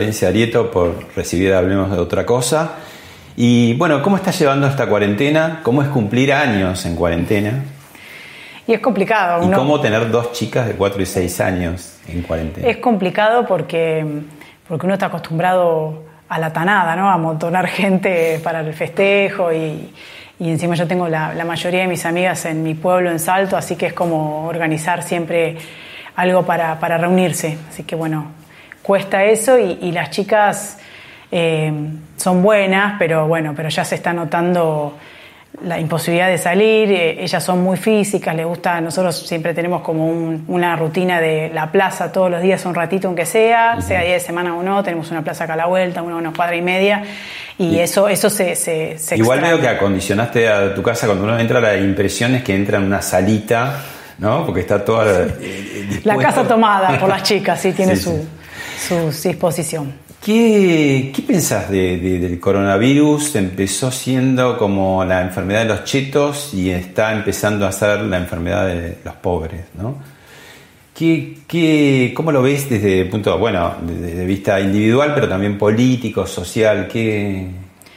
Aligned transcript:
Florencia 0.00 0.28
Arieto 0.28 0.70
por 0.70 0.94
recibir 1.14 1.52
Hablemos 1.52 1.90
de 1.90 1.98
otra 1.98 2.24
cosa. 2.24 2.70
Y 3.36 3.74
bueno, 3.74 4.00
¿cómo 4.00 4.16
estás 4.16 4.38
llevando 4.38 4.66
esta 4.66 4.86
cuarentena? 4.86 5.60
¿Cómo 5.62 5.82
es 5.82 5.88
cumplir 5.88 6.32
años 6.32 6.86
en 6.86 6.96
cuarentena? 6.96 7.62
Y 8.66 8.72
es 8.72 8.80
complicado. 8.80 9.42
¿Y 9.42 9.46
uno- 9.48 9.58
cómo 9.58 9.78
tener 9.78 10.10
dos 10.10 10.32
chicas 10.32 10.66
de 10.68 10.72
4 10.72 11.02
y 11.02 11.04
6 11.04 11.38
años 11.42 11.98
en 12.08 12.22
cuarentena? 12.22 12.66
Es 12.66 12.78
complicado 12.78 13.44
porque, 13.44 14.06
porque 14.66 14.86
uno 14.86 14.94
está 14.94 15.06
acostumbrado 15.06 16.02
a 16.30 16.38
la 16.38 16.50
tanada, 16.50 16.96
¿no? 16.96 17.10
A 17.10 17.12
amontonar 17.12 17.66
gente 17.68 18.40
para 18.42 18.60
el 18.60 18.72
festejo 18.72 19.52
y, 19.52 19.92
y 20.38 20.48
encima 20.48 20.76
yo 20.76 20.86
tengo 20.88 21.08
la, 21.08 21.34
la 21.34 21.44
mayoría 21.44 21.82
de 21.82 21.88
mis 21.88 22.06
amigas 22.06 22.46
en 22.46 22.62
mi 22.62 22.72
pueblo, 22.72 23.10
en 23.10 23.18
Salto, 23.18 23.54
así 23.58 23.76
que 23.76 23.84
es 23.84 23.92
como 23.92 24.46
organizar 24.46 25.02
siempre 25.02 25.58
algo 26.16 26.46
para, 26.46 26.80
para 26.80 26.96
reunirse. 26.96 27.58
Así 27.68 27.82
que 27.82 27.94
bueno, 27.96 28.39
cuesta 28.90 29.22
eso 29.22 29.56
y, 29.56 29.78
y 29.82 29.92
las 29.92 30.10
chicas 30.10 30.76
eh, 31.30 31.72
son 32.16 32.42
buenas, 32.42 32.96
pero 32.98 33.28
bueno, 33.28 33.52
pero 33.56 33.68
ya 33.68 33.84
se 33.84 33.94
está 33.94 34.12
notando 34.12 34.96
la 35.64 35.78
imposibilidad 35.78 36.26
de 36.28 36.38
salir, 36.38 36.90
eh, 36.90 37.22
ellas 37.22 37.44
son 37.44 37.62
muy 37.62 37.76
físicas, 37.76 38.34
les 38.34 38.44
gusta, 38.46 38.80
nosotros 38.80 39.16
siempre 39.28 39.54
tenemos 39.54 39.82
como 39.82 40.08
un- 40.08 40.44
una 40.48 40.74
rutina 40.74 41.20
de 41.20 41.50
la 41.54 41.70
plaza 41.70 42.10
todos 42.10 42.28
los 42.32 42.42
días 42.42 42.64
un 42.66 42.74
ratito 42.74 43.06
aunque 43.06 43.26
sea, 43.26 43.80
sea 43.80 44.00
día 44.02 44.14
de 44.14 44.20
semana 44.20 44.56
o 44.56 44.62
no, 44.64 44.82
tenemos 44.82 45.08
una 45.12 45.22
plaza 45.22 45.44
acá 45.44 45.52
a 45.52 45.56
la 45.56 45.66
vuelta, 45.66 46.02
una, 46.02 46.16
una 46.16 46.32
cuadra 46.32 46.56
y 46.56 46.62
media, 46.62 47.04
y, 47.58 47.78
eso, 47.78 48.08
eso 48.08 48.28
se, 48.28 48.56
se, 48.56 48.98
se 48.98 49.16
Igual 49.16 49.40
veo 49.40 49.60
que 49.60 49.68
acondicionaste 49.68 50.48
a 50.48 50.74
tu 50.74 50.82
casa 50.82 51.06
cuando 51.06 51.22
uno 51.24 51.38
entra, 51.38 51.60
la 51.60 51.76
impresión 51.76 52.34
es 52.34 52.42
que 52.42 52.56
entra 52.56 52.78
en 52.78 52.84
una 52.86 53.02
salita, 53.02 53.82
¿no? 54.18 54.44
Porque 54.44 54.60
está 54.62 54.84
toda... 54.84 55.22
eh, 55.22 55.34
eh, 55.40 56.00
La 56.04 56.16
casa 56.16 56.42
tomada 56.48 56.98
por 56.98 57.08
las 57.08 57.22
chicas, 57.22 57.60
sí, 57.60 57.72
tiene 57.72 57.94
Sí, 57.96 58.02
su, 58.02 58.10
sí. 58.10 58.28
Su 58.88 59.10
disposición. 59.28 59.92
¿Qué, 60.24 61.12
qué 61.14 61.22
pensás 61.22 61.70
de- 61.70 61.96
de- 61.98 62.18
del 62.18 62.38
coronavirus? 62.38 63.36
Empezó 63.36 63.90
siendo 63.90 64.58
como 64.58 65.02
la 65.04 65.22
enfermedad 65.22 65.60
de 65.60 65.68
los 65.68 65.84
chetos 65.84 66.52
y 66.52 66.70
está 66.70 67.12
empezando 67.14 67.66
a 67.66 67.72
ser 67.72 68.00
la 68.02 68.18
enfermedad 68.18 68.66
de 68.66 68.98
los 69.04 69.14
pobres, 69.16 69.62
¿no? 69.80 69.96
¿Qué, 70.94 71.38
qué- 71.48 72.12
cómo 72.14 72.30
lo 72.32 72.42
ves 72.42 72.68
desde 72.68 73.00
el 73.02 73.08
punto, 73.08 73.38
bueno, 73.38 73.76
desde 73.82 74.14
de 74.14 74.26
vista 74.26 74.60
individual, 74.60 75.12
pero 75.14 75.26
también 75.28 75.56
político, 75.56 76.26
social? 76.26 76.86
¿Qué, 76.92 77.46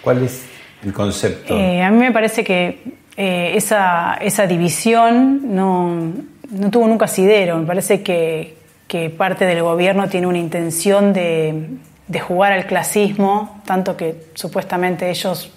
¿Cuál 0.02 0.24
es 0.24 0.44
el 0.86 0.94
concepto? 0.94 1.58
Eh, 1.58 1.82
a 1.82 1.92
mí 1.92 1.98
me 1.98 2.12
parece 2.14 2.44
que 2.46 2.80
eh, 3.18 3.52
esa, 3.56 4.14
esa 4.16 4.48
división 4.48 5.54
no, 5.54 6.14
no 6.52 6.70
tuvo 6.72 6.88
nunca 6.88 7.06
asidero. 7.06 7.58
Me 7.58 7.66
parece 7.66 8.02
que, 8.02 8.56
que 8.94 9.10
parte 9.10 9.48
del 9.48 9.64
gobierno 9.64 10.08
tiene 10.08 10.28
una 10.28 10.38
intención 10.38 11.14
de, 11.14 11.68
de 12.08 12.20
jugar 12.20 12.52
al 12.52 12.68
clasismo, 12.68 13.60
tanto 13.66 13.98
que 13.98 14.28
supuestamente 14.36 15.10
ellos 15.10 15.52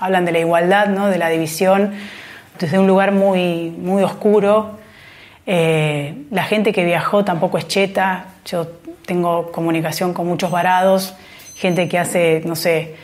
hablan 0.00 0.24
de 0.24 0.32
la 0.32 0.38
igualdad, 0.38 0.86
¿no? 0.86 1.08
de 1.08 1.18
la 1.18 1.28
división, 1.28 1.92
desde 2.58 2.78
un 2.78 2.86
lugar 2.86 3.12
muy, 3.12 3.68
muy 3.68 4.02
oscuro. 4.02 4.78
Eh, 5.44 6.24
la 6.30 6.44
gente 6.44 6.72
que 6.72 6.86
viajó 6.86 7.22
tampoco 7.22 7.58
es 7.58 7.68
cheta. 7.68 8.28
Yo 8.46 8.66
tengo 9.04 9.52
comunicación 9.52 10.14
con 10.14 10.26
muchos 10.26 10.50
varados, 10.50 11.14
gente 11.56 11.86
que 11.86 11.98
hace, 11.98 12.40
no 12.46 12.56
sé, 12.56 12.94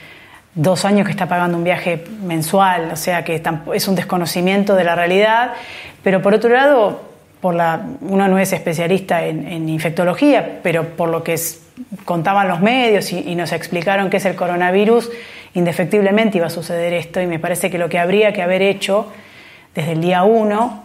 dos 0.54 0.86
años 0.86 1.04
que 1.04 1.10
está 1.10 1.28
pagando 1.28 1.58
un 1.58 1.64
viaje 1.64 2.02
mensual, 2.22 2.92
o 2.94 2.96
sea 2.96 3.24
que 3.24 3.42
es 3.74 3.88
un 3.88 3.94
desconocimiento 3.94 4.74
de 4.74 4.84
la 4.84 4.94
realidad. 4.94 5.52
Pero 6.02 6.22
por 6.22 6.32
otro 6.32 6.48
lado, 6.48 7.09
por 7.40 7.54
la, 7.54 7.80
uno 8.02 8.28
no 8.28 8.38
es 8.38 8.52
especialista 8.52 9.24
en, 9.24 9.68
infectología, 9.68 10.60
pero 10.62 10.90
por 10.96 11.08
lo 11.08 11.22
que 11.24 11.38
contaban 12.04 12.48
los 12.48 12.60
medios 12.60 13.12
y, 13.12 13.20
y 13.30 13.34
nos 13.34 13.52
explicaron 13.52 14.10
qué 14.10 14.18
es 14.18 14.24
el 14.26 14.34
coronavirus, 14.36 15.10
indefectiblemente 15.54 16.38
iba 16.38 16.46
a 16.48 16.50
suceder 16.50 16.92
esto 16.92 17.20
y 17.20 17.26
me 17.26 17.38
parece 17.38 17.70
que 17.70 17.78
lo 17.78 17.88
que 17.88 17.98
habría 17.98 18.32
que 18.32 18.42
haber 18.42 18.62
hecho 18.62 19.10
desde 19.74 19.92
el 19.92 20.00
día 20.00 20.22
uno 20.24 20.84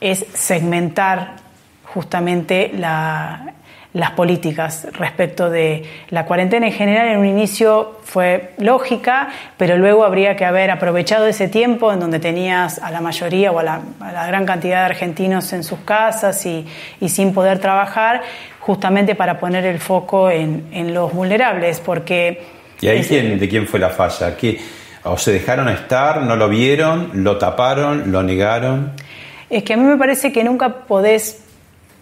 es 0.00 0.26
segmentar 0.34 1.36
justamente 1.84 2.70
la- 2.76 3.52
las 3.96 4.10
políticas 4.10 4.86
respecto 4.92 5.48
de 5.48 5.84
la 6.10 6.26
cuarentena 6.26 6.66
en 6.66 6.72
general. 6.72 7.08
En 7.08 7.18
un 7.18 7.24
inicio 7.26 7.96
fue 8.04 8.52
lógica, 8.58 9.28
pero 9.56 9.78
luego 9.78 10.04
habría 10.04 10.36
que 10.36 10.44
haber 10.44 10.70
aprovechado 10.70 11.26
ese 11.26 11.48
tiempo 11.48 11.90
en 11.92 12.00
donde 12.00 12.18
tenías 12.18 12.78
a 12.78 12.90
la 12.90 13.00
mayoría 13.00 13.50
o 13.52 13.58
a 13.58 13.62
la, 13.62 13.80
a 14.00 14.12
la 14.12 14.26
gran 14.26 14.44
cantidad 14.44 14.80
de 14.80 14.84
argentinos 14.86 15.50
en 15.54 15.64
sus 15.64 15.78
casas 15.80 16.44
y, 16.44 16.66
y 17.00 17.08
sin 17.08 17.32
poder 17.32 17.58
trabajar, 17.58 18.20
justamente 18.60 19.14
para 19.14 19.40
poner 19.40 19.64
el 19.64 19.78
foco 19.78 20.30
en, 20.30 20.66
en 20.72 20.92
los 20.92 21.12
vulnerables, 21.14 21.80
porque... 21.80 22.42
¿Y 22.82 22.88
ahí 22.88 22.98
es- 22.98 23.06
quién, 23.08 23.38
de 23.38 23.48
quién 23.48 23.66
fue 23.66 23.80
la 23.80 23.88
falla? 23.88 24.36
¿Qué, 24.36 24.60
¿O 25.04 25.16
se 25.16 25.32
dejaron 25.32 25.68
estar, 25.70 26.20
no 26.22 26.36
lo 26.36 26.48
vieron, 26.50 27.12
lo 27.14 27.38
taparon, 27.38 28.12
lo 28.12 28.22
negaron? 28.22 28.92
Es 29.48 29.62
que 29.62 29.72
a 29.74 29.76
mí 29.76 29.84
me 29.84 29.96
parece 29.96 30.32
que 30.32 30.42
nunca 30.44 30.68
podés 30.86 31.44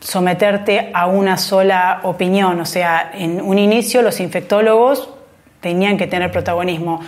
someterte 0.04 0.90
a 0.92 1.06
una 1.06 1.38
sola 1.38 2.00
opinión. 2.04 2.60
O 2.60 2.66
sea, 2.66 3.10
en 3.14 3.40
un 3.40 3.58
inicio 3.58 4.02
los 4.02 4.20
infectólogos 4.20 5.08
tenían 5.60 5.96
que 5.96 6.06
tener 6.06 6.30
protagonismo. 6.30 7.00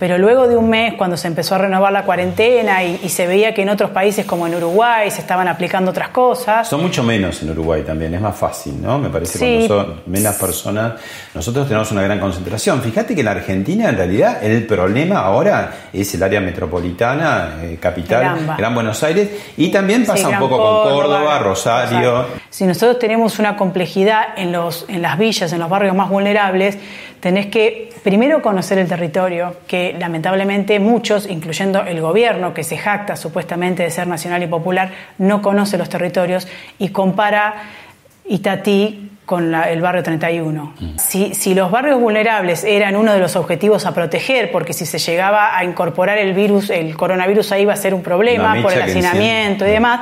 Pero 0.00 0.18
luego 0.18 0.48
de 0.48 0.56
un 0.56 0.68
mes, 0.70 0.94
cuando 0.94 1.16
se 1.16 1.28
empezó 1.28 1.54
a 1.54 1.58
renovar 1.58 1.92
la 1.92 2.04
cuarentena 2.04 2.82
y, 2.82 2.98
y 3.04 3.08
se 3.10 3.26
veía 3.28 3.54
que 3.54 3.62
en 3.62 3.68
otros 3.68 3.90
países 3.90 4.24
como 4.26 4.46
en 4.48 4.54
Uruguay 4.56 5.10
se 5.10 5.20
estaban 5.20 5.46
aplicando 5.46 5.90
otras 5.92 6.08
cosas, 6.08 6.66
Son 6.66 6.80
mucho 6.80 7.02
menos 7.04 7.42
en 7.42 7.50
Uruguay 7.50 7.82
también, 7.82 8.14
es 8.14 8.20
más 8.20 8.34
fácil, 8.34 8.80
¿no? 8.80 8.98
Me 8.98 9.10
parece 9.10 9.38
Sí. 9.38 9.66
cuando 9.68 9.84
son 9.84 10.00
menos 10.06 10.34
personas. 10.36 10.94
Nosotros 11.34 11.68
tenemos 11.68 11.92
una 11.92 12.02
gran 12.02 12.18
concentración. 12.18 12.80
Fíjate 12.82 13.14
que 13.14 13.20
en 13.20 13.28
Argentina, 13.28 13.88
en 13.90 13.96
realidad, 13.98 14.42
el 14.42 14.66
problema 14.66 15.20
ahora 15.20 15.70
es 15.92 16.14
el 16.14 16.22
área 16.22 16.40
metropolitana, 16.40 17.56
eh, 17.62 17.78
capital, 17.80 18.56
Gran. 18.56 18.74
Buenos 18.74 19.02
Aires, 19.02 19.28
y 19.58 19.70
también 19.70 20.06
pasa 20.06 20.28
Sí, 20.28 20.32
un 20.32 20.38
poco 20.38 20.56
con 20.56 20.66
Córdoba, 20.66 20.94
Córdoba, 21.18 21.38
Rosario. 21.40 22.24
Si 22.48 22.64
nosotros 22.64 22.98
tenemos 22.98 23.38
una 23.38 23.56
complejidad 23.56 24.28
en, 24.36 24.52
los, 24.52 24.86
en 24.88 25.02
las 25.02 25.18
villas, 25.18 25.52
en 25.52 25.58
los 25.60 25.68
barrios 25.68 25.94
más 25.94 26.08
vulnerables, 26.08 26.78
tenés 27.20 27.46
que 27.46 27.90
primero 28.02 28.42
conocer 28.42 28.78
el 28.78 28.88
territorio, 28.88 29.56
que 29.66 29.94
lamentablemente 29.98 30.80
muchos, 30.80 31.28
incluyendo 31.28 31.82
el 31.82 32.00
gobierno, 32.00 32.54
que 32.54 32.64
se 32.64 32.78
jacta 32.78 33.16
supuestamente 33.16 33.82
de 33.82 33.90
ser 33.90 34.06
nacional 34.06 34.42
y 34.42 34.46
popular, 34.46 34.90
no 35.18 35.42
conoce 35.42 35.78
los 35.78 35.88
territorios 35.88 36.48
y 36.78 36.88
compara 36.88 37.54
Itatí 38.26 39.09
con 39.30 39.52
la- 39.52 39.70
el 39.70 39.80
barrio 39.80 40.02
31. 40.02 40.74
Si, 40.98 41.36
si 41.36 41.54
los 41.54 41.70
barrios 41.70 42.00
vulnerables 42.00 42.64
eran 42.64 42.96
uno 42.96 43.12
de 43.12 43.20
los 43.20 43.36
objetivos 43.36 43.86
a 43.86 43.94
proteger, 43.94 44.50
porque 44.50 44.72
si 44.72 44.86
se 44.86 44.98
llegaba 44.98 45.56
a 45.56 45.62
incorporar 45.62 46.18
el 46.18 46.32
virus, 46.32 46.68
el 46.68 46.96
coronavirus 46.96 47.52
ahí 47.52 47.62
iba 47.62 47.72
a 47.72 47.76
ser 47.76 47.94
un 47.94 48.02
problema 48.02 48.56
por 48.60 48.72
el 48.72 48.82
hacinamiento 48.82 49.64
y 49.64 49.68
enciende. 49.68 49.72
demás, 49.72 50.00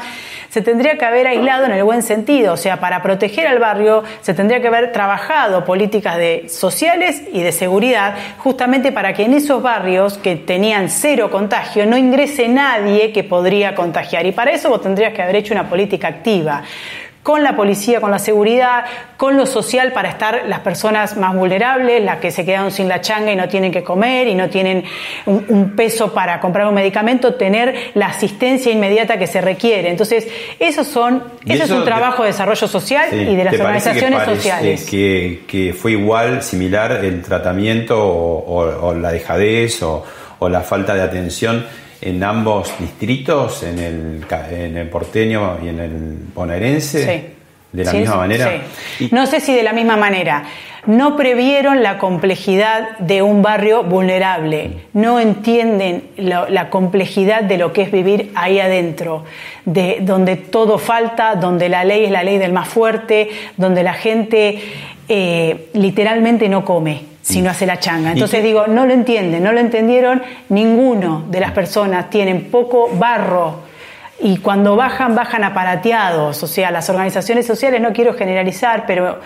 se 0.49 0.63
tendría 0.63 0.97
que 0.97 1.05
haber 1.05 1.27
aislado 1.27 1.67
en 1.67 1.73
el 1.73 1.85
buen 1.85 2.03
sentido. 2.03 2.55
O 2.55 2.57
sea, 2.57 2.81
para 2.81 3.03
proteger 3.03 3.47
al 3.47 3.59
barrio 3.59 4.03
se 4.23 4.33
tendría 4.33 4.63
que 4.63 4.69
haber 4.69 4.93
trabajado 4.93 5.63
políticas 5.67 6.17
de 6.17 6.47
sociales 6.49 7.23
y 7.31 7.43
de 7.43 7.53
seguridad, 7.53 8.15
justamente 8.39 8.91
para 8.93 9.13
que 9.13 9.25
en 9.25 9.35
esos 9.35 9.63
barrios 9.63 10.17
que 10.17 10.37
tenían 10.37 10.89
cero 10.89 11.31
contagio 11.31 11.85
no 11.85 11.99
ingrese 11.99 12.49
nadie 12.49 13.13
que 13.13 13.25
podría 13.25 13.75
contagiar. 13.75 14.25
Y 14.25 14.33
para 14.33 14.53
eso 14.53 14.71
vos 14.71 14.81
tendrías 14.81 15.13
que 15.13 15.21
haber 15.21 15.37
hecho 15.37 15.53
una 15.53 15.69
política 15.69 16.09
activa 16.09 16.63
con 17.29 17.43
la 17.43 17.55
policía, 17.57 18.01
con 18.01 18.11
la 18.11 18.19
seguridad, 18.19 18.87
con 19.19 19.37
lo 19.37 19.45
social 19.45 19.93
para 19.93 20.09
estar 20.09 20.45
las 20.47 20.61
personas 20.61 21.15
más 21.19 21.35
vulnerables, 21.35 22.03
las 22.03 22.21
que 22.21 22.31
se 22.31 22.43
quedaron 22.47 22.71
sin 22.71 22.89
la 22.89 23.03
changa 23.03 23.31
y 23.31 23.37
no 23.37 23.47
tienen 23.51 23.71
que 23.71 23.83
comer 23.85 24.29
y 24.29 24.35
no 24.35 24.49
tienen 24.49 24.85
un, 25.27 25.45
un 25.49 25.77
peso 25.77 26.15
para 26.15 26.41
comprar 26.41 26.67
un 26.67 26.73
medicamento, 26.75 27.35
tener 27.35 27.91
la 27.93 28.07
asistencia 28.07 28.73
inmediata 28.73 29.19
que 29.19 29.27
se 29.27 29.43
requiere. 29.43 29.91
Entonces, 29.91 30.27
esos 30.59 30.87
son, 30.87 31.23
Y 31.45 31.53
ese 31.53 31.65
es 31.65 31.69
eso 31.69 31.75
un 31.77 31.85
te- 31.85 31.91
trabajo 31.91 32.23
de 32.23 32.29
desarrollo 32.31 32.67
social 32.67 33.09
Sí, 33.11 33.17
y 33.17 33.37
de 33.37 33.45
las 33.45 33.53
¿te 33.53 33.59
parece 33.59 33.91
que 33.93 33.99
organizaciones 34.07 34.19
parece 34.21 34.37
sociales. 34.37 34.87
Que, 34.87 35.43
que 35.47 35.75
fue 35.75 35.91
igual, 35.93 36.43
similar 36.43 36.93
el 37.05 37.21
tratamiento 37.21 38.03
o, 38.03 38.39
o- 38.39 38.87
o 38.89 38.95
la 38.95 39.13
dejadez 39.13 39.83
o, 39.83 40.03
o 40.39 40.49
la 40.49 40.63
falta 40.63 40.95
de 40.95 41.03
atención 41.03 41.67
en 42.01 42.23
ambos 42.23 42.73
distritos, 42.79 43.63
en 43.63 43.79
el, 43.79 44.25
en 44.51 44.77
el 44.77 44.89
porteño 44.89 45.59
y 45.65 45.69
en 45.69 45.81
el 45.81 46.17
bonaerense? 46.35 47.05
Sí. 47.05 47.35
¿De 47.73 47.85
la 47.85 47.91
Sí, 47.91 47.99
misma 47.99 48.17
manera? 48.17 48.63
sí. 48.97 49.09
No 49.13 49.27
sé 49.27 49.41
si 49.41 49.55
de 49.55 49.63
la 49.63 49.73
misma 49.75 49.97
manera. 49.97 50.45
No 50.87 51.17
previeron 51.17 51.83
la 51.83 51.99
complejidad 51.99 52.97
de 52.99 53.21
un 53.21 53.43
barrio 53.43 53.83
vulnerable. 53.83 54.71
No 54.95 55.21
entienden 55.21 56.05
la, 56.17 56.49
la 56.49 56.71
complejidad 56.71 57.43
de 57.43 57.59
lo 57.59 57.75
que 57.75 57.83
es 57.83 57.93
vivir 57.93 58.31
ahí 58.37 58.59
adentro, 58.59 59.25
de 59.67 59.99
donde 60.01 60.37
todo 60.37 60.79
falta, 60.79 61.35
donde 61.35 61.69
la 61.69 61.85
ley 61.85 62.05
es 62.07 62.11
la 62.11 62.23
ley 62.23 62.39
del 62.39 62.55
más 62.55 62.69
fuerte, 62.69 63.29
donde 63.59 63.83
la 63.83 63.93
gente 63.93 64.61
eh, 65.11 65.69
literalmente 65.75 66.49
no 66.49 66.65
come 66.65 67.03
si 67.23 67.43
no 67.43 67.51
hace 67.51 67.67
la 67.67 67.79
changa. 67.79 68.13
Entonces 68.13 68.43
digo, 68.43 68.67
no 68.67 68.87
lo 68.87 68.93
entienden, 68.93 69.43
no 69.43 69.53
lo 69.53 69.61
entendieron. 69.61 70.23
Ninguno 70.49 71.25
de 71.29 71.41
las 71.41 71.53
personas 71.53 72.09
tienen 72.11 72.51
poco 72.51 72.89
barro 72.95 73.61
y 74.21 74.39
cuando 74.39 74.77
bajan, 74.77 75.15
bajan 75.15 75.45
aparateados. 75.45 76.43
O 76.43 76.47
sea, 76.47 76.71
las 76.71 76.89
organizaciones 76.91 77.47
sociales, 77.47 77.81
no 77.81 77.93
quiero 77.93 78.15
generalizar, 78.15 78.85
pero 78.87 79.21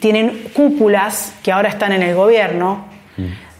tienen 0.00 0.44
cúpulas 0.54 1.34
que 1.42 1.52
ahora 1.52 1.68
están 1.68 1.92
en 1.92 2.02
el 2.02 2.14
gobierno 2.14 2.86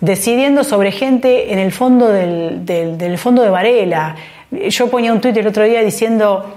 decidiendo 0.01 0.65
sobre 0.65 0.93
gente 0.93 1.53
en 1.53 1.59
el 1.59 1.73
fondo 1.73 2.09
del, 2.09 2.65
del- 2.65 2.97
del 2.97 3.19
fondo 3.19 3.43
de 3.43 3.51
Varela. 3.51 4.17
Yo 4.51 4.89
ponía 4.89 5.13
un 5.13 5.21
tuit 5.21 5.37
el 5.37 5.47
otro 5.47 5.65
día 5.65 5.83
diciendo 5.83 6.57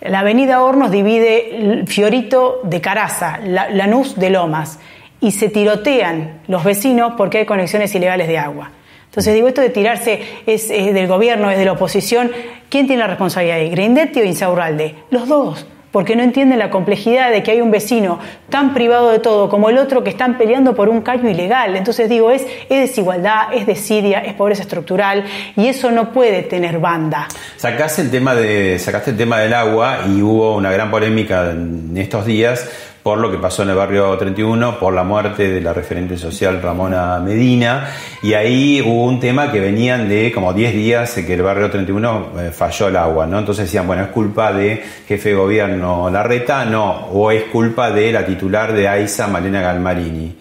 la 0.00 0.20
avenida 0.20 0.62
Hornos 0.62 0.90
divide 0.90 1.84
Fiorito 1.86 2.60
de 2.64 2.80
Caraza, 2.80 3.38
la- 3.44 3.68
Lanús 3.70 4.18
de 4.18 4.30
Lomas, 4.30 4.78
y 5.20 5.32
se 5.32 5.48
tirotean 5.48 6.40
los 6.48 6.64
vecinos 6.64 7.14
porque 7.16 7.38
hay 7.38 7.46
conexiones 7.46 7.94
ilegales 7.94 8.28
de 8.28 8.38
agua. 8.38 8.70
Entonces 9.10 9.34
digo, 9.34 9.48
esto 9.48 9.60
de 9.60 9.70
tirarse 9.70 10.20
es, 10.46 10.68
del 10.68 11.08
gobierno, 11.08 11.50
es 11.50 11.58
de 11.58 11.64
la 11.64 11.72
oposición. 11.72 12.30
¿Quién 12.68 12.86
tiene 12.86 13.02
la 13.02 13.08
responsabilidad 13.08 13.56
ahí? 13.58 13.68
¿Grindetti 13.68 14.20
o 14.20 14.24
Insaurralde? 14.24 14.94
Los 15.10 15.26
dos, 15.26 15.66
porque 15.90 16.14
no 16.14 16.22
entienden 16.22 16.60
la 16.60 16.70
complejidad 16.70 17.32
de 17.32 17.42
que 17.42 17.50
hay 17.50 17.60
un 17.60 17.72
vecino 17.72 18.20
tan 18.50 18.72
privado 18.72 19.10
de 19.10 19.18
todo 19.18 19.48
como 19.48 19.68
el 19.68 19.78
otro 19.78 20.04
que 20.04 20.10
están 20.10 20.38
peleando 20.38 20.76
por 20.76 20.88
un 20.88 21.00
caño 21.00 21.28
ilegal. 21.28 21.74
Entonces 21.74 22.08
digo, 22.08 22.30
es, 22.30 22.46
es 22.68 22.80
desigualdad, 22.80 23.52
es 23.52 23.66
desidia, 23.66 24.20
es 24.20 24.34
pobreza 24.34 24.62
estructural 24.62 25.24
y 25.56 25.66
eso 25.66 25.90
no 25.90 26.12
puede 26.12 26.42
tener 26.42 26.78
banda. 26.78 27.26
Sacaste 27.56 28.02
el 28.02 28.12
tema 28.12 28.36
de 28.36 28.78
sacaste 28.78 29.10
el 29.10 29.16
tema 29.16 29.40
del 29.40 29.54
agua 29.54 30.04
y 30.08 30.22
hubo 30.22 30.54
una 30.54 30.70
gran 30.70 30.88
polémica 30.92 31.50
en 31.50 31.96
estos 31.96 32.26
días 32.26 32.89
por 33.10 33.18
lo 33.18 33.28
que 33.28 33.38
pasó 33.38 33.64
en 33.64 33.70
el 33.70 33.74
barrio 33.74 34.16
31, 34.16 34.78
por 34.78 34.94
la 34.94 35.02
muerte 35.02 35.50
de 35.50 35.60
la 35.60 35.72
referente 35.72 36.16
social 36.16 36.62
Ramona 36.62 37.18
Medina, 37.18 37.90
y 38.22 38.34
ahí 38.34 38.80
hubo 38.80 39.04
un 39.06 39.18
tema 39.18 39.50
que 39.50 39.58
venían 39.58 40.08
de 40.08 40.30
como 40.30 40.52
10 40.52 40.74
días 40.74 41.14
que 41.14 41.34
el 41.34 41.42
barrio 41.42 41.68
31 41.68 42.30
eh, 42.38 42.50
falló 42.52 42.86
el 42.86 42.94
agua, 42.94 43.26
¿no? 43.26 43.40
Entonces 43.40 43.64
decían, 43.64 43.88
bueno, 43.88 44.04
es 44.04 44.10
culpa 44.10 44.52
de 44.52 44.80
jefe 45.08 45.30
de 45.30 45.34
gobierno 45.34 46.08
Larreta, 46.08 46.64
no, 46.64 47.08
o 47.08 47.32
es 47.32 47.42
culpa 47.46 47.90
de 47.90 48.12
la 48.12 48.24
titular 48.24 48.72
de 48.72 48.86
AISA, 48.86 49.26
Malena 49.26 49.60
Galmarini. 49.60 50.32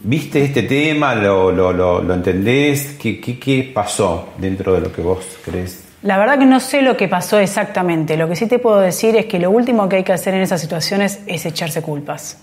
¿Viste 0.00 0.44
este 0.44 0.64
tema? 0.64 1.14
¿Lo, 1.14 1.50
lo, 1.50 1.72
lo, 1.72 2.02
lo 2.02 2.12
entendés? 2.12 2.98
¿Qué, 3.00 3.18
qué, 3.18 3.38
¿Qué 3.38 3.70
pasó 3.72 4.34
dentro 4.36 4.74
de 4.74 4.82
lo 4.82 4.92
que 4.92 5.00
vos 5.00 5.24
crees? 5.42 5.79
La 6.02 6.16
verdad 6.16 6.38
que 6.38 6.46
no 6.46 6.60
sé 6.60 6.80
lo 6.80 6.96
que 6.96 7.08
pasó 7.08 7.38
exactamente. 7.38 8.16
Lo 8.16 8.28
que 8.28 8.36
sí 8.36 8.46
te 8.46 8.58
puedo 8.58 8.80
decir 8.80 9.16
es 9.16 9.26
que 9.26 9.38
lo 9.38 9.50
último 9.50 9.88
que 9.88 9.96
hay 9.96 10.04
que 10.04 10.14
hacer 10.14 10.32
en 10.32 10.40
esas 10.40 10.60
situaciones 10.60 11.20
es 11.26 11.44
echarse 11.44 11.82
culpas. 11.82 12.38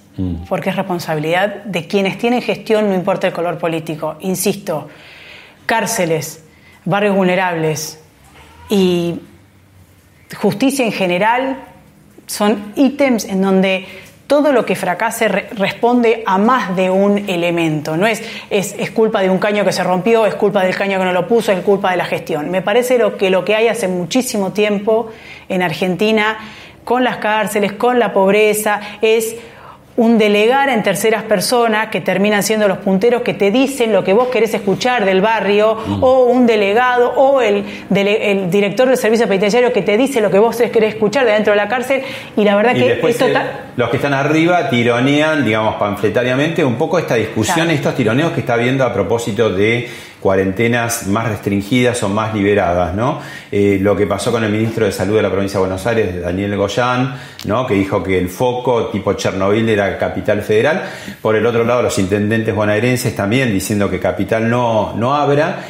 Porque 0.49 0.71
es 0.71 0.75
responsabilidad 0.75 1.63
de 1.63 1.85
quienes 1.85 2.17
tienen 2.17 2.41
gestión, 2.41 2.89
no 2.89 2.95
importa 2.95 3.27
el 3.27 3.33
color 3.33 3.59
político. 3.59 4.17
Insisto, 4.21 4.87
cárceles, 5.67 6.43
barrios 6.85 7.15
vulnerables 7.15 7.99
y 8.67 9.19
justicia 10.35 10.83
en 10.85 10.91
general 10.91 11.57
son 12.25 12.73
ítems 12.75 13.25
en 13.25 13.43
donde 13.43 13.85
todo 14.27 14.51
lo 14.51 14.65
que 14.65 14.75
fracase 14.75 15.27
re- 15.29 15.47
responde 15.53 16.21
a 16.25 16.37
más 16.37 16.75
de 16.75 16.89
un 16.89 17.17
elemento. 17.29 17.95
No 17.97 18.05
es, 18.05 18.21
es, 18.49 18.75
es 18.77 18.91
culpa 18.91 19.21
de 19.21 19.29
un 19.29 19.39
caño 19.39 19.63
que 19.65 19.71
se 19.71 19.83
rompió, 19.83 20.25
es 20.25 20.35
culpa 20.35 20.63
del 20.63 20.75
caño 20.75 20.99
que 20.99 21.05
no 21.05 21.13
lo 21.13 21.27
puso, 21.27 21.51
es 21.51 21.61
culpa 21.61 21.91
de 21.91 21.97
la 21.97 22.05
gestión. 22.05 22.51
Me 22.51 22.61
parece 22.61 22.97
lo 22.97 23.17
que 23.17 23.29
lo 23.29 23.45
que 23.45 23.55
hay 23.55 23.67
hace 23.69 23.87
muchísimo 23.87 24.51
tiempo 24.51 25.09
en 25.49 25.61
Argentina 25.63 26.37
con 26.83 27.03
las 27.03 27.17
cárceles, 27.17 27.73
con 27.73 27.99
la 27.99 28.13
pobreza, 28.13 28.79
es 29.01 29.35
un 29.97 30.17
delegar 30.19 30.69
en 30.69 30.83
terceras 30.83 31.23
personas 31.23 31.87
que 31.87 32.01
terminan 32.01 32.43
siendo 32.43 32.67
los 32.67 32.77
punteros 32.77 33.23
que 33.23 33.33
te 33.33 33.49
dicen 33.51 33.91
lo 33.91 34.03
que 34.03 34.13
vos 34.13 34.27
querés 34.27 34.53
escuchar 34.53 35.05
del 35.05 35.21
barrio, 35.21 35.75
o 36.01 36.25
un 36.25 36.45
delegado, 36.45 37.13
o 37.15 37.41
el, 37.41 37.63
dele- 37.89 38.31
el 38.31 38.49
director 38.51 38.87
del 38.87 38.97
servicio 38.97 39.27
penitenciario 39.27 39.73
que 39.73 39.81
te 39.81 39.97
dice 39.97 40.21
lo 40.21 40.29
que 40.29 40.37
vos 40.37 40.55
querés 40.55 40.93
escuchar 40.93 41.25
de 41.25 41.31
dentro 41.31 41.53
de 41.53 41.57
la 41.57 41.67
cárcel, 41.67 42.03
y 42.35 42.43
la 42.43 42.55
verdad 42.55 42.75
Y 42.75 42.79
que 42.79 42.89
después 42.89 43.15
esto 43.15 43.25
está- 43.25 43.65
los 43.75 43.89
que 43.89 43.95
están 43.97 44.13
arriba 44.13 44.69
tironean, 44.69 45.43
digamos, 45.43 45.75
panfletariamente 45.75 46.63
un 46.63 46.75
poco 46.75 46.99
esta 46.99 47.15
discusión, 47.15 47.55
Claro. 47.55 47.71
estos 47.71 47.95
tironeos 47.95 48.31
que 48.33 48.41
está 48.41 48.53
habiendo 48.53 48.83
a 48.85 48.93
propósito 48.93 49.49
de 49.49 49.89
cuarentenas 50.27 51.07
más 51.07 51.29
restringidas 51.29 52.03
o 52.03 52.09
más 52.09 52.33
liberadas, 52.33 52.93
¿no? 52.93 53.21
Eh, 53.49 53.77
lo 53.79 53.95
que 53.95 54.05
pasó 54.05 54.29
con 54.29 54.43
el 54.43 54.51
ministro 54.51 54.85
de 54.85 54.91
Salud 54.91 55.15
de 55.15 55.21
la 55.21 55.31
provincia 55.31 55.57
de 55.57 55.61
Buenos 55.61 55.87
Aires, 55.87 56.21
Daniel 56.21 56.57
Goyán, 56.57 57.15
¿no? 57.45 57.65
Que 57.65 57.75
dijo 57.75 58.03
que 58.03 58.17
el 58.17 58.27
foco 58.27 58.87
tipo 58.87 59.13
Chernobyl 59.13 59.69
era 59.69 59.97
capital 59.97 60.41
federal. 60.41 60.83
Por 61.21 61.37
el 61.37 61.45
otro 61.45 61.63
lado, 61.63 61.81
los 61.81 61.97
intendentes 61.97 62.53
bonaerenses 62.53 63.15
también 63.15 63.53
diciendo 63.53 63.89
que 63.89 64.01
capital 64.01 64.49
no, 64.49 64.93
no 64.97 65.15
abra. 65.15 65.63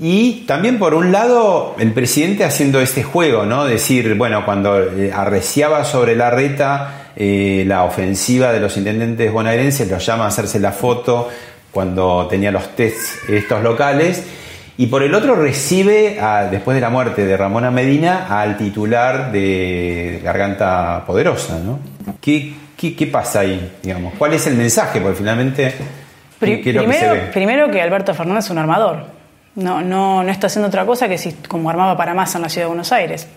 Y 0.00 0.42
también 0.48 0.80
por 0.80 0.94
un 0.94 1.12
lado 1.12 1.76
el 1.78 1.92
presidente 1.92 2.42
haciendo 2.42 2.80
este 2.80 3.04
juego, 3.04 3.46
¿no? 3.46 3.66
Decir, 3.66 4.16
bueno, 4.16 4.44
cuando 4.44 4.82
eh, 4.82 5.12
arreciaba 5.14 5.84
sobre 5.84 6.16
la 6.16 6.28
reta 6.28 7.12
eh, 7.14 7.62
la 7.68 7.84
ofensiva 7.84 8.52
de 8.52 8.58
los 8.58 8.76
intendentes 8.76 9.30
bonaerenses, 9.30 9.88
los 9.88 10.04
llama 10.04 10.24
a 10.24 10.28
hacerse 10.28 10.58
la 10.58 10.72
foto 10.72 11.28
cuando 11.72 12.26
tenía 12.28 12.50
los 12.52 12.76
tests 12.76 13.18
estos 13.28 13.62
locales. 13.62 14.24
Y 14.78 14.86
por 14.86 15.02
el 15.02 15.14
otro 15.14 15.34
recibe, 15.34 16.18
a- 16.20 16.44
después 16.44 16.74
de 16.74 16.80
la 16.80 16.90
muerte 16.90 17.24
de 17.26 17.36
Ramona 17.36 17.70
Medina, 17.70 18.26
al 18.40 18.56
titular 18.56 19.32
de 19.32 20.20
Garganta 20.24 21.02
Poderosa, 21.06 21.58
¿no? 21.58 21.78
¿Qué, 22.20 22.54
qué, 22.76 22.96
qué 22.96 23.06
pasa 23.06 23.40
ahí, 23.40 23.72
digamos? 23.82 24.14
¿Cuál 24.18 24.32
es 24.34 24.46
el 24.46 24.54
mensaje? 24.56 25.00
Porque 25.00 25.18
finalmente, 25.18 25.74
¿qué, 25.76 25.84
Pri- 26.38 26.62
qué 26.62 26.70
es 26.70 26.76
lo 26.76 26.86
que 26.86 26.92
se 26.92 26.98
primero, 26.98 27.14
ve? 27.14 27.30
primero 27.32 27.70
que 27.70 27.82
Alberto 27.82 28.14
Fernández 28.14 28.46
es 28.46 28.50
un 28.50 28.58
armador. 28.58 29.04
No, 29.54 29.82
no, 29.82 30.22
no 30.24 30.30
está 30.30 30.46
haciendo 30.46 30.68
otra 30.68 30.86
cosa 30.86 31.06
que 31.08 31.18
si, 31.18 31.32
como 31.46 31.68
armaba 31.68 31.94
para 31.96 32.14
Massa 32.14 32.38
en 32.38 32.42
la 32.42 32.48
ciudad 32.48 32.64
de 32.64 32.68
Buenos 32.68 32.90
Aires. 32.92 33.28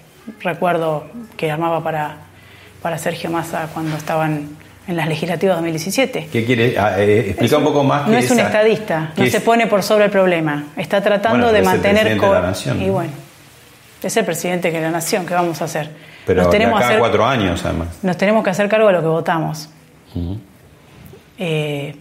Recuerdo 0.42 1.06
que 1.38 1.52
armaba 1.52 1.84
para, 1.84 2.18
para 2.82 2.98
Sergio 2.98 3.30
Massa 3.30 3.68
cuando 3.74 3.98
estaban 3.98 4.50
en 4.88 4.96
las 4.96 5.08
legislativas 5.08 5.56
2017. 5.58 6.30
¿Qué 6.32 6.46
quiere? 6.46 6.76
Ah, 6.78 6.96
eh, 7.00 7.20
explica 7.30 7.46
Es 7.56 7.60
un- 7.60 7.64
poco 7.64 7.84
más. 7.84 8.08
No 8.08 8.18
es 8.18 8.30
un 8.30 8.38
esa- 8.40 8.48
estadista, 8.48 9.12
no 9.18 9.24
es- 9.24 9.32
se 9.32 9.42
pone 9.42 9.68
por 9.68 9.82
sobre 9.84 10.06
el 10.06 10.12
problema. 10.12 10.66
Está 10.78 11.02
tratando 11.02 11.46
Bueno, 11.48 11.52
de 11.52 11.60
es 11.60 11.60
el 11.60 11.66
mantener. 11.66 12.02
presidente 12.04 12.26
de 12.28 12.32
la 12.34 12.42
nación, 12.42 12.82
Y 12.82 12.86
¿no? 12.88 12.94
bueno, 12.94 13.12
es 14.04 14.18
el 14.18 14.26
presidente 14.26 14.72
de 14.72 14.82
la 14.82 14.92
nación, 14.92 15.26
¿qué 15.26 15.34
vamos 15.34 15.62
a 15.62 15.66
hacer? 15.66 15.90
Pero 16.26 16.42
nos, 16.44 16.52
tenemos 16.52 16.76
acá 16.78 16.86
a 16.86 16.90
hacer- 16.90 17.00
cuatro 17.00 17.26
años, 17.26 17.64
además. 17.66 17.88
nos 18.02 18.18
tenemos 18.18 18.44
que 18.44 18.50
hacer 18.52 18.68
cargo 18.70 18.88
de 18.88 18.94
lo 18.94 19.02
que 19.02 19.08
votamos. 19.08 19.70
Eh, 21.38 21.96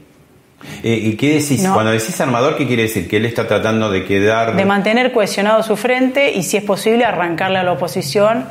Eh, 0.82 0.98
¿Y 1.12 1.16
qué 1.16 1.34
decís? 1.34 1.62
No. 1.62 1.74
Cuando 1.74 1.90
decís 1.92 2.18
armador, 2.22 2.56
¿qué 2.56 2.66
quiere 2.66 2.84
decir? 2.84 3.06
Que 3.06 3.18
él 3.18 3.26
está 3.26 3.46
tratando 3.46 3.90
de 3.90 4.02
quedar. 4.06 4.56
de 4.56 4.64
mantener 4.64 5.12
cohesionado 5.12 5.62
su 5.62 5.76
frente 5.76 6.32
y, 6.32 6.42
si 6.42 6.56
es 6.56 6.64
posible, 6.64 7.04
arrancarle 7.04 7.58
a 7.58 7.62
la 7.64 7.72
oposición 7.72 8.46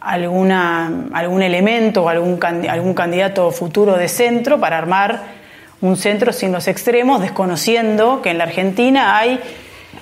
alguna, 0.00 1.08
algún 1.12 1.42
elemento 1.42 2.04
o 2.04 2.08
algún, 2.08 2.38
algún 2.68 2.94
candidato 2.94 3.50
futuro 3.50 3.96
de 3.96 4.08
centro 4.08 4.60
para 4.60 4.78
armar 4.78 5.38
un 5.80 5.96
centro 5.96 6.32
sin 6.32 6.52
los 6.52 6.66
extremos, 6.68 7.20
desconociendo 7.20 8.20
que 8.22 8.30
en 8.30 8.38
la 8.38 8.44
Argentina 8.44 9.16
hay 9.16 9.40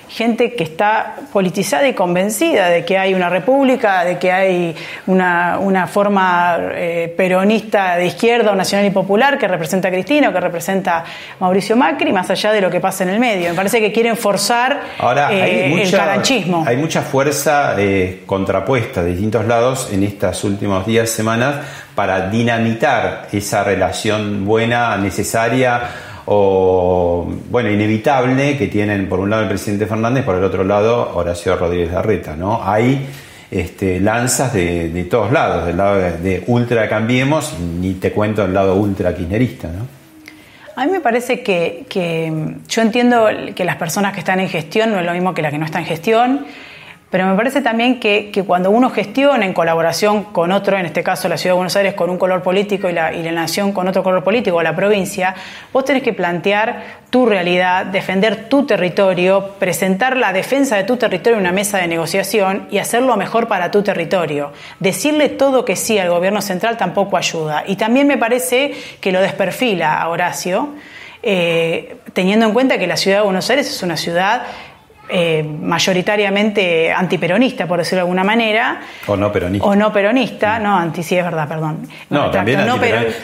gente 0.09 0.53
que 0.53 0.63
está 0.63 1.15
politizada 1.33 1.87
y 1.87 1.93
convencida 1.93 2.69
de 2.69 2.85
que 2.85 2.97
hay 2.97 3.13
una 3.13 3.29
república, 3.29 4.03
de 4.03 4.17
que 4.17 4.31
hay 4.31 4.75
una, 5.07 5.59
una 5.59 5.87
forma 5.87 6.57
eh, 6.73 7.13
peronista 7.15 7.95
de 7.97 8.05
izquierda 8.05 8.51
o 8.51 8.55
nacional 8.55 8.85
y 8.85 8.91
popular 8.91 9.37
que 9.37 9.47
representa 9.47 9.89
a 9.89 9.91
Cristina 9.91 10.29
o 10.29 10.33
que 10.33 10.39
representa 10.39 10.99
a 10.99 11.03
Mauricio 11.39 11.75
Macri, 11.75 12.13
más 12.13 12.29
allá 12.29 12.51
de 12.51 12.61
lo 12.61 12.69
que 12.69 12.79
pasa 12.79 13.03
en 13.03 13.09
el 13.09 13.19
medio. 13.19 13.49
Me 13.49 13.55
parece 13.55 13.79
que 13.79 13.91
quieren 13.91 14.15
forzar 14.15 14.81
Ahora, 14.99 15.31
eh, 15.33 15.41
hay, 15.41 15.59
el 15.73 15.79
mucha, 15.79 15.97
caranchismo. 15.97 16.63
hay 16.65 16.77
mucha 16.77 17.01
fuerza 17.01 17.75
eh, 17.77 18.23
contrapuesta 18.25 19.03
de 19.03 19.11
distintos 19.11 19.45
lados 19.45 19.89
en 19.91 20.03
estos 20.03 20.43
últimos 20.43 20.85
días, 20.85 21.09
semanas, 21.09 21.55
para 21.95 22.29
dinamitar 22.29 23.27
esa 23.31 23.63
relación 23.63 24.45
buena, 24.45 24.97
necesaria 24.97 25.81
o, 26.29 27.25
bueno, 27.49 27.71
inevitable 27.71 28.57
que 28.57 28.67
tienen 28.67 29.07
por 29.07 29.19
un 29.19 29.29
lado 29.29 29.43
el 29.43 29.47
presidente 29.47 29.85
Fernández, 29.85 30.25
por 30.25 30.35
el 30.35 30.43
otro 30.43 30.65
lado 30.65 31.15
Horacio 31.15 31.55
Rodríguez 31.55 31.93
Larreta, 31.93 32.35
¿no? 32.35 32.61
Hay 32.61 33.07
este, 33.49 34.01
lanzas 34.01 34.53
de, 34.53 34.89
de 34.89 35.05
todos 35.05 35.31
lados, 35.31 35.65
del 35.65 35.77
lado 35.77 35.95
de, 35.95 36.43
ultra 36.47 36.89
cambiemos, 36.89 37.57
ni 37.59 37.93
te 37.93 38.11
cuento 38.11 38.43
el 38.43 38.53
lado 38.53 38.75
ultra 38.75 39.15
kirchnerista, 39.15 39.69
¿no? 39.69 39.87
A 40.75 40.85
mí 40.85 40.91
me 40.91 40.99
parece 40.99 41.41
que, 41.41 41.85
que 41.89 42.31
yo 42.67 42.81
entiendo 42.81 43.27
que 43.55 43.63
las 43.63 43.77
personas 43.77 44.13
que 44.13 44.19
están 44.19 44.41
en 44.41 44.49
gestión 44.49 44.91
no 44.91 44.99
es 44.99 45.05
lo 45.05 45.13
mismo 45.13 45.33
que 45.33 45.41
las 45.41 45.51
que 45.51 45.57
no 45.57 45.65
están 45.65 45.83
en 45.83 45.87
gestión, 45.87 46.45
pero 47.09 47.25
me 47.25 47.35
parece 47.37 47.61
también 47.61 48.01
que, 48.01 48.31
que 48.31 48.43
cuando 48.43 48.69
uno 48.69 48.89
gestiona 48.89 49.45
en 49.45 49.53
colaboración 49.53 50.25
con 50.25 50.51
otro, 50.51 50.77
en 50.77 50.85
este 50.85 51.03
caso 51.03 51.29
la 51.29 51.37
Ciudad 51.37 51.53
de 51.53 51.57
Buenos 51.57 51.75
Aires 51.77 51.93
con 51.93 52.09
un 52.09 52.17
color 52.17 52.43
político 52.43 52.89
y 52.89 52.93
la, 52.93 53.13
y 53.13 53.23
la 53.23 53.31
Nación 53.31 53.71
con 53.71 53.87
otro 53.87 54.03
color 54.03 54.25
político, 54.25 54.57
o 54.57 54.61
la 54.61 54.75
provincia, 54.75 55.33
vos 55.71 55.85
tenés 55.85 56.03
que 56.03 56.11
plantear 56.11 56.97
tu 57.09 57.25
realidad, 57.25 57.85
defender 57.85 58.49
tu 58.49 58.65
territorio, 58.65 59.51
presentar 59.57 60.17
la 60.17 60.33
defensa 60.33 60.75
de 60.75 60.83
tu 60.83 60.97
territorio 60.97 61.37
en 61.37 61.41
una 61.41 61.53
mesa 61.53 61.77
de 61.77 61.87
negociación 61.87 62.67
y 62.71 62.79
hacerlo 62.79 63.15
mejor 63.15 63.47
para 63.47 63.71
tu 63.71 63.83
territorio. 63.83 64.51
Decirle 64.81 65.29
todo 65.29 65.63
que 65.63 65.77
sí 65.77 65.97
al 65.97 66.09
gobierno 66.09 66.41
central 66.41 66.75
tampoco 66.75 67.15
ayuda. 67.15 67.63
Y 67.65 67.77
también 67.77 68.07
me 68.07 68.17
parece 68.17 68.73
que 68.99 69.13
lo 69.13 69.21
desperfila 69.21 70.01
a 70.01 70.09
Horacio, 70.09 70.73
eh, 71.23 71.97
teniendo 72.13 72.45
en 72.45 72.53
cuenta 72.53 72.77
que 72.77 72.87
la 72.87 72.97
ciudad 72.97 73.17
de 73.17 73.23
Buenos 73.23 73.49
Aires 73.49 73.69
es 73.69 73.81
una 73.81 73.97
ciudad 73.97 74.43
eh, 75.09 75.43
mayoritariamente 75.43 76.91
antiperonista, 76.91 77.65
por 77.67 77.79
decirlo 77.79 77.97
de 77.97 78.01
alguna 78.01 78.23
manera. 78.23 78.81
O 79.07 79.15
no 79.15 79.31
peronista. 79.31 79.65
O 79.67 79.75
no 79.75 79.91
peronista, 79.91 80.59
no, 80.59 80.77
anti, 80.77 81.03
sí 81.03 81.17
es 81.17 81.23
verdad, 81.23 81.47
perdón. 81.47 81.87
No, 82.09 82.29
también 82.31 82.65
no 82.65 82.77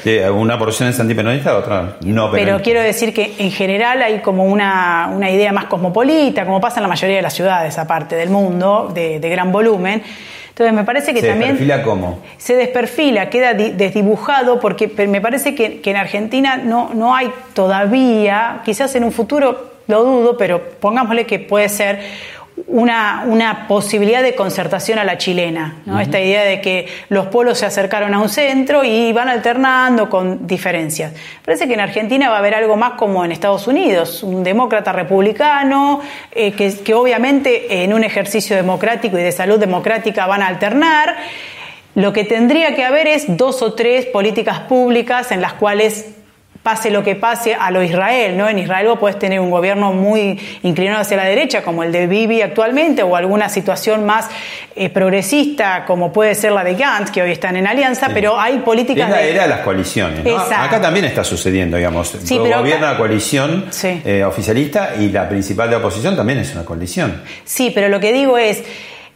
eh, 0.06 0.30
una 0.30 0.58
porción 0.58 0.90
es 0.90 1.00
antiperonista, 1.00 1.58
otra 1.58 1.98
no 2.02 2.32
peronista. 2.32 2.32
pero 2.32 2.62
quiero 2.62 2.82
decir 2.82 3.14
que 3.14 3.34
en 3.38 3.52
general 3.52 4.02
hay 4.02 4.20
como 4.20 4.46
una, 4.46 5.10
una 5.14 5.30
idea 5.30 5.52
más 5.52 5.66
cosmopolita, 5.66 6.46
como 6.46 6.60
pasa 6.62 6.78
en 6.80 6.84
la 6.84 6.90
mayoría 6.90 7.18
de 7.18 7.22
las 7.22 7.34
ciudades, 7.34 7.78
aparte 7.78 8.16
del 8.16 8.30
mundo, 8.30 8.92
de, 8.94 9.20
de 9.20 9.30
gran 9.30 9.52
volumen. 9.52 10.02
Entonces 10.50 10.74
me 10.76 10.84
parece 10.84 11.16
que 11.16 11.22
¿Se 11.22 11.30
también 11.30 11.52
perfila 11.58 11.82
cómo? 11.82 12.20
se 12.38 12.56
desperfila, 12.56 13.28
queda 13.32 13.56
di- 13.56 13.72
desdibujado, 13.72 14.60
porque 14.60 14.88
me 15.08 15.20
parece 15.20 15.56
que, 15.56 15.82
que 15.82 15.90
en 15.90 15.98
Argentina 15.98 16.58
no, 16.58 16.92
no 16.94 17.16
hay 17.16 17.32
todavía, 17.56 18.62
quizás 18.64 18.94
en 18.96 19.04
un 19.04 19.12
futuro 19.12 19.73
lo 19.88 20.04
dudo, 20.04 20.38
pero 20.38 20.62
pongámosle 20.80 21.26
que 21.26 21.40
puede 21.40 21.70
ser 21.70 22.00
una, 22.68 23.24
una 23.26 23.68
posibilidad 23.68 24.22
de 24.22 24.36
concertación 24.36 25.00
a 25.00 25.04
la 25.04 25.18
chilena, 25.18 25.82
¿no? 25.86 26.00
esta 26.00 26.20
idea 26.20 26.44
de 26.44 26.62
que 26.62 26.88
los 27.10 27.28
pueblos 27.28 27.58
se 27.58 27.66
acercaron 27.66 28.14
a 28.14 28.20
un 28.20 28.30
centro 28.30 28.84
y 28.84 29.12
van 29.12 29.28
alternando 29.28 30.10
con 30.10 30.46
diferencias. 30.46 31.14
Parece 31.44 31.68
que 31.68 31.74
en 31.74 31.80
Argentina 31.80 32.30
va 32.30 32.36
a 32.36 32.40
haber 32.40 32.54
algo 32.54 32.76
más 32.78 32.94
como 32.94 33.26
en 33.26 33.32
Estados 33.32 33.68
Unidos, 33.68 34.24
un 34.24 34.44
demócrata 34.44 34.92
republicano, 34.92 36.02
eh, 36.32 36.52
que, 36.52 36.74
que 36.80 36.94
obviamente 36.94 37.84
en 37.84 37.94
un 37.94 38.04
ejercicio 38.04 38.56
democrático 38.56 39.18
y 39.18 39.24
de 39.24 39.32
salud 39.32 39.60
democrática 39.60 40.28
van 40.28 40.44
a 40.44 40.48
alternar. 40.48 41.16
Lo 41.96 42.14
que 42.14 42.24
tendría 42.24 42.76
que 42.76 42.84
haber 42.84 43.08
es 43.08 43.38
dos 43.38 43.62
o 43.62 43.74
tres 43.74 44.06
políticas 44.06 44.62
públicas 44.62 45.32
en 45.32 45.42
las 45.42 45.54
cuales 45.54 46.16
pase 46.64 46.90
lo 46.90 47.04
que 47.04 47.16
pase 47.16 47.54
a 47.54 47.70
lo 47.72 47.84
Israel, 47.84 48.38
¿no? 48.38 48.48
En 48.48 48.58
Israel 48.58 48.88
vos 48.88 48.98
podés 48.98 49.20
tener 49.20 49.40
un 49.42 49.52
gobierno 49.52 49.92
muy 49.92 50.40
inclinado 50.64 51.02
hacia 51.02 51.18
la 51.18 51.26
derecha, 51.26 51.62
como 51.62 51.84
el 51.84 51.92
de 51.92 52.08
Bibi 52.08 52.42
actualmente, 52.42 53.04
o 53.04 53.16
alguna 53.18 53.50
situación 53.50 54.06
más 54.06 54.30
eh, 54.76 54.90
progresista, 54.90 55.84
como 55.86 56.12
puede 56.14 56.34
ser 56.36 56.54
la 56.54 56.64
de 56.64 56.76
Gantz, 56.76 57.12
que 57.12 57.22
hoy 57.22 57.32
están 57.34 57.58
en 57.58 57.68
alianza, 57.68 58.10
pero 58.14 58.40
hay 58.40 58.60
políticas 58.60 59.10
Es 59.10 59.16
la 59.16 59.22
era 59.22 59.44
de 59.44 59.50
las 59.50 59.60
coaliciones. 59.60 60.24
¿no? 60.24 60.38
Acá 60.40 60.82
también 60.82 61.06
está 61.06 61.24
sucediendo, 61.24 61.76
digamos. 61.78 62.08
Sí, 62.24 62.40
pero 62.42 62.60
Gobierna 62.60 62.88
acá- 62.88 62.92
la 62.94 62.98
coalición 62.98 63.66
Sí. 63.70 64.02
eh, 64.06 64.24
oficialista 64.24 64.94
y 65.00 65.10
la 65.10 65.28
principal 65.28 65.70
de 65.70 65.76
oposición 65.76 66.16
también 66.16 66.40
es 66.40 66.54
una 66.54 66.64
coalición. 66.64 67.22
Sí, 67.44 67.72
pero 67.76 67.90
lo 67.90 68.00
que 68.00 68.14
digo 68.14 68.38
es, 68.38 68.64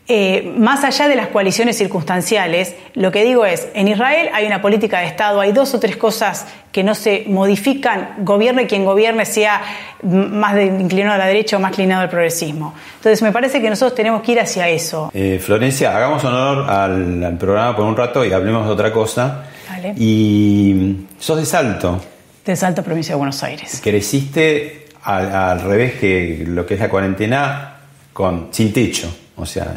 eh, 0.09 0.53
más 0.57 0.83
allá 0.85 1.07
de 1.09 1.15
las 1.15 1.27
coaliciones 1.27 1.77
circunstanciales, 1.77 2.75
lo 2.93 3.11
que 3.11 3.23
digo 3.25 3.45
es, 3.45 3.67
en 3.73 3.87
Israel 3.89 4.29
hay 4.33 4.45
una 4.45 4.61
política 4.61 4.99
de 4.99 5.07
Estado, 5.07 5.41
hay 5.41 5.51
dos 5.51 5.73
o 5.73 5.79
tres 5.79 5.97
cosas 5.97 6.45
que 6.71 6.83
no 6.83 6.95
se 6.95 7.25
modifican, 7.27 8.11
gobierne 8.19 8.67
quien 8.67 8.85
gobierne, 8.85 9.25
sea 9.25 9.61
más 10.03 10.55
de- 10.55 10.65
inclinado 10.67 11.15
a 11.15 11.17
la 11.17 11.25
derecha 11.27 11.57
o 11.57 11.59
más 11.59 11.71
inclinado 11.71 12.03
al 12.03 12.09
progresismo. 12.09 12.73
Entonces 12.97 13.21
me 13.21 13.31
parece 13.31 13.61
que 13.61 13.69
nosotros 13.69 13.95
tenemos 13.95 14.21
que 14.21 14.31
ir 14.33 14.39
hacia 14.39 14.69
eso. 14.69 15.11
Eh, 15.13 15.39
Florencia, 15.43 15.95
hagamos 15.95 16.23
honor 16.23 16.69
al, 16.69 17.23
al 17.23 17.37
programa 17.37 17.75
por 17.75 17.85
un 17.85 17.97
rato 17.97 18.23
y 18.23 18.31
hablemos 18.31 18.65
de 18.65 18.71
otra 18.71 18.93
cosa. 18.93 19.43
Dale. 19.69 19.93
Y 19.97 21.05
sos 21.19 21.37
de 21.37 21.45
Salto. 21.45 22.01
De 22.45 22.55
Salto, 22.55 22.81
provincia 22.81 23.13
de 23.13 23.17
Buenos 23.17 23.43
Aires. 23.43 23.81
Creciste 23.83 24.85
al, 25.03 25.35
al 25.35 25.61
revés 25.61 25.95
que 25.99 26.43
lo 26.47 26.65
que 26.65 26.75
es 26.75 26.79
la 26.79 26.87
cuarentena 26.89 27.75
con 28.13 28.47
sin 28.51 28.71
techo. 28.71 29.13
O 29.39 29.46
sea, 29.46 29.67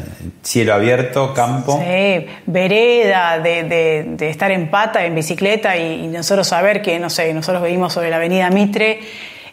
cielo 0.41 0.73
abierto, 0.73 1.33
campo. 1.33 1.79
Sí, 1.83 2.25
vereda, 2.47 3.39
de, 3.39 3.63
de- 3.63 4.03
de 4.17 4.29
estar 4.29 4.49
en 4.51 4.69
pata, 4.69 5.05
en 5.05 5.13
bicicleta 5.15 5.77
y, 5.77 6.05
y 6.05 6.07
nosotros 6.07 6.47
saber 6.47 6.81
que, 6.81 6.97
no 6.99 7.09
sé, 7.09 7.33
nosotros 7.33 7.63
vivimos 7.63 7.93
sobre 7.93 8.09
la 8.09 8.15
avenida 8.15 8.49
Mitre 8.49 8.99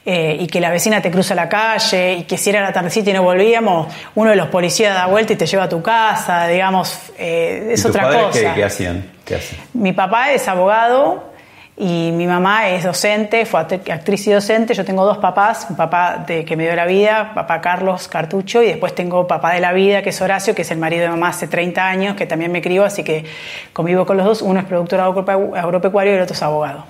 eh, 0.06 0.38
y 0.40 0.46
que 0.46 0.60
la 0.60 0.70
vecina 0.70 1.02
te 1.02 1.10
cruza 1.10 1.34
la 1.34 1.48
calle 1.50 2.14
y 2.14 2.22
que 2.24 2.38
si 2.38 2.48
era 2.48 2.62
la 2.62 2.72
tardecita 2.72 3.10
y 3.10 3.12
no 3.12 3.22
volvíamos, 3.22 3.92
uno 4.14 4.30
de 4.30 4.36
los 4.36 4.48
policías 4.48 4.94
da 4.94 5.04
vuelta 5.06 5.34
y 5.34 5.36
te 5.36 5.44
lleva 5.46 5.64
a 5.64 5.68
tu 5.68 5.82
casa, 5.82 6.46
digamos, 6.48 6.98
eh, 7.18 7.66
¿Y 7.68 7.72
es 7.74 7.82
tus 7.82 7.90
otra 7.90 8.08
cosa. 8.08 8.30
¿qué, 8.40 8.52
qué 8.54 8.64
hacían? 8.64 9.04
¿Qué 9.26 9.34
hacen? 9.34 9.58
Mi 9.74 9.92
papá 9.92 10.32
es 10.32 10.48
abogado 10.48 11.30
y 11.80 12.10
mi 12.12 12.26
mamá 12.26 12.68
es 12.70 12.82
docente, 12.82 13.46
fue 13.46 13.60
act- 13.60 13.88
actriz 13.90 14.26
y 14.26 14.32
docente. 14.32 14.74
Yo 14.74 14.84
tengo 14.84 15.04
dos 15.04 15.18
papás, 15.18 15.66
un 15.70 15.76
papá 15.76 16.24
de, 16.26 16.44
que 16.44 16.56
me 16.56 16.64
dio 16.64 16.74
la 16.74 16.86
vida, 16.86 17.32
papá 17.34 17.60
Carlos 17.60 18.08
Cartucho, 18.08 18.62
y 18.62 18.66
después 18.66 18.94
tengo 18.94 19.26
papá 19.28 19.52
de 19.54 19.60
la 19.60 19.72
vida, 19.72 20.02
que 20.02 20.10
es 20.10 20.20
Horacio, 20.20 20.54
que 20.54 20.62
es 20.62 20.70
el 20.72 20.78
marido 20.78 21.02
de 21.02 21.08
mamá 21.10 21.28
hace 21.28 21.46
30 21.46 21.86
años, 21.88 22.16
que 22.16 22.26
también 22.26 22.50
me 22.50 22.60
crió, 22.60 22.84
así 22.84 23.04
que 23.04 23.24
convivo 23.72 24.04
con 24.04 24.16
los 24.16 24.26
dos. 24.26 24.42
Uno 24.42 24.58
es 24.60 24.66
productor 24.66 25.00
agrope- 25.00 25.56
agropecuario 25.56 26.12
y 26.12 26.16
el 26.16 26.22
otro 26.22 26.34
es 26.34 26.42
abogado. 26.42 26.84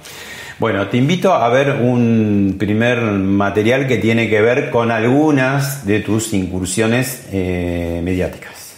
Bueno, 0.59 0.89
te 0.89 0.97
invito 0.97 1.33
a 1.35 1.49
ver 1.51 1.71
un 1.71 2.57
primer 2.59 2.99
material 3.01 3.87
que 3.87 3.99
tiene 3.99 4.29
que 4.29 4.41
ver 4.41 4.71
con 4.71 4.91
algunas 4.91 5.87
de 5.87 6.01
tus 6.01 6.33
incursiones 6.33 7.29
eh, 7.31 8.01
mediáticas. 8.03 8.75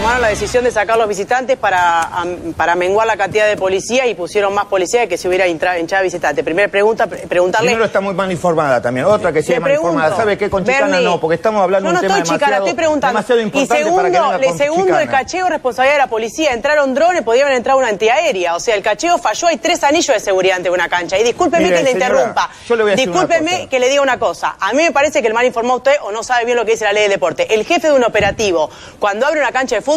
Tomaron 0.00 0.22
la 0.22 0.28
decisión 0.28 0.64
de 0.64 0.70
sacar 0.70 0.96
los 0.96 1.06
visitantes 1.06 1.58
para, 1.58 2.08
para 2.56 2.74
menguar 2.74 3.06
la 3.06 3.18
cantidad 3.18 3.46
de 3.46 3.58
policía 3.58 4.06
y 4.06 4.14
pusieron 4.14 4.54
más 4.54 4.64
policía 4.64 5.06
que 5.06 5.18
si 5.18 5.28
hubiera 5.28 5.46
entra- 5.46 5.78
hinchada 5.78 6.00
visitante. 6.00 6.42
Primera 6.42 6.68
pregunta, 6.70 7.06
pre- 7.06 7.26
preguntarle... 7.26 7.66
Primero 7.68 7.84
está 7.84 8.00
muy 8.00 8.14
mal 8.14 8.32
informada 8.32 8.80
también. 8.80 9.04
Otra 9.04 9.30
que 9.30 9.42
sí 9.42 9.52
mal 9.60 9.72
informada. 9.72 10.16
¿Sabe 10.16 10.38
qué? 10.38 10.48
Con 10.48 10.64
Chicana 10.64 10.86
Bernie, 10.86 11.04
no, 11.04 11.20
porque 11.20 11.34
estamos 11.34 11.62
hablando 11.62 11.92
no, 11.92 11.92
de 11.92 11.98
un 11.98 12.02
no 12.02 12.08
tema 12.14 12.22
estoy 12.22 12.34
chicana, 12.38 12.56
demasiado, 12.56 12.66
estoy 12.66 12.76
preguntando. 12.78 13.12
demasiado 13.18 13.40
y 13.40 13.44
importante 13.44 13.76
segundo, 13.84 13.96
para 13.96 14.08
que 14.10 14.16
venga 14.18 14.38
le 14.38 14.46
con 14.48 14.58
segundo 14.58 14.98
el 14.98 15.08
cacheo 15.10 15.44
es 15.44 15.52
responsabilidad 15.52 15.94
de 15.96 15.98
la 15.98 16.06
policía. 16.06 16.52
Entraron 16.54 16.94
drones, 16.94 17.22
podían 17.22 17.52
entrado 17.52 17.78
una 17.78 17.88
antiaérea. 17.88 18.56
O 18.56 18.60
sea, 18.60 18.76
el 18.76 18.82
cacheo 18.82 19.18
falló, 19.18 19.48
hay 19.48 19.58
tres 19.58 19.84
anillos 19.84 20.14
de 20.16 20.20
seguridad 20.20 20.56
ante 20.56 20.70
una 20.70 20.88
cancha. 20.88 21.18
Y 21.18 21.24
discúlpeme 21.24 21.64
Mire, 21.64 21.76
que 21.76 21.82
le 21.82 21.92
señora, 21.92 22.06
interrumpa. 22.08 22.50
yo 22.66 22.74
le 22.76 22.82
voy 22.84 22.92
a 22.92 22.96
discúlpeme 22.96 23.68
que 23.68 23.78
le 23.78 23.90
diga 23.90 24.00
una 24.00 24.18
cosa. 24.18 24.56
A 24.60 24.72
mí 24.72 24.82
me 24.82 24.92
parece 24.92 25.20
que 25.20 25.28
el 25.28 25.34
mal 25.34 25.44
informó 25.44 25.74
a 25.74 25.76
usted 25.76 25.92
o 26.04 26.10
no 26.10 26.22
sabe 26.22 26.46
bien 26.46 26.56
lo 26.56 26.64
que 26.64 26.70
dice 26.70 26.86
la 26.86 26.94
ley 26.94 27.02
del 27.02 27.12
deporte. 27.12 27.54
El 27.54 27.66
jefe 27.66 27.88
de 27.88 27.92
un 27.92 28.04
operativo, 28.04 28.70
cuando 28.98 29.26
abre 29.26 29.40
una 29.40 29.52
cancha 29.52 29.76
de 29.76 29.82
fútbol, 29.82 29.89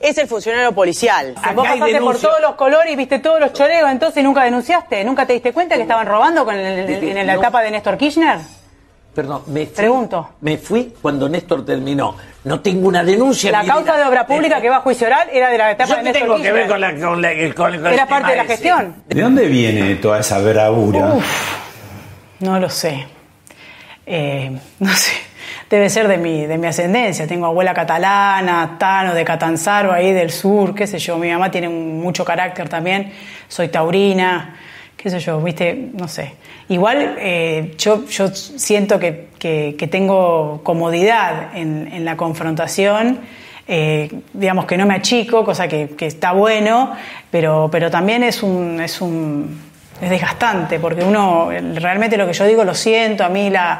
es 0.00 0.18
el 0.18 0.28
funcionario 0.28 0.72
policial. 0.72 1.34
Acá 1.36 1.52
Vos 1.52 1.66
pasaste 1.66 2.00
por 2.00 2.18
todos 2.18 2.40
los 2.40 2.54
colores 2.54 2.92
y 2.92 2.96
viste 2.96 3.18
todos 3.18 3.40
los 3.40 3.52
choreos, 3.52 3.90
entonces 3.90 4.22
nunca 4.24 4.44
denunciaste, 4.44 5.02
nunca 5.04 5.26
te 5.26 5.32
diste 5.34 5.52
cuenta 5.52 5.76
que 5.76 5.82
estaban 5.82 6.06
robando 6.06 6.44
con 6.44 6.54
el- 6.54 6.90
en 6.90 7.26
la 7.26 7.34
etapa 7.34 7.62
de 7.62 7.70
Néstor 7.70 7.96
Kirchner. 7.96 8.38
Perdón, 9.14 9.42
me 9.48 9.66
fui, 9.66 9.74
Pregunto. 9.74 10.28
Me 10.40 10.56
fui 10.56 10.94
cuando 11.02 11.28
Néstor 11.28 11.64
terminó. 11.64 12.14
No 12.44 12.60
tengo 12.60 12.86
una 12.86 13.02
denuncia. 13.02 13.50
La 13.50 13.64
causa 13.64 13.96
de 13.96 14.04
obra 14.04 14.24
pública 14.24 14.60
que 14.60 14.70
va 14.70 14.76
a 14.76 14.80
juicio 14.82 15.08
oral 15.08 15.28
era 15.32 15.48
de 15.50 15.58
la 15.58 15.72
etapa 15.72 15.90
¿Yo 15.90 15.96
de 15.96 16.02
Néstor 16.04 16.22
tengo 16.22 16.36
que 16.42 16.52
ver 16.52 16.68
con 16.68 16.80
la, 16.80 16.94
con 16.96 17.20
la- 17.20 17.32
el- 17.32 17.54
con- 17.54 17.72
con 17.72 17.86
el 17.88 17.92
Era 17.94 18.06
tema 18.06 18.20
parte 18.20 18.30
de 18.30 18.36
la 18.36 18.42
ese? 18.44 18.52
gestión. 18.52 19.02
¿De 19.08 19.20
dónde 19.20 19.46
viene 19.48 19.96
toda 19.96 20.20
esa 20.20 20.38
bravura? 20.38 21.14
No 22.38 22.58
lo 22.60 22.70
sé. 22.70 23.06
Eh, 24.06 24.56
no 24.78 24.92
sé. 24.94 25.12
Debe 25.70 25.88
ser 25.88 26.08
de 26.08 26.18
mi, 26.18 26.44
de 26.46 26.58
mi 26.58 26.66
ascendencia. 26.66 27.26
Tengo 27.26 27.46
abuela 27.46 27.72
catalana, 27.72 28.76
Tano 28.78 29.14
de 29.14 29.24
Catanzaro, 29.24 29.92
ahí 29.92 30.12
del 30.12 30.30
sur, 30.30 30.74
qué 30.74 30.86
sé 30.86 30.98
yo. 30.98 31.16
Mi 31.16 31.30
mamá 31.30 31.50
tiene 31.50 31.68
mucho 31.68 32.24
carácter 32.24 32.68
también. 32.68 33.12
Soy 33.48 33.68
taurina, 33.68 34.56
qué 34.96 35.08
sé 35.10 35.20
yo, 35.20 35.40
viste, 35.40 35.90
no 35.94 36.08
sé. 36.08 36.34
Igual 36.68 37.16
eh, 37.18 37.74
yo, 37.78 38.04
yo 38.08 38.28
siento 38.28 38.98
que, 38.98 39.28
que- 39.38 39.88
tengo 39.90 40.60
comodidad 40.62 41.56
en, 41.56 41.88
en 41.92 42.04
la 42.04 42.16
confrontación. 42.16 43.20
eh, 43.66 44.08
digamos 44.32 44.66
que 44.66 44.76
no 44.76 44.84
me 44.86 44.94
achico, 44.94 45.44
cosa 45.44 45.68
que, 45.68 45.90
que 45.96 46.06
está 46.06 46.32
bueno, 46.32 46.92
pero, 47.30 47.68
pero 47.70 47.90
también 47.90 48.22
es 48.24 48.42
un, 48.42 48.80
es 48.80 49.00
un 49.00 49.70
es 50.02 50.10
desgastante, 50.10 50.78
porque 50.80 51.02
uno 51.04 51.50
realmente 51.74 52.16
lo 52.16 52.26
que 52.26 52.32
yo 52.32 52.46
digo 52.46 52.64
lo 52.64 52.74
siento, 52.74 53.22
a 53.22 53.28
mí 53.28 53.50
la 53.50 53.78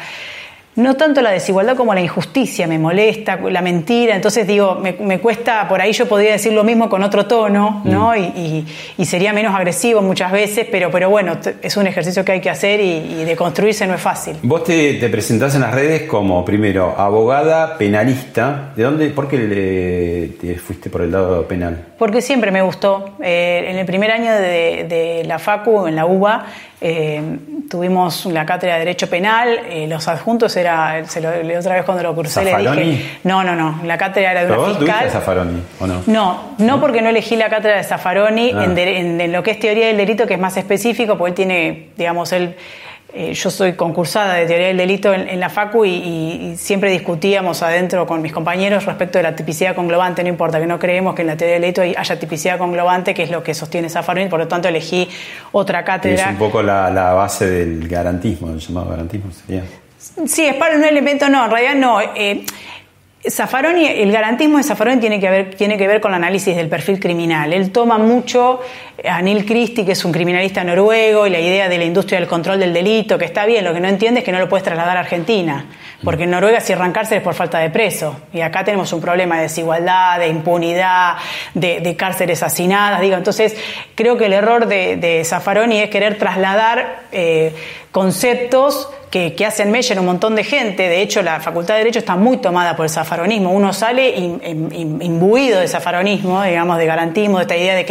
no 0.76 0.94
tanto 0.94 1.20
la 1.20 1.30
desigualdad 1.32 1.76
como 1.76 1.92
la 1.94 2.00
injusticia 2.00 2.66
me 2.66 2.78
molesta, 2.78 3.36
la 3.36 3.60
mentira, 3.60 4.14
entonces 4.14 4.46
digo, 4.46 4.76
me, 4.76 4.92
me 4.92 5.18
cuesta, 5.18 5.68
por 5.68 5.80
ahí 5.80 5.92
yo 5.92 6.06
podría 6.06 6.30
decir 6.32 6.52
lo 6.52 6.62
mismo 6.64 6.88
con 6.88 7.02
otro 7.02 7.26
tono, 7.26 7.82
¿no? 7.84 8.16
Y, 8.16 8.20
y- 8.20 8.66
y 8.96 9.04
sería 9.04 9.32
menos 9.32 9.54
agresivo 9.54 10.00
muchas 10.00 10.30
veces, 10.32 10.66
pero, 10.70 10.90
pero 10.90 11.10
bueno, 11.10 11.36
es 11.60 11.76
un 11.76 11.86
ejercicio 11.86 12.24
que 12.24 12.32
hay 12.32 12.40
que 12.40 12.50
hacer 12.50 12.80
y, 12.80 13.16
y 13.20 13.24
de 13.24 13.36
construirse 13.36 13.86
no 13.86 13.94
es 13.94 14.00
fácil. 14.00 14.36
Vos 14.42 14.64
te, 14.64 14.94
te 14.94 15.08
presentás 15.08 15.54
en 15.56 15.62
las 15.62 15.74
redes 15.74 16.02
como, 16.02 16.44
primero, 16.44 16.94
abogada 16.96 17.76
penalista. 17.76 18.72
¿De 18.76 18.82
dónde? 18.84 19.08
¿Por 19.10 19.28
qué 19.28 19.38
le- 19.38 20.28
te 20.40 20.54
fuiste 20.58 20.88
por 20.88 21.02
el 21.02 21.10
lado 21.12 21.46
penal? 21.46 21.84
Porque 21.98 22.22
siempre 22.22 22.50
me 22.50 22.62
gustó. 22.62 23.16
Eh, 23.22 23.64
en 23.68 23.76
el 23.76 23.86
primer 23.86 24.10
año 24.12 24.32
de, 24.32 24.86
de 24.88 25.24
la 25.26 25.38
FACU, 25.38 25.86
en 25.86 25.96
la 25.96 26.06
UBA, 26.06 26.46
eh, 26.80 27.20
tuvimos 27.70 28.26
la 28.26 28.46
cátedra 28.46 28.74
de 28.74 28.80
Derecho 28.80 29.08
Penal. 29.10 29.60
eh, 29.68 29.86
los 29.86 30.08
adjuntos 30.08 30.56
era, 30.56 31.04
se 31.06 31.20
lo, 31.20 31.30
la 31.42 31.58
otra 31.58 31.74
vez 31.74 31.84
cuando 31.84 32.02
lo 32.02 32.14
cursé 32.14 32.44
le 32.44 32.56
dije. 32.56 33.18
No, 33.24 33.44
no, 33.44 33.54
no. 33.54 33.80
La 33.84 33.98
cátedra 33.98 34.32
era 34.32 34.40
de 34.42 34.46
¿Pero 34.48 34.60
una 34.64 34.68
vos 34.72 34.78
fiscal. 34.78 35.10
Zaffaroni 35.10 35.62
o 35.80 35.86
no? 35.86 36.02
No, 36.06 36.40
no 36.58 36.80
porque 36.80 37.02
no 37.02 37.08
elegí 37.10 37.36
la 37.36 37.48
cátedra 37.50 37.76
de 37.76 37.84
Zaffaroni 37.84 38.52
Ah. 38.54 38.64
en, 38.64 38.74
de- 38.74 38.98
en- 38.98 39.20
en 39.20 39.32
lo 39.32 39.42
que 39.42 39.50
es 39.52 39.58
teoría 39.60 39.86
del 39.88 39.96
delito, 39.98 40.26
que 40.26 40.34
es 40.34 40.40
más 40.40 40.56
específico, 40.56 41.16
porque 41.18 41.30
él 41.30 41.34
tiene, 41.34 41.88
digamos, 41.96 42.32
él. 42.32 42.54
Eh, 43.12 43.32
yo 43.34 43.50
soy 43.50 43.72
concursada 43.74 44.34
de 44.34 44.46
teoría 44.46 44.68
del 44.68 44.76
delito 44.76 45.12
en, 45.12 45.28
en 45.28 45.40
la 45.40 45.48
FACU 45.48 45.84
y, 45.84 46.54
siempre 46.56 46.90
discutíamos 46.90 47.62
adentro 47.62 48.06
con 48.06 48.22
mis 48.22 48.32
compañeros 48.32 48.84
respecto 48.86 49.18
de 49.18 49.24
la 49.24 49.34
tipicidad 49.34 49.74
conglobante. 49.74 50.22
No 50.22 50.28
importa 50.28 50.60
que 50.60 50.66
no 50.66 50.78
creemos 50.78 51.14
que 51.14 51.22
en 51.22 51.28
la 51.28 51.36
teoría 51.36 51.54
del 51.54 51.62
delito 51.62 51.82
hay- 51.82 51.94
haya 51.96 52.18
tipicidad 52.18 52.58
conglobante, 52.58 53.12
que 53.14 53.22
es 53.24 53.30
lo 53.30 53.42
que 53.42 53.54
sostiene 53.54 53.88
Zaffaroni, 53.88 54.28
por 54.28 54.38
lo 54.38 54.48
tanto 54.48 54.68
elegí 54.68 55.08
otra 55.52 55.78
Que 55.84 55.90
es 55.90 55.96
cátedra. 55.96 56.28
un 56.30 56.36
poco 56.36 56.62
la, 56.62 56.90
la 56.90 57.12
base 57.12 57.46
del 57.50 57.88
garantismo, 57.88 58.50
el 58.50 58.58
llamado 58.58 58.90
garantismo 58.90 59.30
sería. 59.32 59.64
Sí, 60.26 60.46
es 60.46 60.54
para 60.54 60.76
un 60.76 60.84
elemento, 60.84 61.28
no, 61.28 61.44
en 61.44 61.50
realidad 61.50 61.74
no. 61.74 62.00
Eh, 62.00 62.44
Zaffaroni, 63.28 63.86
el 63.86 64.10
garantismo 64.12 64.56
de 64.56 64.62
Zaffaroni 64.64 64.98
tiene 64.98 65.20
que, 65.20 65.28
ver, 65.28 65.54
tiene 65.54 65.76
que 65.76 65.86
ver 65.86 66.00
con 66.00 66.12
el 66.12 66.16
análisis 66.16 66.56
del 66.56 66.68
perfil 66.70 66.98
criminal. 66.98 67.52
Él 67.52 67.70
toma 67.70 67.98
mucho 67.98 68.60
a 69.04 69.22
Neil 69.22 69.44
Christie, 69.46 69.84
que 69.84 69.92
es 69.92 70.04
un 70.04 70.12
criminalista 70.12 70.62
noruego, 70.64 71.26
y 71.26 71.30
la 71.30 71.40
idea 71.40 71.68
de 71.68 71.78
la 71.78 71.84
industria 71.84 72.18
del 72.18 72.28
control 72.28 72.58
del 72.60 72.72
delito, 72.72 73.16
que 73.18 73.24
está 73.24 73.46
bien, 73.46 73.64
lo 73.64 73.72
que 73.72 73.80
no 73.80 73.88
entiende 73.88 74.20
es 74.20 74.24
que 74.24 74.32
no 74.32 74.38
lo 74.38 74.48
puedes 74.48 74.64
trasladar 74.64 74.96
a 74.96 75.00
Argentina. 75.00 75.66
Porque 76.02 76.24
en 76.24 76.30
Noruega 76.30 76.60
cierran 76.60 76.92
cárceles 76.92 77.22
por 77.22 77.34
falta 77.34 77.58
de 77.58 77.68
preso. 77.68 78.16
Y 78.32 78.40
acá 78.40 78.64
tenemos 78.64 78.90
un 78.94 79.02
problema 79.02 79.36
de 79.36 79.42
desigualdad, 79.42 80.18
de 80.18 80.28
impunidad, 80.28 81.16
de, 81.52 81.94
cárceles 81.94 82.42
hacinadas. 82.42 83.02
Digo, 83.02 83.16
entonces, 83.16 83.54
creo 83.94 84.16
que 84.16 84.24
el 84.26 84.32
error 84.32 84.66
de, 84.66 84.96
de 84.96 85.22
Zaffaroni 85.26 85.78
es 85.78 85.90
querer 85.90 86.16
trasladar 86.16 87.00
eh, 87.12 87.52
conceptos 87.90 88.88
que, 89.10 89.34
hacen 89.44 89.70
mella 89.72 89.92
en 89.92 89.98
un 89.98 90.06
montón 90.06 90.36
de 90.36 90.44
gente. 90.44 90.88
De 90.88 91.02
hecho, 91.02 91.20
la 91.20 91.40
Facultad 91.40 91.74
de 91.74 91.80
Derecho 91.80 91.98
está 91.98 92.16
muy 92.16 92.38
tomada 92.38 92.76
por 92.76 92.86
el 92.86 92.90
zafaronismo. 92.90 93.50
Uno 93.50 93.72
sale 93.72 94.16
im- 94.16 94.40
im- 94.42 94.72
im- 94.72 95.02
imbuido 95.02 95.60
de 95.60 95.68
zafaronismo, 95.68 96.42
digamos, 96.42 96.78
de 96.78 96.86
garantismo, 96.86 97.38
de 97.38 97.42
esta 97.42 97.56
idea 97.56 97.74
de 97.74 97.84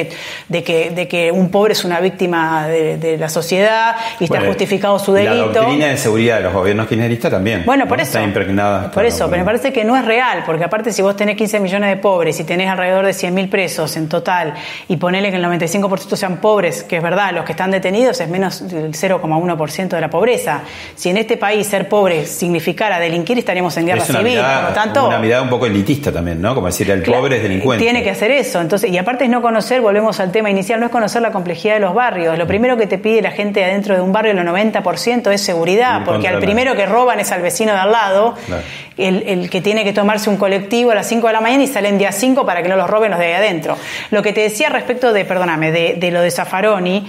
que, 0.63 0.89
de 0.99 1.07
que 1.07 1.31
un 1.31 1.49
pobre 1.49 1.73
es 1.73 1.83
una 1.85 1.99
víctima 1.99 2.67
de, 2.67 2.97
de 2.97 3.17
la 3.17 3.29
sociedad 3.29 3.95
y 4.19 4.25
está 4.25 4.41
justificado 4.41 4.99
su 4.99 5.13
La 5.13 5.21
delito. 5.21 5.53
doctrina 5.61 5.87
de 5.87 5.97
seguridad 5.97 6.37
de 6.37 6.43
los 6.43 6.53
gobiernos 6.53 6.87
kirchneristas 6.87 7.31
también. 7.31 7.63
Bueno, 7.65 7.85
¿no? 7.85 7.89
por 7.89 7.99
eso. 8.01 8.09
Está 8.09 8.23
impregnada. 8.23 8.91
Por 8.91 9.05
eso, 9.05 9.25
pero 9.29 9.39
me 9.41 9.45
parece 9.45 9.71
que 9.71 9.83
no 9.83 9.95
es 9.95 10.05
real, 10.05 10.43
porque 10.45 10.63
aparte 10.65 10.91
si 10.91 11.01
vos 11.01 11.15
tenés 11.15 11.35
15 11.37 11.59
millones 11.59 11.89
de 11.89 11.97
pobres 11.97 12.39
y 12.39 12.43
tenés 12.43 12.69
alrededor 12.69 13.05
de 13.05 13.11
100.000 13.11 13.49
presos 13.49 13.95
en 13.97 14.09
total 14.09 14.53
y 14.87 14.97
ponele 14.97 15.29
que 15.31 15.37
el 15.37 15.45
95% 15.45 16.15
sean 16.15 16.37
pobres, 16.37 16.83
que 16.83 16.97
es 16.97 17.03
verdad, 17.03 17.31
los 17.33 17.45
que 17.45 17.53
están 17.53 17.71
detenidos 17.71 18.19
es 18.19 18.27
menos 18.29 18.67
del 18.69 18.91
0,1% 18.93 19.87
de 19.89 20.01
la 20.01 20.09
pobreza. 20.09 20.61
Si 20.95 21.09
en 21.09 21.17
este 21.17 21.37
país 21.37 21.67
ser 21.67 21.87
pobre 21.87 22.25
significara 22.25 22.99
delinquir, 22.99 23.37
estaríamos 23.39 23.75
en 23.77 23.85
guerra 23.85 24.03
Es 24.03 24.09
una 24.09 24.19
civil. 24.19 24.33
mirada, 24.33 24.59
Por 24.61 24.69
lo 24.69 24.75
tanto, 24.75 25.07
una 25.07 25.19
mirada 25.19 25.41
un 25.43 25.49
poco 25.49 25.65
elitista 25.65 26.11
también, 26.11 26.41
¿no? 26.41 26.53
Como 26.55 26.67
decir, 26.67 26.89
el 26.91 27.03
Claro, 27.03 27.21
pobre 27.21 27.37
es 27.37 27.43
delincuente. 27.43 27.83
Tiene 27.83 28.03
que 28.03 28.09
hacer 28.09 28.31
eso. 28.31 28.59
Entonces, 28.61 28.91
y 28.91 28.97
aparte 28.97 29.23
es 29.23 29.29
no 29.29 29.41
conocer, 29.41 29.81
volvemos 29.81 30.19
al 30.19 30.31
tema 30.31 30.49
inicial, 30.49 30.79
no 30.79 30.88
es 30.89 30.91
conocer 30.93 31.21
la 31.21 31.31
complejidad 31.31 31.75
de 31.75 31.79
los 31.79 31.93
barrios. 31.93 32.37
Lo 32.37 32.45
primero 32.45 32.75
que 32.77 32.87
te 32.87 32.97
pide 32.97 33.21
la 33.21 33.31
gente 33.31 33.63
adentro 33.63 33.95
de 33.95 34.01
un 34.01 34.11
barrio, 34.11 34.31
el 34.33 34.37
90% 34.39 35.31
es 35.31 35.41
seguridad, 35.41 36.01
porque 36.05 36.27
al 36.27 36.39
primero 36.39 36.75
que 36.75 36.85
roban 36.85 37.19
es 37.19 37.31
al 37.31 37.41
vecino 37.41 37.71
de 37.73 37.79
al 37.79 37.91
lado, 37.91 38.35
Claro. 38.45 38.61
el, 38.97 39.23
el 39.27 39.49
que 39.49 39.61
tiene 39.61 39.83
que 39.83 39.93
tomarse 39.93 40.29
un 40.29 40.37
colectivo 40.37 40.91
a 40.91 40.95
las 40.95 41.07
5 41.07 41.27
de 41.27 41.33
la 41.33 41.41
mañana 41.41 41.63
y 41.63 41.67
salen 41.67 41.97
día 41.97 42.11
5 42.11 42.45
para 42.45 42.61
que 42.61 42.69
no 42.69 42.75
los 42.75 42.89
roben 42.89 43.11
los 43.11 43.19
de 43.19 43.27
ahí 43.27 43.33
adentro. 43.33 43.77
Lo 44.11 44.21
que 44.21 44.33
te 44.33 44.41
decía 44.41 44.69
respecto 44.69 45.13
de, 45.13 45.23
perdóname, 45.25 45.71
de, 45.71 45.93
de 45.95 46.11
lo 46.11 46.21
de 46.21 46.31
Zaffaroni, 46.31 47.07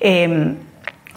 eh, 0.00 0.54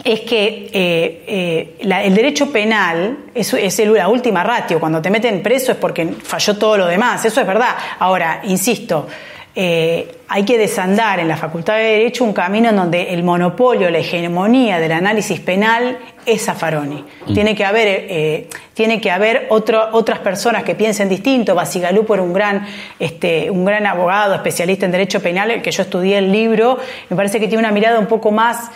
es 0.04 0.22
que 0.22 0.70
eh, 0.72 1.24
eh, 1.28 1.76
la- 1.82 2.02
el 2.04 2.16
derecho 2.16 2.52
penal 2.54 3.18
es, 3.36 3.54
es 3.54 3.80
el- 3.80 3.94
la 3.94 4.08
última 4.08 4.44
ratio. 4.46 4.80
Cuando 4.80 5.02
te 5.02 5.10
meten 5.10 5.42
preso 5.44 5.74
es 5.74 5.78
porque 5.78 6.08
falló 6.24 6.58
todo 6.58 6.78
lo 6.78 6.86
demás. 6.88 7.26
Eso 7.26 7.42
es 7.42 7.48
verdad. 7.48 7.76
Ahora, 8.00 8.40
insisto, 8.46 9.08
eh, 9.56 10.18
hay 10.28 10.44
que 10.46 10.58
desandar 10.58 11.20
en 11.20 11.28
la 11.28 11.36
Facultad 11.36 11.76
de 11.76 11.84
Derecho 11.84 12.24
un 12.24 12.34
camino 12.34 12.70
en 12.70 12.76
donde 12.76 13.14
el 13.14 13.24
monopolio, 13.24 13.90
la 13.90 13.98
hegemonía 13.98 14.80
del 14.80 14.92
análisis 14.92 15.40
penal 15.40 15.98
es 16.26 16.46
Zaffaroni. 16.46 17.04
Tiene 17.34 17.56
que 17.56 17.66
haber, 17.66 17.88
eh, 17.88 18.48
tiene 18.74 19.02
que 19.02 19.10
haber 19.10 19.48
otro- 19.50 19.90
otras 19.94 20.20
personas 20.20 20.64
que 20.64 20.76
piensen 20.76 21.10
distinto. 21.10 21.56
Basigalupo 21.56 22.14
era 22.14 22.24
un 22.24 22.34
gran, 22.34 22.68
este, 23.00 23.50
un 23.50 23.66
gran 23.66 23.86
abogado, 23.88 24.36
especialista 24.36 24.86
en 24.86 24.92
derecho 24.92 25.22
penal, 25.22 25.50
el 25.50 25.62
que 25.62 25.72
yo 25.72 25.82
estudié 25.84 26.20
el 26.20 26.32
libro. 26.32 26.78
Me 27.10 27.18
parece 27.18 27.40
que 27.40 27.48
tiene 27.48 27.64
una 27.64 27.72
mirada 27.72 27.98
un 28.00 28.06
poco 28.08 28.32
más 28.32 28.70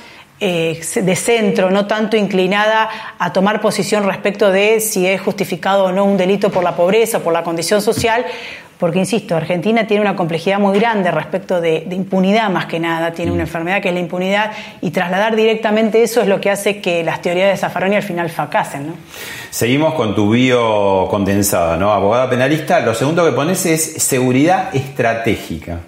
eh, 0.43 0.81
de 1.01 1.15
centro, 1.15 1.71
no 1.71 1.87
tanto 1.87 2.17
inclinada 2.17 2.89
a 3.17 3.31
tomar 3.31 3.61
posición 3.61 4.03
respecto 4.03 4.51
de 4.51 4.81
si 4.81 5.07
es 5.07 5.21
justificado 5.21 5.85
o 5.85 5.91
no 5.93 6.03
un 6.03 6.17
delito 6.17 6.51
por 6.51 6.63
la 6.63 6.75
pobreza 6.75 7.19
o 7.19 7.21
por 7.21 7.31
la 7.31 7.43
condición 7.43 7.81
social, 7.81 8.25
porque, 8.77 8.99
insisto, 8.99 9.37
Argentina 9.37 9.87
tiene 9.87 10.01
una 10.01 10.17
complejidad 10.17 10.59
muy 10.59 10.77
grande 10.77 11.09
respecto 11.09 11.61
de, 11.61 11.85
de 11.87 11.95
impunidad 11.95 12.49
más 12.49 12.65
que 12.65 12.81
nada, 12.81 13.13
tiene 13.13 13.31
una 13.31 13.43
enfermedad 13.43 13.81
que 13.81 13.87
es 13.87 13.93
la 13.93 14.01
impunidad, 14.01 14.51
y 14.81 14.91
trasladar 14.91 15.37
directamente 15.37 16.03
eso 16.03 16.19
es 16.19 16.27
lo 16.27 16.41
que 16.41 16.49
hace 16.49 16.81
que 16.81 17.01
las 17.01 17.21
teorías 17.21 17.49
de 17.49 17.55
Zaffaroni 17.55 17.95
al 17.95 18.03
final 18.03 18.29
fracasen. 18.29 18.87
¿no? 18.87 18.93
Seguimos 19.49 19.93
con 19.93 20.13
tu 20.13 20.31
bio 20.31 21.07
condensada, 21.09 21.77
¿no? 21.77 21.93
Abogada 21.93 22.29
penalista. 22.29 22.81
Lo 22.81 22.93
segundo 22.93 23.23
que 23.23 23.31
pones 23.31 23.65
es 23.65 24.03
seguridad 24.03 24.75
estratégica. 24.75 25.79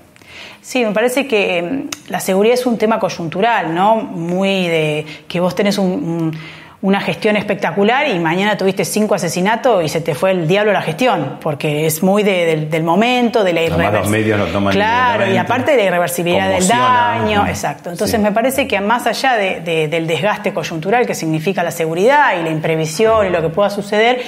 Sí, 0.65 0.83
me 0.83 0.91
parece 0.93 1.27
que 1.27 1.61
mm, 1.61 2.09
la 2.11 2.19
seguridad 2.19 2.55
es 2.55 2.65
un 2.65 2.79
tema 2.79 2.97
coyuntural, 2.99 3.73
¿no? 3.75 3.97
Muy 3.97 4.67
de 4.67 5.05
que 5.27 5.39
vos 5.39 5.53
tenés 5.53 5.77
un- 5.77 5.91
un- 5.91 6.39
una 6.81 7.01
gestión 7.01 7.35
espectacular 7.35 8.07
y 8.09 8.17
mañana 8.19 8.57
tuviste 8.57 8.83
cinco 8.83 9.13
asesinatos 9.15 9.83
y 9.83 9.89
se 9.89 10.01
te 10.01 10.13
fue 10.15 10.31
el 10.31 10.47
diablo 10.47 10.71
la 10.71 10.81
gestión, 10.81 11.37
porque 11.39 11.85
es 11.85 12.01
muy 12.01 12.23
de- 12.23 12.45
del, 12.45 12.69
del 12.69 12.83
momento, 12.83 13.43
de 13.43 13.53
la 13.53 13.61
irreversibilidad. 13.61 13.99
los 14.01 14.09
medios 14.09 14.39
lo 14.39 14.45
toman 14.47 14.73
Claro, 14.73 15.31
y 15.31 15.37
aparte 15.37 15.71
de 15.71 15.77
la 15.77 15.83
irreversibilidad 15.83 16.49
del 16.49 16.67
daño, 16.67 17.45
exacto. 17.47 17.91
Entonces 17.91 18.17
Sí. 18.17 18.21
me 18.23 18.31
parece 18.31 18.67
que 18.67 18.81
más 18.81 19.05
allá 19.05 19.35
de- 19.35 19.61
de- 19.61 19.87
del 19.87 20.05
desgaste 20.07 20.51
coyuntural 20.53 21.05
que 21.05 21.13
significa 21.15 21.61
la 21.63 21.71
seguridad 21.71 22.39
y 22.39 22.43
la 22.43 22.49
imprevisión 22.49 23.27
y 23.27 23.29
lo 23.29 23.41
que 23.41 23.49
pueda 23.49 23.69
suceder, 23.69 24.21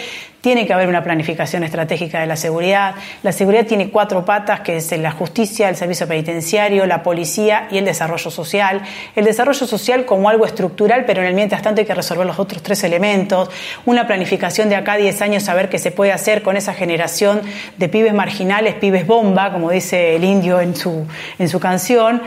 tiene 0.47 0.65
que 0.65 0.71
haber 0.71 0.87
una 0.87 1.03
planificación 1.03 1.65
estratégica 1.65 2.21
de 2.21 2.25
la 2.25 2.37
seguridad. 2.37 2.95
La 3.21 3.33
seguridad 3.33 3.65
tiene 3.65 3.89
cuatro 3.89 4.23
patas, 4.23 4.61
que 4.61 4.77
es 4.77 4.97
la 4.97 5.11
justicia, 5.11 5.67
el 5.67 5.75
servicio 5.75 6.07
penitenciario, 6.07 6.85
la 6.85 7.03
policía 7.03 7.67
y 7.69 7.77
el 7.77 7.83
desarrollo 7.83 8.31
social. 8.31 8.81
El 9.13 9.25
desarrollo 9.25 9.67
social 9.67 10.05
como 10.05 10.29
algo 10.29 10.45
estructural, 10.45 11.03
pero 11.05 11.21
en 11.21 11.27
el 11.27 11.33
mientras 11.33 11.61
tanto 11.61 11.81
hay 11.81 11.85
que 11.85 11.93
resolver 11.93 12.25
los 12.25 12.39
otros 12.39 12.63
tres 12.63 12.81
elementos. 12.85 13.49
Una 13.85 14.07
planificación 14.07 14.69
de 14.69 14.77
acá 14.77 14.93
a 14.93 14.95
10 14.95 15.21
años, 15.21 15.43
saber 15.43 15.67
qué 15.67 15.79
se 15.79 15.91
puede 15.91 16.13
hacer 16.13 16.43
con 16.43 16.55
esa 16.55 16.73
generación 16.73 17.41
de 17.75 17.89
pibes 17.89 18.13
marginales, 18.13 18.75
pibes 18.75 19.05
bomba, 19.05 19.51
como 19.51 19.69
dice 19.69 20.15
el 20.15 20.23
indio 20.23 20.61
en 20.61 20.77
su, 20.77 21.05
en 21.39 21.49
su 21.49 21.59
canción 21.59 22.21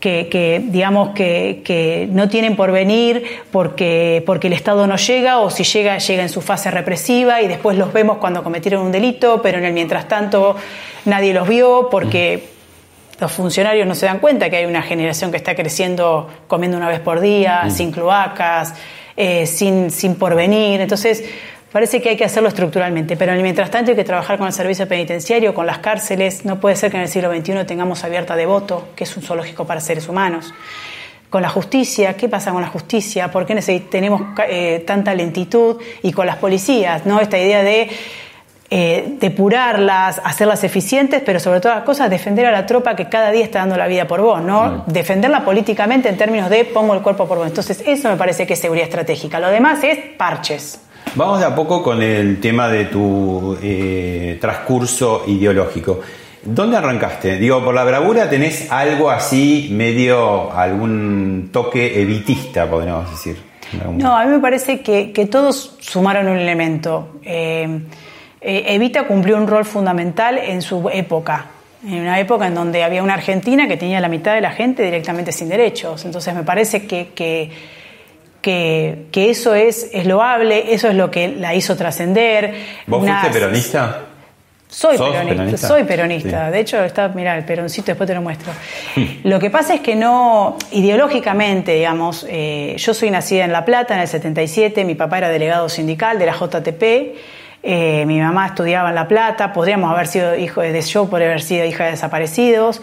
que, 0.00 0.28
que, 0.28 0.62
digamos 0.64 1.10
que, 1.10 1.62
que 1.64 2.08
no 2.10 2.28
tienen 2.28 2.56
por 2.56 2.72
venir 2.72 3.24
porque, 3.50 4.22
porque 4.26 4.48
el 4.48 4.52
Estado 4.52 4.86
no 4.86 4.96
llega 4.96 5.38
o 5.38 5.50
si 5.50 5.64
llega, 5.64 5.98
llega 5.98 6.22
en 6.22 6.28
su 6.28 6.40
fase 6.40 6.70
represiva 6.70 7.42
y 7.42 7.48
después 7.48 7.76
los 7.78 7.92
vemos 7.92 8.18
cuando 8.18 8.42
cometieron 8.42 8.82
un 8.82 8.92
delito, 8.92 9.40
pero 9.42 9.58
en 9.58 9.64
el 9.64 9.72
mientras 9.72 10.08
tanto 10.08 10.56
nadie 11.04 11.32
los 11.32 11.48
vio 11.48 11.88
porque 11.90 12.44
los 13.20 13.30
funcionarios 13.32 13.86
no 13.86 13.94
se 13.94 14.06
dan 14.06 14.18
cuenta 14.18 14.50
que 14.50 14.56
hay 14.56 14.66
una 14.66 14.82
generación 14.82 15.30
que 15.30 15.36
está 15.36 15.54
creciendo 15.54 16.28
comiendo 16.46 16.76
una 16.76 16.88
vez 16.88 17.00
por 17.00 17.20
día, 17.20 17.70
sin 17.70 17.92
cloacas, 17.92 18.74
eh, 19.16 19.46
sin, 19.46 19.90
sin 19.90 20.16
porvenir. 20.16 20.80
Entonces, 20.80 21.24
Parece 21.74 22.00
que 22.00 22.10
hay 22.10 22.16
que 22.16 22.24
hacerlo 22.24 22.50
estructuralmente, 22.50 23.16
pero 23.16 23.32
mientras 23.32 23.68
tanto 23.68 23.90
hay 23.90 23.96
que 23.96 24.04
trabajar 24.04 24.38
con 24.38 24.46
el 24.46 24.52
servicio 24.52 24.86
penitenciario, 24.86 25.52
con 25.52 25.66
las 25.66 25.78
cárceles. 25.78 26.44
No 26.44 26.60
puede 26.60 26.76
ser 26.76 26.88
que 26.88 26.98
en 26.98 27.02
el 27.02 27.08
siglo 27.08 27.34
XXI 27.34 27.64
tengamos 27.66 28.04
abierta 28.04 28.36
de 28.36 28.46
voto, 28.46 28.90
que 28.94 29.02
es 29.02 29.16
un 29.16 29.24
zoológico 29.24 29.66
para 29.66 29.80
seres 29.80 30.08
humanos. 30.08 30.54
Con 31.28 31.42
la 31.42 31.48
justicia, 31.48 32.16
¿qué 32.16 32.28
pasa 32.28 32.52
con 32.52 32.62
la 32.62 32.68
justicia? 32.68 33.28
¿Por 33.28 33.44
qué 33.44 33.56
tenemos 33.90 34.22
eh, 34.48 34.84
tanta 34.86 35.16
lentitud? 35.16 35.78
Y 36.04 36.12
con 36.12 36.26
las 36.26 36.36
policías, 36.36 37.06
¿no? 37.06 37.20
Esta 37.20 37.38
idea 37.38 37.64
de 37.64 37.90
eh, 38.70 39.16
depurarlas, 39.18 40.20
hacerlas 40.22 40.62
eficientes, 40.62 41.22
pero 41.26 41.40
sobre 41.40 41.58
todas 41.58 41.78
las 41.78 41.84
cosas 41.84 42.08
defender 42.08 42.46
a 42.46 42.52
la 42.52 42.66
tropa 42.66 42.94
que 42.94 43.08
cada 43.08 43.32
día 43.32 43.42
está 43.42 43.58
dando 43.58 43.76
la 43.76 43.88
vida 43.88 44.06
por 44.06 44.20
vos, 44.20 44.40
¿no? 44.40 44.84
Defenderla 44.86 45.44
políticamente 45.44 46.08
en 46.08 46.16
términos 46.16 46.50
de 46.50 46.66
pongo 46.66 46.94
el 46.94 47.02
cuerpo 47.02 47.26
por 47.26 47.38
vos. 47.38 47.48
Entonces, 47.48 47.82
eso 47.84 48.08
me 48.08 48.16
parece 48.16 48.46
que 48.46 48.52
es 48.52 48.60
seguridad 48.60 48.86
estratégica. 48.86 49.40
Lo 49.40 49.48
demás 49.48 49.82
es 49.82 49.98
parches. 50.16 50.83
Vamos 51.16 51.38
de 51.38 51.46
a 51.46 51.54
poco 51.54 51.80
con 51.80 52.02
el 52.02 52.40
tema 52.40 52.68
de 52.68 52.86
tu 52.86 53.56
eh, 53.62 54.36
transcurso 54.40 55.22
ideológico. 55.28 56.00
¿Dónde 56.42 56.76
arrancaste? 56.76 57.36
Digo, 57.36 57.64
por 57.64 57.72
la 57.72 57.84
bravura 57.84 58.28
tenés 58.28 58.70
algo 58.72 59.10
así, 59.10 59.68
medio, 59.70 60.52
algún 60.52 61.50
toque 61.52 62.02
evitista, 62.02 62.68
podríamos 62.68 63.08
decir. 63.10 63.36
No, 63.96 64.16
a 64.16 64.24
mí 64.24 64.32
me 64.32 64.40
parece 64.40 64.80
que, 64.80 65.12
que 65.12 65.26
todos 65.26 65.76
sumaron 65.78 66.26
un 66.26 66.36
elemento. 66.36 67.20
Eh, 67.22 67.80
eh, 68.40 68.64
Evita 68.74 69.06
cumplió 69.06 69.36
un 69.36 69.46
rol 69.46 69.64
fundamental 69.64 70.36
en 70.36 70.62
su 70.62 70.90
época, 70.92 71.46
en 71.86 72.00
una 72.00 72.18
época 72.18 72.48
en 72.48 72.54
donde 72.56 72.82
había 72.82 73.02
una 73.04 73.14
Argentina 73.14 73.68
que 73.68 73.76
tenía 73.76 74.00
la 74.00 74.08
mitad 74.08 74.34
de 74.34 74.40
la 74.40 74.50
gente 74.50 74.82
directamente 74.82 75.30
sin 75.30 75.48
derechos. 75.48 76.04
Entonces 76.04 76.34
me 76.34 76.42
parece 76.42 76.86
que, 76.86 77.10
que, 77.14 77.50
que- 78.44 79.06
que 79.10 79.30
eso 79.30 79.54
es, 79.54 79.88
es 79.92 80.04
loable, 80.06 80.74
eso 80.74 80.88
es 80.88 80.94
lo 80.94 81.10
que 81.10 81.28
la 81.28 81.54
hizo 81.54 81.74
trascender. 81.76 82.52
¿Vos 82.86 83.02
Una- 83.02 83.20
fuiste 83.20 83.38
peronista? 83.40 84.00
soy 84.68 84.96
¿Sos 84.98 85.08
peronista, 85.10 85.34
peronista? 85.36 85.68
soy 85.68 85.84
peronista. 85.84 86.46
Sí. 86.46 86.52
De 86.52 86.60
hecho, 86.60 86.84
está, 86.84 87.08
mira, 87.08 87.36
el 87.38 87.44
peroncito, 87.44 87.86
después 87.86 88.06
te 88.08 88.14
lo 88.14 88.20
muestro. 88.22 88.52
Lo 89.22 89.38
que 89.38 89.48
pasa 89.48 89.72
es 89.74 89.80
que 89.80 89.94
no, 89.96 90.56
ideológicamente, 90.72 91.72
digamos, 91.74 92.26
eh, 92.28 92.74
yo 92.76 92.92
soy 92.92 93.10
nacida 93.10 93.44
en 93.44 93.52
La 93.52 93.64
Plata 93.64 93.94
en 93.94 94.00
el 94.00 94.08
77, 94.08 94.84
mi 94.84 94.94
papá 94.96 95.18
era 95.18 95.28
delegado 95.28 95.68
sindical 95.68 96.18
de 96.18 96.26
la 96.26 96.32
JTP, 96.34 96.82
eh, 97.62 98.04
mi 98.06 98.18
mamá 98.20 98.48
estudiaba 98.48 98.88
en 98.90 98.96
La 98.96 99.06
Plata, 99.08 99.52
podríamos 99.52 99.90
haber 99.92 100.06
sido 100.08 100.36
hijo 100.36 100.60
de 100.60 100.82
yo, 100.82 101.08
por 101.08 101.22
haber 101.22 101.40
sido 101.40 101.64
hija 101.64 101.84
de 101.84 101.92
desaparecidos. 101.92 102.82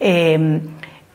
Eh, 0.00 0.60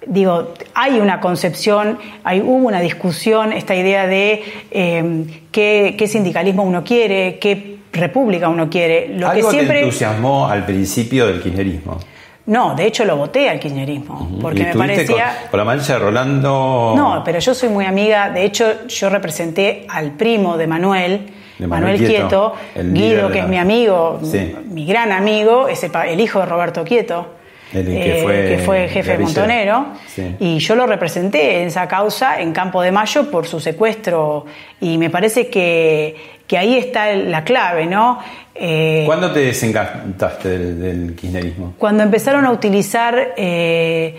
digo, 0.07 0.53
hay 0.73 0.99
una 0.99 1.19
concepción, 1.19 1.97
hay, 2.23 2.41
hubo 2.41 2.67
una 2.67 2.79
discusión, 2.81 3.53
esta 3.53 3.75
idea 3.75 4.07
de 4.07 4.43
eh, 4.71 5.25
qué, 5.51 5.95
qué 5.97 6.07
sindicalismo 6.07 6.63
uno 6.63 6.83
quiere, 6.83 7.37
qué 7.39 7.77
república 7.91 8.49
uno 8.49 8.69
quiere. 8.69 9.09
Lo 9.09 9.29
Algo 9.29 9.49
que 9.49 9.55
siempre... 9.55 9.77
te 9.79 9.83
entusiasmó 9.85 10.47
al 10.47 10.65
principio 10.65 11.27
del 11.27 11.41
kirchnerismo. 11.41 11.99
No, 12.45 12.75
de 12.75 12.87
hecho 12.87 13.05
lo 13.05 13.15
voté 13.15 13.49
al 13.49 13.59
kirchnerismo, 13.59 14.37
porque 14.41 14.63
me 14.65 14.75
parecía... 14.75 15.37
Con, 15.43 15.49
con 15.51 15.57
la 15.59 15.63
mancha 15.63 15.93
de 15.93 15.99
Rolando. 15.99 16.93
No, 16.95 17.21
pero 17.23 17.39
yo 17.39 17.53
soy 17.53 17.69
muy 17.69 17.85
amiga, 17.85 18.29
de 18.31 18.43
hecho 18.43 18.85
yo 18.87 19.09
representé 19.09 19.85
al 19.87 20.11
primo 20.11 20.57
de 20.57 20.67
Manuel, 20.67 21.21
De 21.57 21.67
Manuel 21.67 21.97
Quieto, 22.05 22.53
Guido, 22.75 23.29
que 23.29 23.37
la- 23.37 23.43
es 23.43 23.49
mi 23.49 23.57
amigo, 23.57 24.19
Sí. 24.23 24.53
mi 24.65 24.85
gran 24.85 25.13
amigo, 25.13 25.69
es 25.69 25.83
el 25.83 26.19
hijo 26.19 26.39
de 26.41 26.45
Roberto 26.47 26.83
Quieto. 26.83 27.27
El 27.73 27.85
que 27.85 28.19
eh, 28.19 28.23
fue 28.23 28.33
que 28.47 28.57
fue 28.59 28.87
jefe 28.87 29.11
de 29.11 29.17
guerrillero. 29.17 29.23
Montonero 29.25 29.85
Sí. 30.07 30.35
y 30.39 30.59
yo 30.59 30.75
lo 30.75 30.85
representé 30.85 31.61
en 31.61 31.67
esa 31.67 31.87
causa 31.87 32.39
en 32.39 32.51
Campo 32.53 32.81
de 32.81 32.91
Mayo 32.91 33.29
por 33.31 33.47
su 33.47 33.59
secuestro 33.59 34.45
y 34.79 34.97
me 34.97 35.09
parece 35.09 35.47
que, 35.49 36.15
que 36.47 36.57
ahí 36.57 36.77
está 36.77 37.13
la 37.13 37.43
clave, 37.43 37.85
¿no? 37.85 38.19
Eh, 38.55 39.03
¿Cuándo 39.05 39.31
te 39.31 39.39
desencantaste 39.39 40.49
del, 40.49 40.79
del 40.81 41.15
kirchnerismo? 41.15 41.73
cuando 41.77 42.03
empezaron 42.03 42.45
a 42.45 42.51
utilizar 42.51 43.33
eh, 43.35 44.15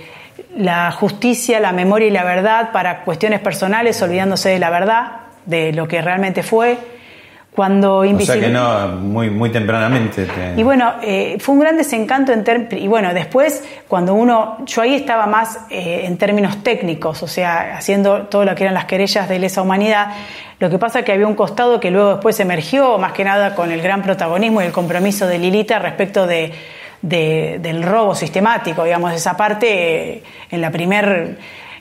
la 0.56 0.90
justicia, 0.90 1.60
la 1.60 1.72
memoria 1.72 2.08
y 2.08 2.10
la 2.10 2.24
verdad 2.24 2.72
para 2.72 3.02
cuestiones 3.04 3.40
personales, 3.40 4.00
olvidándose 4.02 4.48
de 4.50 4.58
la 4.58 4.70
verdad, 4.70 5.06
de 5.46 5.72
lo 5.72 5.86
que 5.86 6.00
realmente 6.02 6.42
fue, 6.42 6.78
cuando 7.54 7.98
O 7.98 8.20
sea 8.20 8.40
que 8.40 8.48
no, 8.48 8.88
muy, 9.00 9.30
muy 9.30 9.48
tempranamente. 9.50 10.24
te- 10.26 10.54
y 10.60 10.62
bueno, 10.64 10.94
eh, 11.02 11.36
fue 11.38 11.54
un 11.54 11.60
gran 11.60 11.76
desencanto 11.76 12.32
en 12.32 12.42
términos. 12.42 12.72
Y 12.74 12.88
bueno, 12.88 13.14
después, 13.14 13.62
cuando 13.86 14.14
uno. 14.14 14.58
Yo 14.66 14.82
ahí 14.82 14.94
estaba 14.94 15.26
más 15.26 15.60
eh, 15.70 16.02
en 16.04 16.16
términos 16.18 16.62
técnicos, 16.64 17.22
o 17.22 17.28
sea, 17.28 17.76
haciendo 17.76 18.22
todo 18.22 18.44
lo 18.44 18.54
que 18.56 18.64
eran 18.64 18.74
las 18.74 18.86
querellas 18.86 19.28
de 19.28 19.38
lesa 19.38 19.62
humanidad. 19.62 20.08
Lo 20.58 20.68
que 20.68 20.78
pasa 20.78 21.00
es 21.00 21.04
que 21.04 21.12
había 21.12 21.26
un 21.28 21.34
costado 21.36 21.78
que 21.78 21.90
luego 21.92 22.10
después 22.14 22.38
emergió, 22.40 22.98
más 22.98 23.12
que 23.12 23.22
nada 23.24 23.54
con 23.54 23.70
el 23.70 23.80
gran 23.82 24.02
protagonismo 24.02 24.60
y 24.60 24.64
el 24.66 24.72
compromiso 24.72 25.26
de 25.28 25.38
Lilita 25.38 25.78
respecto 25.78 26.26
de, 26.26 26.52
de- 27.02 27.58
del 27.60 27.82
robo 27.84 28.14
sistemático, 28.16 28.82
digamos, 28.82 29.12
esa 29.12 29.36
parte 29.36 30.14
eh, 30.16 30.22
en 30.50 30.60
la 30.60 30.70
primer. 30.72 31.36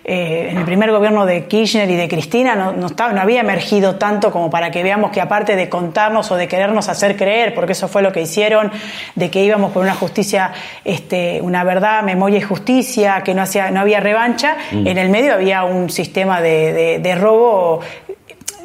Eh, 0.06 0.50
en 0.52 0.58
el 0.58 0.66
primer 0.66 0.92
gobierno 0.92 1.26
de 1.26 1.46
Kirchner 1.46 1.90
y 1.90 1.96
de 1.96 2.08
Cristina 2.10 2.56
no, 2.56 2.74
no, 2.74 2.88
estaba, 2.88 3.14
no 3.14 3.22
había 3.22 3.40
emergido 3.40 3.96
tanto 3.96 4.32
como 4.32 4.50
para 4.50 4.70
que 4.70 4.84
veamos 4.84 5.12
que 5.12 5.22
aparte 5.22 5.56
de 5.56 5.70
contarnos 5.70 6.30
o 6.32 6.36
de 6.36 6.48
querernos 6.48 6.90
hacer 6.90 7.16
creer, 7.16 7.54
porque 7.56 7.72
eso 7.72 7.88
fue 7.88 8.02
lo 8.02 8.12
que 8.12 8.22
hicieron, 8.22 8.72
de 9.16 9.30
que 9.32 9.44
íbamos 9.44 9.72
por 9.72 9.82
una 9.82 9.96
justicia, 9.96 10.52
este, 10.84 11.40
una 11.42 11.64
verdad, 11.64 12.04
memoria 12.04 12.40
y 12.40 12.42
justicia, 12.42 13.22
que 13.24 13.34
no, 13.34 13.42
hacía, 13.44 13.72
no 13.72 13.80
había 13.80 14.00
revancha, 14.02 14.58
en 14.72 14.98
el 14.98 15.10
medio 15.10 15.34
había 15.34 15.64
un 15.64 15.90
sistema 15.90 16.42
de, 16.42 16.74
de- 16.74 17.00
de 17.00 17.16
robo. 17.16 17.80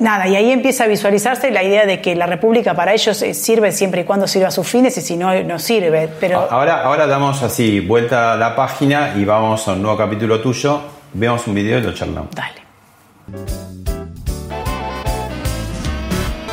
Nada, 0.00 0.28
y 0.28 0.36
ahí 0.36 0.52
empieza 0.52 0.84
a 0.84 0.86
visualizarse 0.86 1.50
la 1.50 1.64
idea 1.64 1.84
de 1.84 2.00
que 2.00 2.14
la 2.14 2.26
República 2.26 2.72
para 2.74 2.92
ellos 2.92 3.20
eh, 3.22 3.34
sirve 3.34 3.72
siempre 3.72 4.02
y 4.02 4.04
cuando 4.04 4.28
sirva 4.28 4.46
a 4.48 4.50
sus 4.52 4.64
fines 4.68 4.96
y 4.96 5.00
si 5.00 5.16
no, 5.16 5.34
no 5.42 5.58
sirve. 5.58 6.08
Pero 6.20 6.46
Ahora, 6.50 6.82
ahora 6.82 7.08
damos 7.08 7.42
así 7.42 7.80
vuelta 7.80 8.32
a 8.34 8.36
la 8.36 8.54
página 8.54 9.14
y 9.16 9.24
vamos 9.24 9.66
a 9.66 9.72
un 9.72 9.82
nuevo 9.82 9.96
capítulo 9.98 10.40
tuyo. 10.40 10.97
Vemos 11.12 11.46
un 11.46 11.54
video 11.54 11.78
y 11.78 11.82
lo 11.82 11.94
charlamos. 11.94 12.30
Dale. 12.34 12.62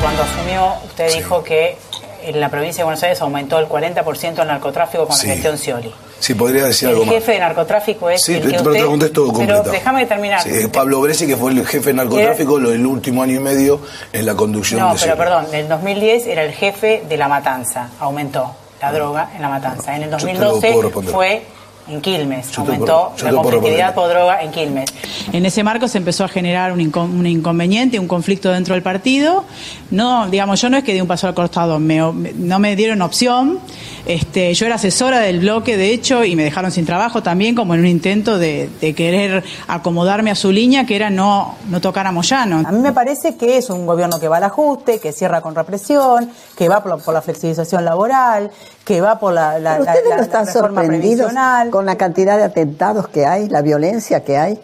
Cuando 0.00 0.22
asumió, 0.22 0.74
usted 0.86 1.12
dijo 1.14 1.42
que 1.42 1.76
en 2.24 2.40
la 2.40 2.48
provincia 2.48 2.80
de 2.80 2.84
Buenos 2.84 3.02
Aires 3.02 3.20
aumentó 3.20 3.58
el 3.58 3.66
40% 3.68 4.42
el 4.42 4.48
narcotráfico 4.48 5.06
con 5.06 5.16
Sí. 5.16 5.26
la 5.26 5.32
gestión 5.34 5.58
Scioli. 5.58 5.94
Sí, 6.18 6.34
podría 6.34 6.64
decir 6.64 6.88
El 6.88 6.94
algo 6.94 7.06
más. 7.06 7.14
jefe 7.16 7.32
de 7.32 7.38
narcotráfico 7.40 8.08
es 8.10 8.22
Sí, 8.22 8.34
el 8.34 8.40
pero 8.40 8.50
que 8.50 8.56
te 8.62 8.68
usted... 8.70 8.80
lo 8.82 8.90
contesto 8.90 9.22
Pero 9.26 9.32
completo. 9.34 9.70
déjame 9.70 10.06
terminar. 10.06 10.40
Sí, 10.42 10.68
Pablo 10.72 11.00
Bresi, 11.02 11.26
que 11.26 11.36
fue 11.36 11.52
el 11.52 11.66
jefe 11.66 11.88
de 11.90 11.94
narcotráfico 11.94 12.58
lo- 12.58 12.72
el 12.72 12.84
último 12.86 13.22
año 13.22 13.34
y 13.36 13.40
medio 13.40 13.80
en 14.12 14.24
la 14.26 14.34
conducción 14.34 14.80
No, 14.80 14.86
de 14.94 15.00
pero 15.00 15.14
Scioli. 15.14 15.18
perdón, 15.18 15.46
en 15.52 15.60
el 15.60 15.68
2010 15.68 16.26
era 16.26 16.42
el 16.42 16.52
jefe 16.52 17.02
de 17.08 17.16
la 17.16 17.28
matanza, 17.28 17.90
aumentó 18.00 18.54
la 18.80 18.92
droga 18.92 19.30
en 19.36 19.42
la 19.42 19.48
matanza. 19.48 19.94
En 19.94 20.04
el 20.04 20.10
Yo 20.10 20.16
te 20.16 20.24
lo 20.34 20.38
2012 20.52 20.68
puedo 20.72 20.82
responder. 20.82 21.14
fue 21.14 21.42
en 21.88 22.00
Quilmes, 22.00 22.50
Yo 22.52 22.62
aumentó 22.62 23.12
la 23.22 23.30
responder. 23.30 23.94
por 23.94 24.08
droga 24.08 24.42
en 24.42 24.50
Quilmes. 24.50 24.90
En 25.32 25.46
ese 25.46 25.62
marco 25.62 25.86
se 25.88 25.98
empezó 25.98 26.24
a 26.24 26.28
generar 26.28 26.72
un, 26.72 26.80
incon- 26.80 27.10
un 27.10 27.26
inconveniente, 27.26 27.98
un 27.98 28.08
conflicto 28.08 28.50
dentro 28.50 28.74
del 28.74 28.82
partido. 28.82 29.44
No, 29.90 30.26
digamos, 30.28 30.60
yo 30.60 30.68
no 30.70 30.76
es 30.76 30.84
que 30.84 30.92
di 30.94 31.00
un 31.00 31.06
paso 31.08 31.26
al 31.28 31.34
costado, 31.34 31.78
me- 31.78 32.12
me- 32.12 32.32
no 32.32 32.58
me 32.58 32.74
dieron 32.76 33.02
opción. 33.02 33.58
Este, 34.06 34.54
yo 34.54 34.66
era 34.66 34.76
asesora 34.76 35.18
del 35.18 35.40
bloque, 35.40 35.76
de 35.76 35.92
hecho, 35.92 36.22
y 36.24 36.36
me 36.36 36.44
dejaron 36.44 36.70
sin 36.70 36.86
trabajo 36.86 37.24
también, 37.24 37.56
como 37.56 37.74
en 37.74 37.80
un 37.80 37.86
intento 37.86 38.38
de, 38.38 38.70
de 38.80 38.94
querer 38.94 39.42
acomodarme 39.66 40.30
a 40.30 40.36
su 40.36 40.52
línea, 40.52 40.86
que 40.86 40.94
era 40.94 41.10
no, 41.10 41.56
no 41.68 41.80
tocar 41.80 42.06
a 42.06 42.12
Moyano. 42.12 42.62
A 42.64 42.70
mí 42.70 42.78
me 42.78 42.92
parece 42.92 43.36
que 43.36 43.56
es 43.56 43.68
un 43.68 43.84
gobierno 43.84 44.20
que 44.20 44.28
va 44.28 44.36
al 44.36 44.44
ajuste, 44.44 45.00
que 45.00 45.10
cierra 45.12 45.40
con 45.40 45.56
represión, 45.56 46.30
que 46.56 46.68
va 46.68 46.84
por, 46.84 47.02
por 47.02 47.14
la 47.14 47.20
flexibilización 47.22 47.84
laboral, 47.84 48.52
que 48.84 49.00
va 49.00 49.18
por 49.18 49.32
la, 49.32 49.58
la, 49.58 49.80
la- 49.80 49.94
la- 50.08 50.44
reforma 50.44 50.82
previsional. 50.84 51.70
Con 51.76 51.84
la 51.84 51.96
cantidad 51.96 52.38
de 52.38 52.44
atentados 52.44 53.06
que 53.08 53.26
hay, 53.26 53.50
la 53.50 53.60
violencia 53.60 54.24
que 54.24 54.38
hay, 54.38 54.58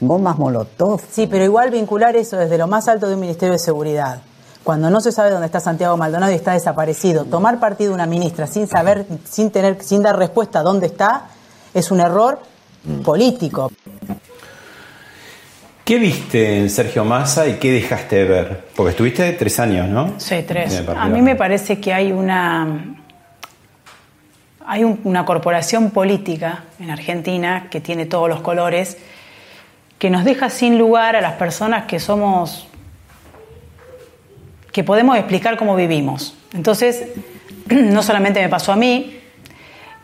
bombas 0.00 0.38
molotov. 0.38 1.00
Sí, 1.08 1.28
pero 1.28 1.44
igual 1.44 1.70
vincular 1.70 2.16
eso 2.16 2.36
desde 2.36 2.58
lo 2.58 2.66
más 2.66 2.88
alto 2.88 3.06
de 3.06 3.14
un 3.14 3.20
Ministerio 3.20 3.52
de 3.52 3.60
Seguridad, 3.60 4.22
cuando 4.64 4.90
no 4.90 5.00
se 5.00 5.12
sabe 5.12 5.30
dónde 5.30 5.46
está 5.46 5.60
Santiago 5.60 5.96
Maldonado 5.96 6.32
y 6.32 6.34
está 6.34 6.54
desaparecido, 6.54 7.26
tomar 7.26 7.60
partido 7.60 7.90
de 7.90 7.94
una 7.94 8.06
ministra 8.06 8.48
sin 8.48 8.66
saber, 8.66 9.06
sin 9.22 9.52
tener, 9.52 9.80
sin 9.84 10.02
dar 10.02 10.18
respuesta 10.18 10.58
a 10.58 10.62
dónde 10.64 10.86
está, 10.86 11.28
es 11.74 11.92
un 11.92 12.00
error 12.00 12.40
político. 13.04 13.70
¿Qué 15.84 15.96
viste 15.96 16.58
en 16.58 16.70
Sergio 16.70 17.04
Massa 17.04 17.46
y 17.46 17.54
qué 17.60 17.70
dejaste 17.70 18.16
de 18.16 18.24
ver? 18.24 18.64
Porque 18.74 18.90
estuviste 18.90 19.32
tres 19.34 19.60
años, 19.60 19.88
¿no? 19.88 20.14
Sí, 20.18 20.44
tres. 20.44 20.82
A 20.88 21.06
mí 21.06 21.22
me 21.22 21.36
parece 21.36 21.80
que 21.80 21.92
hay 21.92 22.10
una 22.10 23.01
hay 24.66 24.84
un- 24.84 25.00
una 25.04 25.24
corporación 25.24 25.90
política 25.90 26.64
en 26.80 26.90
Argentina 26.90 27.68
que 27.70 27.80
tiene 27.80 28.06
todos 28.06 28.28
los 28.28 28.40
colores 28.40 28.96
que 29.98 30.10
nos 30.10 30.24
deja 30.24 30.50
sin 30.50 30.78
lugar 30.78 31.14
a 31.16 31.20
las 31.20 31.34
personas 31.34 31.84
que 31.84 32.00
somos 32.00 32.66
que 34.72 34.84
podemos 34.84 35.16
explicar 35.18 35.56
cómo 35.56 35.76
vivimos. 35.76 36.34
Entonces, 36.54 37.04
no 37.68 38.02
solamente 38.02 38.40
me 38.40 38.48
pasó 38.48 38.72
a 38.72 38.76
mí, 38.76 39.18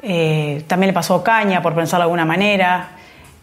eh, 0.03 0.63
también 0.67 0.89
le 0.89 0.93
pasó 0.93 1.15
a 1.17 1.25
Caña, 1.25 1.63
por 1.63 1.75
pensarlo 1.75 2.03
de 2.03 2.05
alguna 2.05 2.25
manera. 2.25 2.91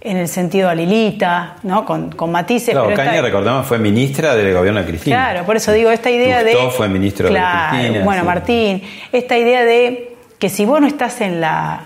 en 0.02 0.18
el 0.18 0.28
sentido 0.28 0.70
de 0.70 0.76
Lilita, 0.76 1.56
¿no? 1.64 1.84
Con, 1.84 2.12
con 2.12 2.32
matices. 2.32 2.70
Claro, 2.76 2.86
pero 2.90 3.00
esta- 3.02 3.10
Caña, 3.10 3.24
recordamos, 3.24 3.66
fue 3.66 3.80
ministra 3.80 4.36
del 4.36 4.54
gobierno 4.54 4.80
de 4.82 4.86
Cristina. 4.86 5.16
Claro, 5.16 5.46
por 5.48 5.56
eso 5.58 5.72
digo, 5.72 5.90
esta 5.90 6.12
idea 6.12 6.44
Lustó 6.44 6.66
de. 6.66 6.70
fue 6.70 6.88
ministro 6.90 7.26
de 7.28 7.32
Claro, 7.34 7.76
Cristina, 7.80 8.06
Bueno, 8.06 8.22
sí. 8.22 8.28
Martín, 8.28 8.84
esta 9.12 9.36
idea 9.36 9.64
de 9.66 10.15
que 10.46 10.50
si 10.50 10.64
vos 10.64 10.80
no 10.80 10.86
estás 10.86 11.22
en 11.22 11.42
la, 11.42 11.86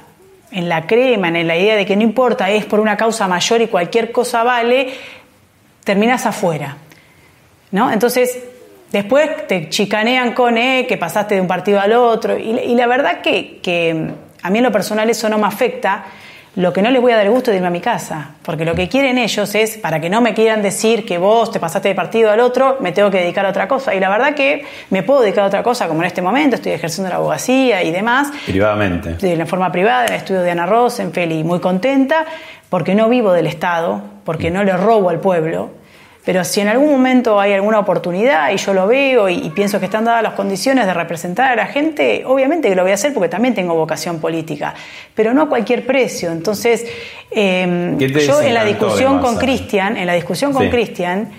en 0.52 0.68
la 0.68 0.86
crema, 0.86 1.30
en 1.30 1.48
la 1.48 1.56
idea 1.56 1.78
de 1.78 1.86
que 1.86 1.96
no 1.96 2.02
importa, 2.02 2.50
es 2.50 2.66
por 2.66 2.82
una 2.82 2.98
causa 2.98 3.26
mayor 3.26 3.62
y 3.62 3.68
cualquier 3.68 4.12
cosa 4.12 4.44
vale, 4.44 4.90
terminás 5.86 6.26
afuera. 6.26 6.76
¿No? 7.72 7.90
Entonces, 7.90 8.38
después 8.92 9.48
te 9.48 9.70
chicanean 9.70 10.34
con 10.34 10.58
eh, 10.58 10.86
que 10.90 10.98
pasaste 10.98 11.36
de 11.36 11.40
un 11.40 11.48
partido 11.48 11.80
al 11.80 11.94
otro. 11.94 12.38
Y, 12.38 12.50
y 12.50 12.76
la 12.76 12.86
verdad 12.88 13.22
que, 13.22 13.62
que 13.64 14.10
a 14.42 14.50
mí 14.50 14.58
en 14.58 14.66
lo 14.66 14.74
personal 14.74 15.10
eso 15.10 15.30
no 15.30 15.38
me 15.38 15.48
afecta. 15.48 16.04
Lo 16.56 16.74
que 16.74 16.82
no 16.82 16.90
les 16.90 17.00
voy 17.02 17.12
a 17.12 17.18
dar 17.18 17.30
gusto 17.30 17.52
es 17.52 17.54
de 17.54 17.58
irme 17.58 17.68
a 17.68 17.72
mi 17.72 17.80
casa, 17.80 18.32
porque 18.42 18.66
lo 18.66 18.74
que 18.74 18.90
quieren 18.90 19.18
ellos 19.20 19.54
es, 19.54 19.78
para 19.78 20.02
que 20.02 20.10
no 20.10 20.20
me 20.20 20.34
quieran 20.34 20.62
decir 20.64 21.06
que 21.06 21.18
vos 21.20 21.52
te 21.52 21.60
pasaste 21.60 21.90
de 21.90 21.96
partido 21.96 22.32
al 22.32 22.40
otro, 22.40 22.78
me 22.82 22.92
tengo 22.92 23.12
que 23.12 23.20
dedicar 23.20 23.46
a 23.46 23.50
otra 23.50 23.68
cosa. 23.68 23.94
Y 23.94 24.00
la 24.00 24.10
verdad 24.10 24.34
que 24.34 24.66
me 24.90 25.04
puedo 25.04 25.22
dedicar 25.22 25.44
a 25.44 25.48
otra 25.48 25.62
cosa, 25.64 25.88
como 25.88 26.02
en 26.02 26.08
este 26.08 26.22
momento 26.22 26.56
estoy 26.56 26.72
ejerciendo 26.72 27.10
la 27.10 27.18
abogacía 27.18 27.84
y 27.84 27.92
demás, 27.92 28.30
Privadamente. 28.46 29.14
de 29.14 29.36
la 29.36 29.46
forma 29.46 29.72
privada, 29.72 30.08
en 30.08 30.14
el 30.14 30.18
estudio 30.20 30.42
de 30.42 30.52
Ana 30.52 30.66
Rosenfeld 30.66 31.32
y 31.32 31.44
muy 31.44 31.60
contenta, 31.60 32.26
porque 32.70 32.96
no 32.96 33.10
vivo 33.10 33.32
del 33.32 33.48
Estado, 33.48 34.02
porque 34.26 34.50
no 34.50 34.64
le 34.64 34.76
robo 34.76 35.10
al 35.10 35.20
pueblo. 35.20 35.70
Pero 36.30 36.44
si 36.44 36.62
en 36.62 36.68
algún 36.68 36.92
momento 36.92 37.40
hay 37.40 37.54
alguna 37.54 37.80
oportunidad 37.80 38.52
y 38.52 38.58
yo 38.58 38.72
lo 38.72 38.86
veo 38.86 39.30
y, 39.30 39.48
y 39.48 39.50
pienso 39.50 39.80
que 39.80 39.86
están 39.86 40.06
dadas 40.06 40.22
las 40.22 40.34
condiciones 40.34 40.86
de 40.86 40.94
representar 40.94 41.54
a 41.54 41.56
la 41.56 41.66
gente, 41.66 42.22
obviamente 42.24 42.70
que 42.70 42.76
lo 42.76 42.84
voy 42.84 42.92
a 42.92 42.94
hacer 42.94 43.16
porque 43.16 43.30
también 43.30 43.56
tengo 43.56 43.74
vocación 43.74 44.20
política, 44.20 44.76
pero 45.16 45.34
no 45.34 45.42
a 45.42 45.50
cualquier 45.50 45.88
precio. 45.88 46.32
Entonces, 46.32 46.86
eh, 47.32 47.96
¿Qué 47.98 48.10
te 48.10 48.20
yo 48.20 48.44
en 48.44 48.54
la 48.54 48.64
discusión 48.64 49.18
con? 49.22 49.38
Cristian, 49.38 49.98
en 49.98 50.06
la 50.06 50.14
discusión 50.14 50.54
con 50.54 50.66
Sí. 50.66 50.70
Cristian, 50.70 51.30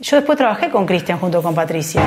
yo 0.00 0.16
después 0.16 0.36
trabajé 0.36 0.70
con 0.70 0.86
Cristian 0.86 1.20
junto 1.20 1.40
con 1.40 1.54
Patricia 1.54 2.02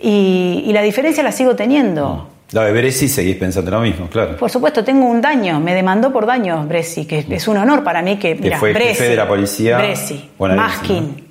y, 0.00 0.64
y 0.66 0.72
la 0.72 0.82
diferencia 0.82 1.22
la 1.22 1.30
sigo 1.30 1.54
teniendo. 1.54 2.30
La 2.50 2.64
de 2.64 2.72
Beresi 2.72 3.08
seguís 3.08 3.36
pensando 3.36 3.70
lo 3.70 3.80
mismo, 3.80 4.08
claro. 4.08 4.36
Por 4.36 4.50
supuesto, 4.50 4.84
tengo 4.84 5.06
un 5.06 5.20
daño, 5.20 5.60
me 5.60 5.72
demandó 5.72 6.12
por 6.12 6.26
daños 6.26 6.66
Bresi, 6.66 7.04
que 7.04 7.24
es 7.28 7.46
un 7.46 7.56
honor 7.56 7.84
para 7.84 8.02
mí 8.02 8.16
que, 8.16 8.34
Que 8.36 8.42
mira, 8.42 8.58
fue 8.58 8.72
jefe 8.72 8.84
Bresi, 8.86 9.04
de 9.04 9.16
la 9.16 9.28
policía 9.28 9.78
Bresi, 9.78 10.30
Maskin, 10.38 11.16
¿no? 11.16 11.23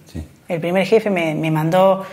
El 0.55 0.61
primer 0.61 0.85
jefe 0.85 1.09
me, 1.09 1.35
me 1.35 1.51
mandó, 1.51 2.05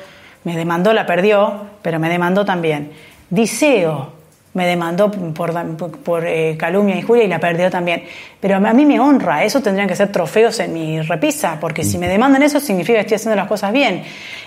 me 0.45 0.57
demandó, 0.57 0.93
la 0.93 1.07
perdió, 1.07 1.67
pero 1.83 1.99
me 1.99 2.09
demandó 2.09 2.45
también. 2.45 2.93
Diceo 3.31 4.21
me 4.53 4.67
demandó 4.67 5.11
por, 5.11 5.77
por, 5.77 5.99
por, 5.99 6.27
eh, 6.27 6.57
calumnia 6.59 6.97
y 6.97 6.99
injuria 6.99 7.25
y 7.25 7.29
la 7.29 7.39
perdió 7.39 7.71
también. 7.71 8.03
Pero 8.41 8.57
a 8.57 8.73
mí 8.73 8.85
me 8.85 8.99
honra, 8.99 9.45
eso 9.45 9.63
tendrían 9.63 9.89
que 9.89 9.95
ser 9.95 10.11
trofeos 10.11 10.59
en 10.59 10.73
mi 10.73 11.01
repisa, 11.03 11.59
porque 11.61 11.85
si 11.85 11.99
me 11.99 12.09
demandan 12.09 12.43
eso 12.43 12.59
significa 12.59 12.95
que 12.95 13.03
estoy 13.03 13.17
haciendo 13.17 13.37
las 13.37 13.47
cosas 13.47 13.73
bien. 13.73 14.03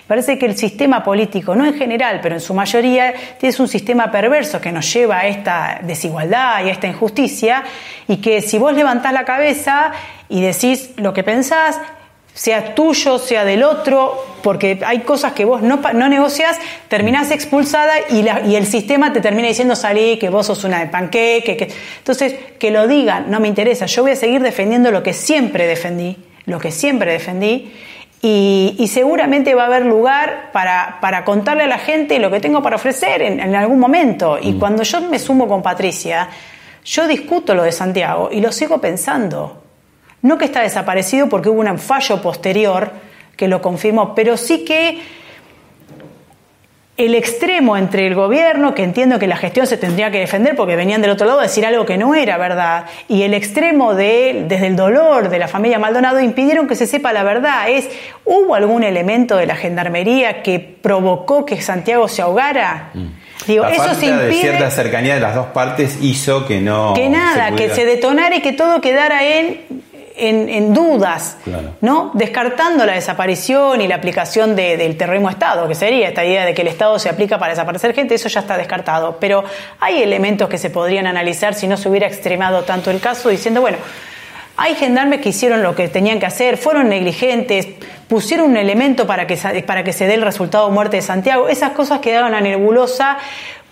Parece 0.05 0.37
que 0.37 0.45
el 0.45 0.57
sistema 0.57 1.03
político, 1.03 1.55
no 1.55 1.65
en 1.65 1.75
general, 1.75 2.19
pero 2.21 2.35
en 2.35 2.41
su 2.41 2.53
mayoría, 2.53 3.13
es 3.41 3.59
un 3.61 3.69
sistema 3.69 4.11
perverso 4.11 4.59
que 4.59 4.73
nos 4.73 4.91
lleva 4.93 5.19
a 5.19 5.27
esta 5.27 5.79
desigualdad 5.81 6.65
y 6.65 6.69
a 6.69 6.71
esta 6.73 6.87
injusticia, 6.87 7.63
y 8.07 8.17
que 8.17 8.41
si 8.41 8.57
vos 8.57 8.73
levantás 8.73 9.13
la 9.13 9.23
cabeza 9.23 9.93
y 10.27 10.41
decís 10.41 10.91
lo 10.97 11.13
que 11.13 11.23
pensás, 11.23 11.79
sea 12.33 12.73
tuyo, 12.73 13.19
sea 13.19 13.45
del 13.45 13.61
otro, 13.63 14.25
porque 14.41 14.79
hay 14.85 15.01
cosas 15.01 15.33
que 15.33 15.45
vos 15.45 15.61
no, 15.61 15.79
no 15.93 16.09
negocias, 16.09 16.57
terminás 16.87 17.29
expulsada 17.31 17.93
y, 18.09 18.23
la- 18.23 18.41
y 18.41 18.55
el 18.55 18.65
sistema 18.65 19.13
te 19.13 19.21
termina 19.21 19.47
diciendo 19.47 19.75
salí, 19.75 20.17
que 20.17 20.29
vos 20.29 20.47
sos 20.47 20.63
una 20.63 20.79
de 20.79 20.87
panqueque. 20.87 21.55
Que... 21.55 21.71
Entonces, 21.99 22.35
que 22.59 22.71
lo 22.71 22.87
digan, 22.87 23.29
no 23.29 23.39
me 23.39 23.47
interesa, 23.47 23.85
yo 23.85 24.01
voy 24.01 24.11
a 24.11 24.15
seguir 24.15 24.41
defendiendo 24.41 24.89
lo 24.91 25.03
que 25.03 25.13
siempre 25.13 25.67
defendí, 25.67 26.17
lo 26.45 26.59
que 26.59 26.71
siempre 26.71 27.11
defendí, 27.11 27.71
y, 28.21 28.75
y 28.79 28.87
seguramente 28.87 29.53
va 29.53 29.63
a 29.63 29.65
haber 29.67 29.85
lugar 29.85 30.49
para, 30.53 30.97
para 31.01 31.23
contarle 31.25 31.63
a 31.63 31.67
la 31.67 31.77
gente 31.77 32.19
lo 32.19 32.31
que 32.31 32.39
tengo 32.39 32.63
para 32.63 32.77
ofrecer 32.77 33.21
en, 33.21 33.39
en 33.41 33.53
algún 33.55 33.79
momento. 33.79 34.39
Y 34.41 34.53
cuando 34.53 34.83
yo 34.83 35.01
me 35.01 35.19
sumo 35.19 35.47
con 35.47 35.61
Patricia, 35.61 36.29
yo 36.85 37.05
discuto 37.05 37.53
lo 37.53 37.63
de 37.63 37.71
Santiago 37.71 38.29
y 38.31 38.39
lo 38.41 38.51
sigo 38.51 38.79
pensando. 38.81 39.62
No 40.23 40.39
que 40.39 40.45
está 40.45 40.61
desaparecido 40.61 41.29
porque 41.29 41.49
hubo 41.49 41.59
un 41.61 41.77
fallo 41.77 42.21
posterior 42.21 42.91
que 43.37 43.47
lo 43.47 43.61
confirmó, 43.61 44.15
pero 44.15 44.35
sí 44.37 44.65
que 44.65 44.99
el 46.95 47.15
extremo 47.15 47.75
entre 47.75 48.05
el 48.05 48.13
gobierno, 48.13 48.75
que 48.75 48.83
entiendo 48.83 49.17
que 49.17 49.25
la 49.25 49.35
gestión 49.35 49.65
se 49.65 49.77
tendría 49.77 50.11
que 50.11 50.19
defender 50.19 50.55
porque 50.55 50.75
venían 50.75 51.01
del 51.01 51.09
otro 51.09 51.25
lado 51.25 51.39
a 51.39 51.43
decir 51.43 51.65
algo 51.65 51.85
que 51.85 51.97
no 51.97 52.13
era 52.13 52.37
verdad, 52.37 52.85
y 53.07 53.23
el 53.23 53.33
extremo 53.33 53.95
de, 53.95 54.45
desde 54.47 54.67
el 54.67 54.75
dolor 54.75 55.29
de 55.29 55.39
la 55.39 55.47
familia 55.47 55.79
Maldonado, 55.79 56.19
impidieron 56.19 56.67
que 56.67 56.75
se 56.75 56.85
sepa 56.85 57.11
la 57.11 57.23
verdad. 57.23 57.67
Es, 57.67 57.89
¿Hubo 58.25 58.53
algún 58.53 58.83
elemento 58.83 59.37
de 59.37 59.47
la 59.47 59.55
gendarmería 59.55 60.43
que 60.43 60.59
provocó 60.59 61.45
que 61.45 61.59
Santiago 61.61 62.07
se 62.07 62.21
ahogara? 62.21 62.91
Digo, 63.47 63.63
Mm. 63.63 63.67
la 63.67 63.75
eso 63.75 63.95
se 63.95 64.05
de 64.05 64.25
impide 64.25 64.41
cierta 64.41 64.69
cercanía 64.69 65.15
de 65.15 65.19
las 65.19 65.33
dos 65.33 65.47
partes 65.47 65.97
hizo 65.99 66.45
que 66.45 66.61
no. 66.61 66.93
que 66.93 67.09
nada, 67.09 67.49
se 67.49 67.55
que 67.55 67.69
se 67.69 67.85
detonara 67.85 68.35
y 68.35 68.41
que 68.41 68.53
todo 68.53 68.79
quedara 68.81 69.23
en, 69.23 69.83
en, 70.15 70.47
en 70.49 70.73
dudas, 70.73 71.37
Claro. 71.43 71.75
¿no? 71.81 72.11
Descartando 72.13 72.85
la 72.85 72.93
desaparición 72.93 73.81
y 73.81 73.87
la 73.87 73.95
aplicación 73.95 74.55
de- 74.55 74.77
del 74.77 74.95
terrorismo 74.97 75.29
Estado, 75.29 75.67
que 75.67 75.75
sería 75.75 76.07
esta 76.09 76.23
idea 76.23 76.45
de 76.45 76.53
que 76.53 76.61
el 76.61 76.67
Estado 76.67 76.99
se 76.99 77.09
aplica 77.09 77.37
para 77.39 77.51
desaparecer 77.53 77.93
gente, 77.93 78.15
eso 78.15 78.29
ya 78.29 78.41
está 78.41 78.57
descartado. 78.57 79.17
Pero 79.19 79.43
hay 79.79 80.01
elementos 80.03 80.47
que 80.49 80.57
se 80.57 80.69
podrían 80.69 81.07
analizar 81.07 81.53
si 81.55 81.67
no 81.67 81.77
se 81.77 81.89
hubiera 81.89 82.07
extremado 82.07 82.63
tanto 82.63 82.91
el 82.91 82.99
caso, 82.99 83.29
diciendo, 83.29 83.61
bueno, 83.61 83.77
hay 84.55 84.75
gendarmes 84.75 85.19
que 85.21 85.29
hicieron 85.29 85.63
lo 85.63 85.73
que 85.75 85.87
tenían 85.87 86.19
que 86.19 86.27
hacer, 86.27 86.57
fueron 86.57 86.89
negligentes, 86.89 87.67
pusieron 88.07 88.51
un 88.51 88.57
elemento 88.57 89.07
para 89.07 89.25
que, 89.25 89.35
para 89.65 89.83
que 89.83 89.93
se 89.93 90.05
dé 90.05 90.13
el 90.13 90.21
resultado 90.21 90.69
muerte 90.69 90.97
de 90.97 91.01
Santiago. 91.01 91.49
Esas 91.49 91.71
cosas 91.71 91.99
quedaron 92.01 92.35
a 92.35 92.41
nebulosa 92.41 93.17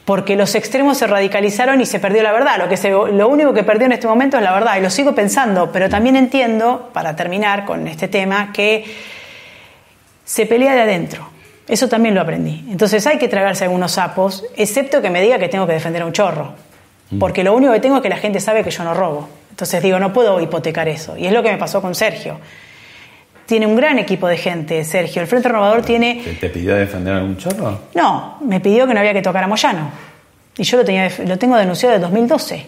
porque 0.05 0.35
los 0.35 0.55
extremos 0.55 0.97
se 0.97 1.07
radicalizaron 1.07 1.79
y 1.81 1.85
se 1.85 1.99
perdió 1.99 2.23
la 2.23 2.31
verdad. 2.31 2.57
Lo, 2.57 2.67
que 2.67 2.77
se- 2.77 2.89
lo 2.91 3.27
único 3.27 3.53
que 3.53 3.63
perdió 3.63 3.85
en 3.85 3.91
este 3.93 4.07
momento 4.07 4.37
es 4.37 4.43
la 4.43 4.51
verdad 4.53 4.77
y 4.77 4.81
lo 4.81 4.89
sigo 4.89 5.13
pensando, 5.13 5.71
pero 5.71 5.89
también 5.89 6.15
entiendo, 6.15 6.89
para 6.93 7.15
terminar 7.15 7.65
con 7.65 7.87
este 7.87 8.07
tema, 8.07 8.51
que 8.51 8.83
se 10.25 10.45
pelea 10.45 10.73
de 10.73 10.81
adentro. 10.81 11.29
Eso 11.67 11.87
también 11.87 12.15
lo 12.15 12.21
aprendí. 12.21 12.65
Entonces 12.69 13.05
hay 13.07 13.17
que 13.17 13.27
tragarse 13.27 13.63
algunos 13.65 13.93
sapos, 13.93 14.43
excepto 14.57 15.01
que 15.01 15.09
me 15.09 15.21
diga 15.21 15.37
que 15.39 15.47
tengo 15.49 15.67
que 15.67 15.73
defender 15.73 16.01
a 16.01 16.05
un 16.05 16.13
chorro. 16.13 16.53
Porque 17.19 17.43
lo 17.43 17.53
único 17.53 17.73
que 17.73 17.81
tengo 17.81 17.97
es 17.97 18.01
que 18.01 18.07
la 18.09 18.15
gente 18.17 18.39
sabe 18.39 18.63
que 18.63 18.71
yo 18.71 18.83
no 18.85 18.93
robo. 18.93 19.27
Entonces 19.49 19.83
digo, 19.83 19.99
no 19.99 20.13
puedo 20.13 20.39
hipotecar 20.39 20.87
eso. 20.87 21.17
Y 21.17 21.27
es 21.27 21.33
lo 21.33 21.43
que 21.43 21.51
me 21.51 21.57
pasó 21.57 21.81
con 21.81 21.93
Sergio. 21.93 22.39
Tiene 23.51 23.65
un 23.65 23.75
gran 23.75 23.99
equipo 23.99 24.29
de 24.29 24.37
gente, 24.37 24.81
Sergio. 24.85 25.21
El 25.21 25.27
Frente 25.27 25.49
Renovador 25.49 25.81
tiene... 25.81 26.21
¿Te, 26.23 26.33
te 26.35 26.49
pidió 26.49 26.73
defender 26.73 27.15
algún 27.15 27.35
chorro? 27.35 27.81
No, 27.93 28.37
me 28.39 28.61
pidió 28.61 28.87
que 28.87 28.93
no 28.93 29.01
había 29.01 29.11
que 29.11 29.21
tocar 29.21 29.43
a 29.43 29.47
Moyano. 29.47 29.91
Y 30.57 30.63
yo 30.63 30.77
lo, 30.77 30.85
tenía, 30.85 31.11
lo 31.27 31.37
tengo 31.37 31.57
denunciado 31.57 31.91
desde 31.91 32.01
2012. 32.05 32.65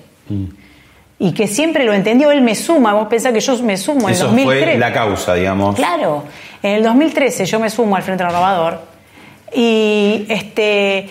Y 1.19 1.33
que 1.33 1.47
siempre 1.47 1.85
lo 1.85 1.93
entendió, 1.93 2.31
él 2.31 2.41
me 2.41 2.53
suma. 2.53 2.93
Vos 2.95 3.07
pensás 3.07 3.31
que 3.31 3.39
yo 3.39 3.57
me 3.63 3.77
sumo 3.77 4.09
en 4.09 4.15
Eso 4.15 4.25
2013. 4.25 4.65
fue 4.65 4.77
la 4.77 4.91
causa, 4.91 5.35
digamos. 5.35 5.73
Claro, 5.77 6.25
en 6.61 6.71
el 6.73 6.83
2013 6.83 7.45
yo 7.45 7.61
me 7.61 7.69
sumo 7.69 7.95
al 7.95 8.03
Frente 8.03 8.25
Renovador 8.25 8.81
y 9.55 10.25
este 10.27 11.09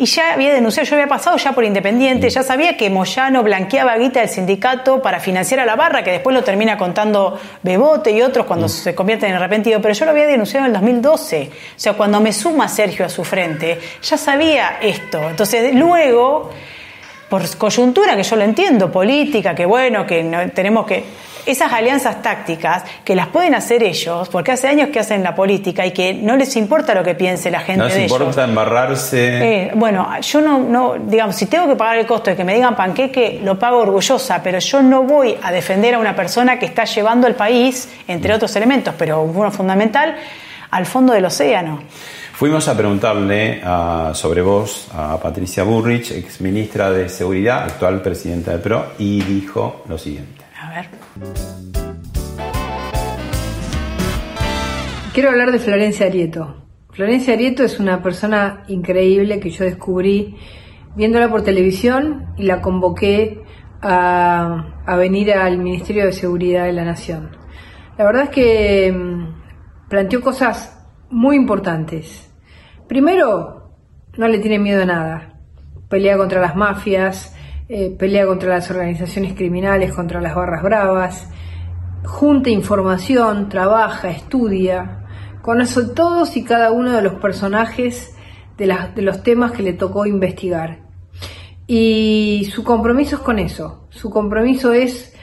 y 0.00 0.06
ya 0.06 0.32
había 0.32 0.52
denunciado, 0.54 0.88
yo 0.88 0.96
había 0.96 1.06
pasado 1.06 1.36
ya 1.36 1.52
por 1.52 1.62
independiente, 1.62 2.28
ya 2.30 2.42
sabía 2.42 2.76
que 2.76 2.88
Moyano 2.90 3.42
blanqueaba 3.42 3.96
guita 3.98 4.20
del 4.20 4.28
sindicato 4.30 5.02
para 5.02 5.20
financiar 5.20 5.60
a 5.60 5.66
la 5.66 5.76
barra, 5.76 6.02
que 6.02 6.10
después 6.10 6.34
lo 6.34 6.42
termina 6.42 6.76
contando 6.78 7.38
Bebote 7.62 8.10
y 8.10 8.22
otros 8.22 8.46
cuando 8.46 8.68
se 8.68 8.94
convierten 8.94 9.30
en 9.30 9.36
arrepentido, 9.36 9.80
pero 9.82 9.94
yo 9.94 10.06
lo 10.06 10.12
había 10.12 10.26
denunciado 10.26 10.64
en 10.66 10.70
el 10.70 10.72
2012. 10.80 11.50
O 11.52 11.78
sea, 11.78 11.92
cuando 11.92 12.20
me 12.20 12.32
suma 12.32 12.66
Sergio 12.68 13.04
a 13.04 13.08
su 13.08 13.22
frente, 13.24 13.78
ya 14.02 14.16
sabía 14.16 14.78
esto. 14.80 15.28
Entonces, 15.28 15.74
luego 15.74 16.50
por 17.28 17.56
coyuntura 17.58 18.16
que 18.16 18.22
yo 18.24 18.34
lo 18.36 18.42
entiendo, 18.42 18.90
política, 18.90 19.54
que 19.54 19.64
bueno, 19.64 20.04
que 20.06 20.22
no- 20.24 20.50
tenemos 20.50 20.84
que 20.86 21.04
esas 21.46 21.72
alianzas 21.72 22.22
tácticas 22.22 22.84
que 23.04 23.14
las 23.14 23.28
pueden 23.28 23.54
hacer 23.54 23.82
ellos, 23.82 24.28
porque 24.28 24.52
hace 24.52 24.68
años 24.68 24.88
que 24.90 24.98
hacen 25.00 25.22
la 25.22 25.34
política 25.34 25.84
y 25.86 25.92
que 25.92 26.14
no 26.14 26.36
les 26.36 26.56
importa 26.56 26.94
lo 26.94 27.02
que 27.02 27.14
piense 27.14 27.50
la 27.50 27.60
gente 27.60 27.78
No 27.78 27.84
les 27.86 27.94
de 27.96 28.02
importa 28.02 28.44
embarrarse. 28.44 29.64
Eh, 29.66 29.70
bueno, 29.74 30.08
yo 30.20 30.40
no, 30.40 30.58
no, 30.58 30.94
digamos, 30.98 31.36
si 31.36 31.46
tengo 31.46 31.66
que 31.68 31.76
pagar 31.76 31.98
el 31.98 32.06
costo 32.06 32.30
de 32.30 32.36
que 32.36 32.44
me 32.44 32.54
digan 32.54 32.74
panqueque, 32.76 33.40
lo 33.42 33.58
pago 33.58 33.78
orgullosa, 33.78 34.42
pero 34.42 34.58
yo 34.58 34.82
no 34.82 35.02
voy 35.02 35.36
a 35.42 35.50
defender 35.52 35.94
a 35.94 35.98
una 35.98 36.14
persona 36.16 36.58
que 36.58 36.66
está 36.66 36.84
llevando 36.84 37.26
al 37.26 37.34
país, 37.34 37.88
entre 38.08 38.34
otros 38.34 38.54
elementos, 38.56 38.94
pero 38.96 39.22
uno 39.22 39.50
fundamental, 39.50 40.16
al 40.70 40.86
fondo 40.86 41.12
del 41.12 41.24
océano. 41.24 41.82
Fuimos 42.32 42.68
a 42.68 42.76
preguntarle 42.76 43.60
a- 43.62 44.12
sobre 44.14 44.40
vos 44.40 44.88
a 44.94 45.18
Patricia 45.18 45.62
Burrich, 45.62 46.10
ex 46.12 46.40
ministra 46.40 46.90
de 46.90 47.08
Seguridad, 47.08 47.64
actual 47.64 48.00
presidenta 48.00 48.52
del 48.52 48.60
PRO, 48.60 48.86
y 48.98 49.20
dijo 49.22 49.82
lo 49.88 49.98
siguiente. 49.98 50.39
Ver. 50.70 50.86
Quiero 55.12 55.30
hablar 55.30 55.50
de 55.50 55.58
Florencia 55.58 56.06
Arieto. 56.06 56.62
Florencia 56.92 57.34
Arieto 57.34 57.64
es 57.64 57.80
una 57.80 58.02
persona 58.02 58.62
increíble 58.68 59.40
que 59.40 59.50
yo 59.50 59.64
descubrí 59.64 60.36
viéndola 60.94 61.28
por 61.28 61.42
televisión 61.42 62.34
y 62.36 62.44
la 62.44 62.60
convoqué 62.60 63.42
a, 63.82 64.82
a 64.86 64.96
venir 64.96 65.32
al 65.32 65.58
Ministerio 65.58 66.06
de 66.06 66.12
Seguridad 66.12 66.66
de 66.66 66.72
la 66.72 66.84
Nación. 66.84 67.36
La 67.98 68.04
verdad 68.04 68.24
es 68.24 68.30
que 68.30 68.92
mm, 68.92 69.88
planteó 69.88 70.20
cosas 70.20 70.80
muy 71.10 71.34
importantes. 71.34 72.32
Primero, 72.86 73.72
no 74.16 74.28
le 74.28 74.38
tiene 74.38 74.60
miedo 74.60 74.82
a 74.82 74.86
nada. 74.86 75.40
Pelea 75.88 76.16
contra 76.16 76.40
las 76.40 76.54
mafias, 76.54 77.36
eh, 77.72 77.94
pelea 77.96 78.26
contra 78.26 78.48
las 78.48 78.68
organizaciones 78.68 79.34
criminales, 79.34 79.94
contra 79.94 80.20
las 80.20 80.34
barras 80.34 80.60
bravas, 80.60 81.28
junta 82.04 82.50
información, 82.50 83.48
trabaja, 83.48 84.10
estudia, 84.10 85.04
conoce 85.40 85.84
todos 85.94 86.36
y 86.36 86.42
cada 86.42 86.72
uno 86.72 86.90
de 86.90 87.00
los 87.00 87.20
personajes 87.20 88.12
de, 88.58 88.76
de 88.96 89.02
los 89.02 89.22
temas 89.22 89.52
que 89.52 89.62
le 89.62 89.74
tocó 89.74 90.04
investigar. 90.04 90.80
Y 91.68 92.50
su 92.52 92.64
compromiso 92.64 93.14
es 93.14 93.22
con 93.22 93.38
eso. 93.38 93.86
Su 93.90 94.10
compromiso 94.10 94.72
es 94.72 95.14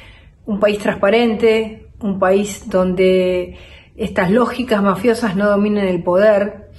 un 0.45 0.61
país 0.61 0.79
transparente, 0.79 1.89
un 1.99 2.17
país 2.17 2.69
donde 2.69 3.57
estas 3.97 4.31
lógicas 4.31 4.81
mafiosas 4.81 5.35
no 5.35 5.49
dominen 5.49 5.85
el 5.85 6.01
poder, 6.01 6.69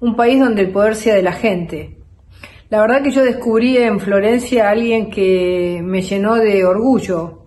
un 0.00 0.16
país 0.16 0.38
donde 0.38 0.60
el 0.60 0.70
poder 0.70 0.96
sea 0.96 1.14
de 1.14 1.22
la 1.22 1.32
gente. 1.32 1.93
La 2.74 2.80
verdad 2.80 3.04
que 3.04 3.12
yo 3.12 3.22
descubrí 3.22 3.76
en 3.76 4.00
Florencia 4.00 4.66
a 4.66 4.70
alguien 4.72 5.08
que 5.08 5.80
me 5.84 6.02
llenó 6.02 6.34
de 6.34 6.64
orgullo. 6.64 7.44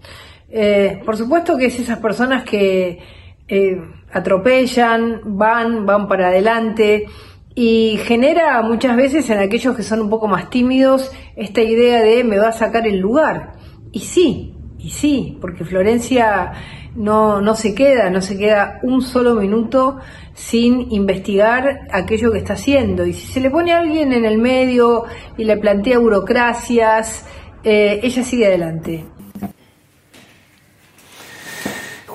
Eh, 0.50 1.02
por 1.04 1.18
supuesto 1.18 1.58
que 1.58 1.66
es 1.66 1.78
esas 1.78 2.00
personas 2.00 2.46
que 2.46 3.00
eh, 3.46 3.82
atropellan, 4.14 5.20
van, 5.26 5.86
van 5.86 6.08
para 6.08 6.30
adelante 6.30 7.08
y 7.54 8.00
genera 8.06 8.62
muchas 8.62 8.96
veces 8.96 9.30
en 9.30 9.40
aquellos 9.40 9.76
que 9.76 9.84
son 9.84 10.00
un 10.00 10.10
poco 10.10 10.30
más 10.30 10.50
tímidos 10.50 11.12
esta 11.36 11.62
idea 11.62 12.02
de 12.02 12.24
me 12.24 12.38
va 12.38 12.48
a 12.48 12.54
sacar 12.54 12.88
el 12.88 12.98
lugar. 12.98 13.52
Y 13.92 14.00
sí, 14.00 14.56
y 14.80 14.92
sí, 14.92 15.38
porque 15.42 15.66
Florencia 15.66 16.54
no, 16.96 17.42
no 17.42 17.56
se 17.56 17.74
queda, 17.76 18.10
no 18.10 18.22
se 18.22 18.38
queda 18.38 18.80
un 18.84 19.02
solo 19.02 19.36
minuto 19.36 19.98
sin 20.34 20.92
investigar 20.92 21.88
aquello 21.92 22.32
que 22.32 22.40
está 22.40 22.54
haciendo. 22.54 23.06
Y 23.06 23.14
si 23.14 23.28
se 23.28 23.40
le 23.40 23.50
pone 23.50 23.74
a 23.74 23.80
alguien 23.80 24.14
en 24.14 24.26
el 24.26 24.38
medio 24.38 25.06
y 25.38 25.44
le 25.44 25.58
plantea 25.58 26.00
burocracias, 26.00 27.26
eh, 27.64 28.00
ella 28.04 28.24
sigue 28.24 28.48
adelante. 28.48 29.06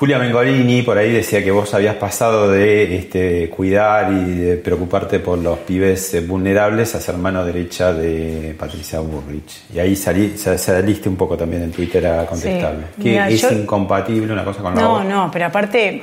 Julia 0.03 0.19
Mengolini 0.19 0.83
por 0.83 0.99
ahí 0.99 1.13
decía 1.13 1.45
que 1.45 1.53
vos 1.53 1.73
habías 1.75 1.95
pasado 1.95 2.51
de 2.51 2.97
este, 2.97 3.49
cuidar 3.51 4.13
y 4.13 4.35
de 4.35 4.57
preocuparte 4.57 5.21
por 5.21 5.39
los 5.39 5.61
pibes 5.61 6.13
eh, 6.15 6.23
vulnerables 6.23 6.97
a 6.97 7.01
ser 7.01 7.17
mano 7.19 7.45
derecha 7.45 7.93
de 7.93 8.53
Patricia 8.59 8.99
Bullrich. 8.99 9.63
Y 9.73 9.79
ahí 9.79 9.95
salí, 9.95 10.37
sa- 10.37 10.59
saliste 10.59 11.09
un 11.09 11.15
poco 11.15 11.37
también 11.37 11.63
en 11.63 11.71
Twitter 11.71 12.05
a 12.05 12.27
contestarle. 12.27 12.87
Sí. 12.97 13.03
Que 13.05 13.17
es 13.29 13.43
yo- 13.43 13.53
incompatible 13.53 14.33
una 14.33 14.45
cosa 14.45 14.61
con 14.61 14.75
la 14.75 14.81
No, 14.81 14.95
otra. 14.95 15.09
no, 15.09 15.31
pero 15.33 15.47
aparte, 15.47 16.03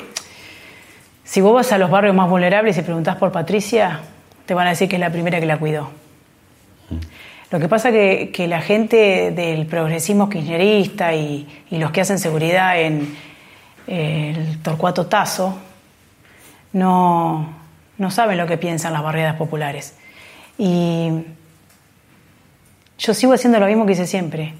si 1.25 1.41
vos 1.41 1.53
vas 1.53 1.69
a 1.73 1.77
los 1.77 1.91
barrios 1.91 2.15
más 2.15 2.29
vulnerables 2.29 2.77
y 2.77 2.81
preguntás 2.83 3.17
por 3.17 3.33
Patricia, 3.33 3.99
te 4.45 4.53
van 4.53 4.67
a 4.67 4.69
decir 4.69 4.87
que 4.87 4.95
es 4.95 5.01
la 5.01 5.11
primera 5.11 5.41
que 5.41 5.45
la 5.45 5.57
cuidó. 5.57 5.89
Lo 7.51 7.59
que 7.59 7.67
pasa 7.67 7.91
que, 7.91 8.29
que 8.33 8.47
la 8.47 8.61
gente 8.61 9.31
del 9.35 9.65
progresismo 9.65 10.29
kirchnerista 10.29 11.13
y, 11.13 11.45
y 11.69 11.79
los 11.79 11.91
que 11.91 11.99
hacen 11.99 12.17
seguridad 12.17 12.79
en 12.79 13.27
el 13.89 14.61
Torcuato 14.61 15.07
Tazo 15.07 15.57
no, 16.73 17.49
no 17.97 18.11
saben 18.11 18.37
lo 18.37 18.45
que 18.45 18.57
piensan 18.57 18.93
las 18.93 19.01
barriadas 19.01 19.35
populares. 19.35 19.95
Y 20.59 21.09
yo 22.99 23.13
sigo 23.13 23.33
haciendo 23.33 23.59
lo 23.59 23.65
mismo 23.65 23.87
que 23.87 23.93
hice 23.93 24.05
siempre. 24.05 24.53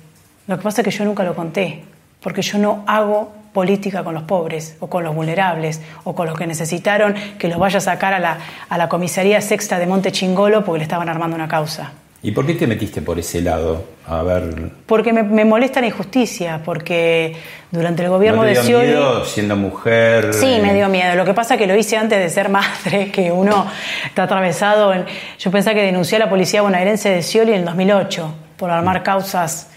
Lo 0.48 0.58
que 0.58 0.64
pasa 0.64 0.82
es 0.82 0.86
que 0.86 0.92
yo 0.92 1.06
nunca 1.06 1.24
lo 1.24 1.36
conté, 1.36 1.84
porque 2.22 2.42
yo 2.42 2.58
no 2.58 2.84
hago 2.88 3.32
política 3.54 4.04
con 4.04 4.16
los 4.16 4.24
pobres 4.24 4.78
o 4.80 4.90
con 4.90 5.04
los 5.04 5.14
vulnerables 5.14 5.82
o 6.04 6.16
con 6.16 6.28
los 6.28 6.38
que 6.38 6.48
necesitaron 6.48 7.14
que 7.38 7.48
los 7.50 7.60
vaya 7.60 7.78
a 7.78 7.82
sacar 7.82 8.14
a 8.14 8.20
la, 8.20 8.38
a 8.68 8.78
la 8.78 8.90
comisaría 8.90 9.42
sexta 9.42 9.78
de 9.78 9.86
Monte 9.86 10.12
Chingolo 10.12 10.66
porque 10.66 10.80
le 10.80 10.84
estaban 10.84 11.10
armando 11.10 11.36
una 11.36 11.48
causa. 11.48 11.92
¿Y 12.22 12.32
por 12.32 12.46
qué 12.46 12.54
te 12.54 12.68
metiste 12.68 13.02
por 13.02 13.18
ese 13.18 13.42
lado? 13.42 13.86
A 14.06 14.24
ver, 14.24 14.72
Porque 14.86 15.14
me, 15.14 15.24
me 15.24 15.46
molesta 15.46 15.80
la 15.80 15.88
injusticia, 15.88 16.62
porque 16.66 17.34
durante 17.72 18.04
el 18.04 18.10
gobierno 18.10 18.44
¿no 18.44 18.44
te 18.44 18.50
de 18.50 18.54
dio 18.56 18.64
Scioli... 18.64 18.88
miedo 18.88 19.26
siendo 19.26 19.56
mujer? 19.56 20.34
Sí, 20.34 20.54
eh, 20.56 20.62
me 20.62 20.74
dio 20.74 20.90
miedo. 20.90 21.16
Lo 21.16 21.24
que 21.24 21.34
pasa 21.34 21.54
es 21.54 21.62
que 21.62 21.68
lo 21.68 21.76
hice 21.78 21.96
antes 21.96 22.20
de 22.20 22.30
ser 22.30 22.50
madre, 22.50 23.10
que 23.14 23.32
uno 23.32 23.68
está 24.06 24.24
atravesado 24.24 24.94
en... 24.94 25.06
Yo 25.38 25.50
pensaba 25.50 25.76
que 25.76 25.84
denuncié 25.84 26.18
a 26.18 26.20
la 26.20 26.30
policía 26.30 26.62
bonaerense 26.62 27.10
de 27.10 27.22
Scioli 27.22 27.52
en 27.54 27.60
el 27.60 27.66
2008 27.66 28.34
por 28.58 28.70
armar 28.70 29.02
causas 29.04 29.70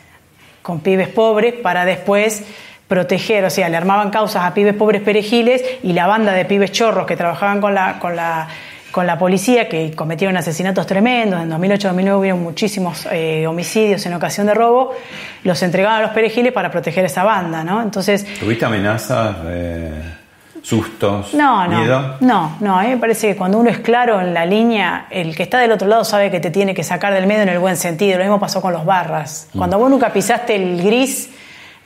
con 0.62 0.80
pibes 0.80 1.08
pobres 1.08 1.54
para 1.54 1.84
después 1.84 2.42
proteger, 2.88 3.44
o 3.44 3.50
sea, 3.50 3.68
le 3.68 3.76
armaban 3.76 4.10
causas 4.10 4.44
a 4.44 4.52
pibes 4.52 4.74
pobres 4.74 5.00
perejiles 5.02 5.62
y 5.82 5.92
la 5.92 6.06
banda 6.06 6.32
de 6.32 6.44
pibes 6.44 6.72
chorros 6.72 7.06
que 7.06 7.16
trabajaban 7.16 7.60
con 7.60 7.74
la, 7.74 7.98
con 7.98 8.16
la, 8.16 8.48
con 8.92 9.06
la 9.06 9.18
policía, 9.18 9.68
que 9.68 9.92
cometieron 9.92 10.36
asesinatos 10.36 10.86
tremendos, 10.86 11.42
en 11.42 11.50
2008-2009 11.50 12.18
hubieron 12.18 12.42
muchísimos 12.42 13.08
eh, 13.10 13.46
homicidios 13.46 14.04
en 14.06 14.14
ocasión 14.14 14.46
de 14.46 14.54
robo, 14.54 14.94
los 15.42 15.62
entregaban 15.62 15.98
a 15.98 16.02
los 16.02 16.10
perejiles 16.12 16.52
para 16.52 16.70
proteger 16.70 17.06
esa 17.06 17.24
banda, 17.24 17.64
¿no? 17.64 17.82
Entonces, 17.82 18.24
¿Tuviste 18.38 18.66
amenazas, 18.66 19.36
eh, 19.46 20.14
sustos, 20.60 21.32
no, 21.34 21.66
no, 21.66 21.78
miedo? 21.80 22.16
no, 22.20 22.56
no, 22.60 22.78
a 22.78 22.82
mí 22.82 22.90
me 22.90 22.98
parece 22.98 23.28
que 23.28 23.36
cuando 23.36 23.58
uno 23.58 23.70
es 23.70 23.78
claro 23.78 24.20
en 24.20 24.34
la 24.34 24.44
línea, 24.44 25.06
el 25.10 25.34
que 25.34 25.42
está 25.42 25.58
del 25.58 25.72
otro 25.72 25.88
lado 25.88 26.04
sabe 26.04 26.30
que 26.30 26.38
te 26.38 26.50
tiene 26.50 26.74
que 26.74 26.84
sacar 26.84 27.14
del 27.14 27.26
medio 27.26 27.42
en 27.42 27.48
el 27.48 27.58
buen 27.58 27.76
sentido. 27.76 28.18
Lo 28.18 28.24
mismo 28.24 28.38
pasó 28.38 28.60
con 28.60 28.72
los 28.72 28.84
barras. 28.84 29.48
Cuando 29.56 29.78
vos 29.78 29.90
nunca 29.90 30.12
pisaste 30.12 30.54
el 30.54 30.82
gris, 30.82 31.30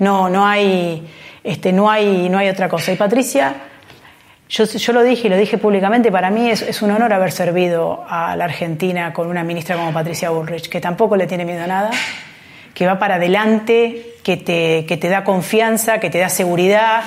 no, 0.00 0.28
no 0.28 0.44
hay, 0.44 1.08
este, 1.44 1.72
no 1.72 1.88
hay, 1.88 2.28
no 2.28 2.36
hay 2.38 2.48
otra 2.48 2.68
cosa. 2.68 2.92
Y 2.92 2.96
Patricia, 2.96 3.54
yo, 4.48 4.64
yo 4.64 4.92
lo 4.92 5.02
dije 5.02 5.26
y 5.26 5.30
lo 5.30 5.36
dije 5.36 5.58
públicamente, 5.58 6.12
para 6.12 6.30
mí 6.30 6.50
es, 6.50 6.62
es 6.62 6.82
un 6.82 6.90
honor 6.90 7.12
haber 7.12 7.32
servido 7.32 8.04
a 8.08 8.36
la 8.36 8.44
Argentina 8.44 9.12
con 9.12 9.26
una 9.26 9.42
ministra 9.42 9.76
como 9.76 9.92
Patricia 9.92 10.30
Bullrich, 10.30 10.68
que 10.68 10.80
tampoco 10.80 11.16
le 11.16 11.26
tiene 11.26 11.44
miedo 11.44 11.64
a 11.64 11.66
nada, 11.66 11.90
que 12.72 12.86
va 12.86 12.98
para 12.98 13.16
adelante, 13.16 14.14
que 14.22 14.36
te, 14.36 14.84
que 14.86 14.96
te 14.96 15.08
da 15.08 15.24
confianza, 15.24 15.98
que 15.98 16.10
te 16.10 16.18
da 16.18 16.28
seguridad, 16.28 17.02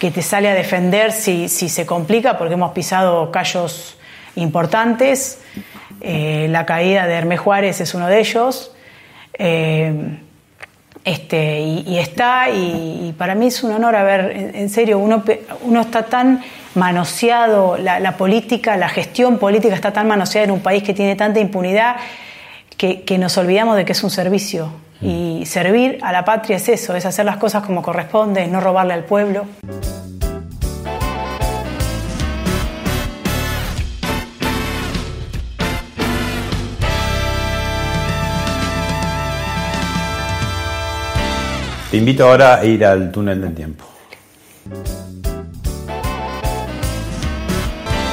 que 0.00 0.10
te 0.10 0.22
sale 0.22 0.48
a 0.48 0.54
defender 0.54 1.12
si, 1.12 1.48
si 1.48 1.68
se 1.68 1.86
complica, 1.86 2.38
porque 2.38 2.54
hemos 2.54 2.72
pisado 2.72 3.30
callos 3.30 3.98
importantes. 4.34 5.40
Eh, 6.00 6.48
la 6.50 6.64
caída 6.64 7.06
de 7.06 7.14
Hermes 7.14 7.38
Juárez 7.38 7.80
es 7.80 7.94
uno 7.94 8.06
de 8.06 8.18
ellos. 8.18 8.74
Eh, 9.34 10.18
este, 11.04 11.60
y, 11.60 11.84
y 11.86 11.98
está, 11.98 12.50
y, 12.50 13.08
y 13.08 13.14
para 13.16 13.34
mí 13.34 13.46
es 13.46 13.62
un 13.62 13.72
honor 13.72 13.96
haber, 13.96 14.36
en, 14.36 14.54
en 14.54 14.68
serio, 14.68 14.98
uno, 14.98 15.22
uno 15.62 15.80
está 15.80 16.04
tan 16.04 16.42
manoseado, 16.74 17.76
la, 17.78 18.00
la 18.00 18.16
política, 18.16 18.76
la 18.76 18.88
gestión 18.88 19.38
política 19.38 19.74
está 19.74 19.92
tan 19.92 20.06
manoseada 20.06 20.44
en 20.44 20.50
un 20.50 20.60
país 20.60 20.82
que 20.82 20.94
tiene 20.94 21.16
tanta 21.16 21.40
impunidad 21.40 21.96
que, 22.76 23.02
que 23.02 23.18
nos 23.18 23.36
olvidamos 23.38 23.76
de 23.76 23.84
que 23.84 23.92
es 23.92 24.02
un 24.02 24.10
servicio. 24.10 24.72
Y 25.02 25.44
servir 25.46 25.98
a 26.02 26.12
la 26.12 26.26
patria 26.26 26.56
es 26.56 26.68
eso, 26.68 26.94
es 26.94 27.06
hacer 27.06 27.24
las 27.24 27.38
cosas 27.38 27.64
como 27.64 27.80
corresponde, 27.80 28.42
es 28.42 28.50
no 28.50 28.60
robarle 28.60 28.92
al 28.92 29.04
pueblo. 29.04 29.46
Te 41.90 41.96
invito 41.96 42.24
ahora 42.24 42.60
a 42.60 42.64
ir 42.64 42.84
al 42.84 43.10
túnel 43.10 43.40
del 43.40 43.52
tiempo. 43.52 43.84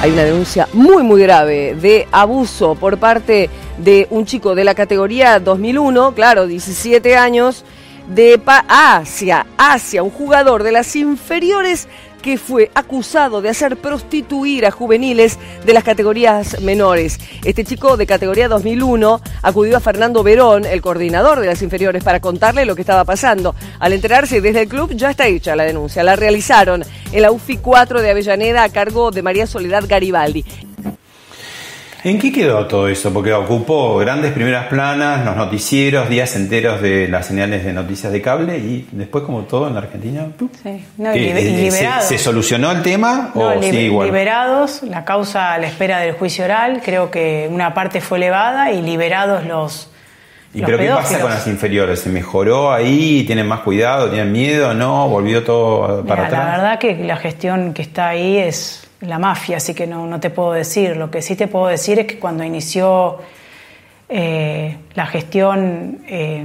Hay 0.00 0.10
una 0.10 0.24
denuncia 0.24 0.68
muy, 0.72 1.04
muy 1.04 1.22
grave 1.22 1.76
de 1.80 2.08
abuso 2.10 2.74
por 2.74 2.98
parte 2.98 3.48
de 3.78 4.08
un 4.10 4.26
chico 4.26 4.56
de 4.56 4.64
la 4.64 4.74
categoría 4.74 5.38
2001, 5.38 6.12
claro, 6.14 6.48
17 6.48 7.16
años, 7.16 7.64
de 8.08 8.40
hacia, 8.68 9.46
hacia 9.56 10.02
un 10.02 10.10
jugador 10.10 10.64
de 10.64 10.72
las 10.72 10.96
inferiores 10.96 11.86
que 12.22 12.38
fue 12.38 12.70
acusado 12.74 13.40
de 13.40 13.48
hacer 13.48 13.76
prostituir 13.76 14.66
a 14.66 14.70
juveniles 14.70 15.38
de 15.64 15.72
las 15.72 15.84
categorías 15.84 16.60
menores. 16.60 17.18
Este 17.44 17.64
chico 17.64 17.96
de 17.96 18.06
categoría 18.06 18.48
2001 18.48 19.20
acudió 19.42 19.76
a 19.76 19.80
Fernando 19.80 20.22
Verón, 20.22 20.64
el 20.64 20.82
coordinador 20.82 21.40
de 21.40 21.46
las 21.46 21.62
inferiores, 21.62 22.04
para 22.04 22.20
contarle 22.20 22.64
lo 22.64 22.74
que 22.74 22.82
estaba 22.82 23.04
pasando. 23.04 23.54
Al 23.78 23.92
enterarse 23.92 24.40
desde 24.40 24.62
el 24.62 24.68
club 24.68 24.92
ya 24.94 25.10
está 25.10 25.26
hecha 25.26 25.56
la 25.56 25.64
denuncia. 25.64 26.02
La 26.02 26.16
realizaron 26.16 26.84
en 27.12 27.22
la 27.22 27.30
UFI 27.30 27.58
4 27.58 28.02
de 28.02 28.10
Avellaneda 28.10 28.64
a 28.64 28.68
cargo 28.68 29.10
de 29.10 29.22
María 29.22 29.46
Soledad 29.46 29.84
Garibaldi. 29.88 30.67
¿En 32.04 32.18
qué 32.18 32.30
quedó 32.32 32.64
todo 32.66 32.86
eso? 32.88 33.12
Porque 33.12 33.32
ocupó 33.32 33.96
grandes 33.98 34.32
primeras 34.32 34.66
planas, 34.66 35.24
los 35.24 35.36
noticieros, 35.36 36.08
días 36.08 36.34
enteros 36.36 36.80
de 36.80 37.08
las 37.08 37.26
señales 37.26 37.64
de 37.64 37.72
noticias 37.72 38.12
de 38.12 38.22
cable 38.22 38.56
y 38.58 38.88
después 38.92 39.24
como 39.24 39.42
todo 39.42 39.66
en 39.66 39.74
la 39.74 39.80
Argentina. 39.80 40.26
¡pup! 40.38 40.52
Sí. 40.62 40.84
No, 40.96 41.10
y 41.14 41.18
¿Qué? 41.18 41.20
libe- 41.34 41.42
y 41.42 41.46
Eh, 41.66 41.70
¿Se, 41.70 41.76
liberados. 41.80 42.04
se 42.04 42.18
solucionó 42.18 42.70
el 42.70 42.82
tema 42.82 43.32
No, 43.34 43.48
o 43.48 43.62
sigue 43.62 43.82
igual? 43.82 44.06
liberados, 44.06 44.82
la 44.84 45.04
causa 45.04 45.54
a 45.54 45.58
la 45.58 45.66
espera 45.66 45.98
del 45.98 46.12
juicio 46.12 46.44
oral, 46.44 46.80
creo 46.84 47.10
que 47.10 47.48
una 47.50 47.74
parte 47.74 48.00
fue 48.00 48.18
elevada 48.18 48.70
y 48.70 48.80
liberados 48.80 49.44
los, 49.44 49.90
¿Y 50.54 50.60
los 50.60 50.66
pero 50.70 50.78
qué 50.78 50.88
pasa 50.90 51.18
con 51.20 51.30
las 51.30 51.46
inferiores? 51.48 51.98
¿Se 52.00 52.10
mejoró 52.10 52.72
ahí? 52.72 53.24
¿Tienen 53.26 53.46
más 53.48 53.60
cuidado? 53.60 54.08
¿Tienen 54.08 54.30
miedo? 54.32 54.72
¿No? 54.72 55.08
¿Volvió 55.08 55.42
todo 55.42 56.04
para 56.06 56.22
Mira, 56.26 56.30
la 56.38 56.42
atrás? 56.44 56.56
verdad 56.62 56.78
que 56.78 57.04
la 57.04 57.16
gestión 57.16 57.74
que 57.74 57.82
está 57.82 58.08
ahí 58.08 58.38
es 58.38 58.87
la 59.00 59.18
mafia, 59.18 59.58
así 59.58 59.74
que 59.74 59.86
no, 59.86 60.06
no 60.06 60.18
te 60.20 60.30
puedo 60.30 60.52
decir. 60.52 60.96
Lo 60.96 61.10
que 61.10 61.22
sí 61.22 61.36
te 61.36 61.46
puedo 61.48 61.66
decir 61.68 61.98
es 62.00 62.06
que 62.06 62.18
cuando 62.18 62.42
inició 62.44 63.18
eh, 64.08 64.76
la 64.94 65.06
gestión, 65.06 66.00
eh, 66.06 66.44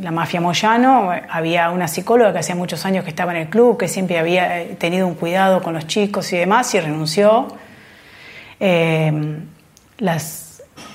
la 0.00 0.10
mafia 0.10 0.40
Moyano, 0.40 1.12
había 1.30 1.70
una 1.70 1.86
psicóloga 1.86 2.32
que 2.32 2.38
hacía 2.40 2.54
muchos 2.56 2.84
años 2.84 3.04
que 3.04 3.10
estaba 3.10 3.32
en 3.32 3.38
el 3.42 3.48
club, 3.48 3.78
que 3.78 3.86
siempre 3.88 4.18
había 4.18 4.60
eh, 4.62 4.74
tenido 4.78 5.06
un 5.06 5.14
cuidado 5.14 5.62
con 5.62 5.74
los 5.74 5.86
chicos 5.86 6.32
y 6.32 6.36
demás, 6.38 6.74
y 6.74 6.80
renunció. 6.80 7.48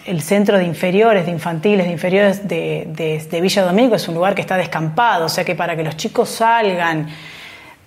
El 0.05 0.21
centro 0.21 0.57
de 0.57 0.63
inferiores, 0.63 1.25
de 1.25 1.31
infantiles, 1.31 1.85
de 1.85 1.91
inferiores 1.91 2.47
de, 2.47 2.87
de- 2.89 3.19
de 3.29 3.41
Villa 3.41 3.61
Domingo 3.63 3.95
es 3.95 4.07
un 4.07 4.15
lugar 4.15 4.35
que 4.35 4.41
está 4.41 4.55
descampado, 4.57 5.25
o 5.25 5.29
sea 5.29 5.43
que 5.43 5.53
para 5.55 5.75
que 5.75 5.83
los 5.83 5.97
chicos 5.97 6.29
salgan 6.29 7.07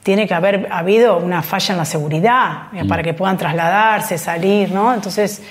tiene 0.02 0.26
que 0.26 0.34
haber 0.34 0.68
habido 0.70 1.18
una 1.18 1.42
falla 1.42 1.72
en 1.74 1.78
la 1.78 1.84
seguridad 1.84 2.62
eh, 2.74 2.84
para 2.88 3.02
que 3.02 3.14
puedan 3.14 3.36
trasladarse, 3.36 4.16
salir, 4.18 4.70
¿no? 4.72 4.94
Entonces, 4.94 5.42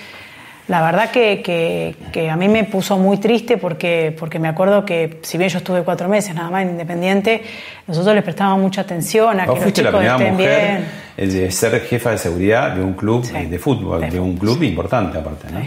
la 0.68 0.82
verdad 0.82 1.10
que, 1.10 1.42
que- 1.42 1.96
que 2.12 2.30
a 2.30 2.36
mí 2.36 2.48
me 2.48 2.64
puso 2.64 2.96
muy 2.98 3.16
triste 3.18 3.56
porque, 3.58 4.14
porque 4.18 4.38
me 4.38 4.48
acuerdo 4.48 4.84
que 4.84 5.18
si 5.22 5.36
bien 5.38 5.50
yo 5.50 5.58
estuve 5.58 5.82
cuatro 5.82 6.08
meses 6.08 6.34
nada 6.34 6.50
más 6.50 6.62
en 6.62 6.70
Independiente, 6.70 7.42
nosotros 7.86 8.14
les 8.14 8.22
prestábamos 8.24 8.60
mucha 8.60 8.80
atención 8.82 9.38
a 9.40 9.44
que 9.46 9.50
los 9.52 9.60
la 9.60 9.72
chicos 9.72 9.90
primera 9.90 10.12
estén 10.16 10.32
mujer 10.34 10.78
bien. 10.78 10.88
eh, 11.16 11.26
de 11.26 11.50
ser 11.50 11.80
jefa 11.82 12.10
de 12.10 12.18
seguridad 12.18 12.72
de 12.72 12.82
un 12.82 12.92
club 12.94 13.24
eh, 13.34 13.46
de 13.46 13.58
fútbol, 13.58 14.08
de 14.08 14.20
un 14.20 14.36
club 14.36 14.62
importante 14.62 15.18
aparte, 15.18 15.50
¿no? 15.52 15.60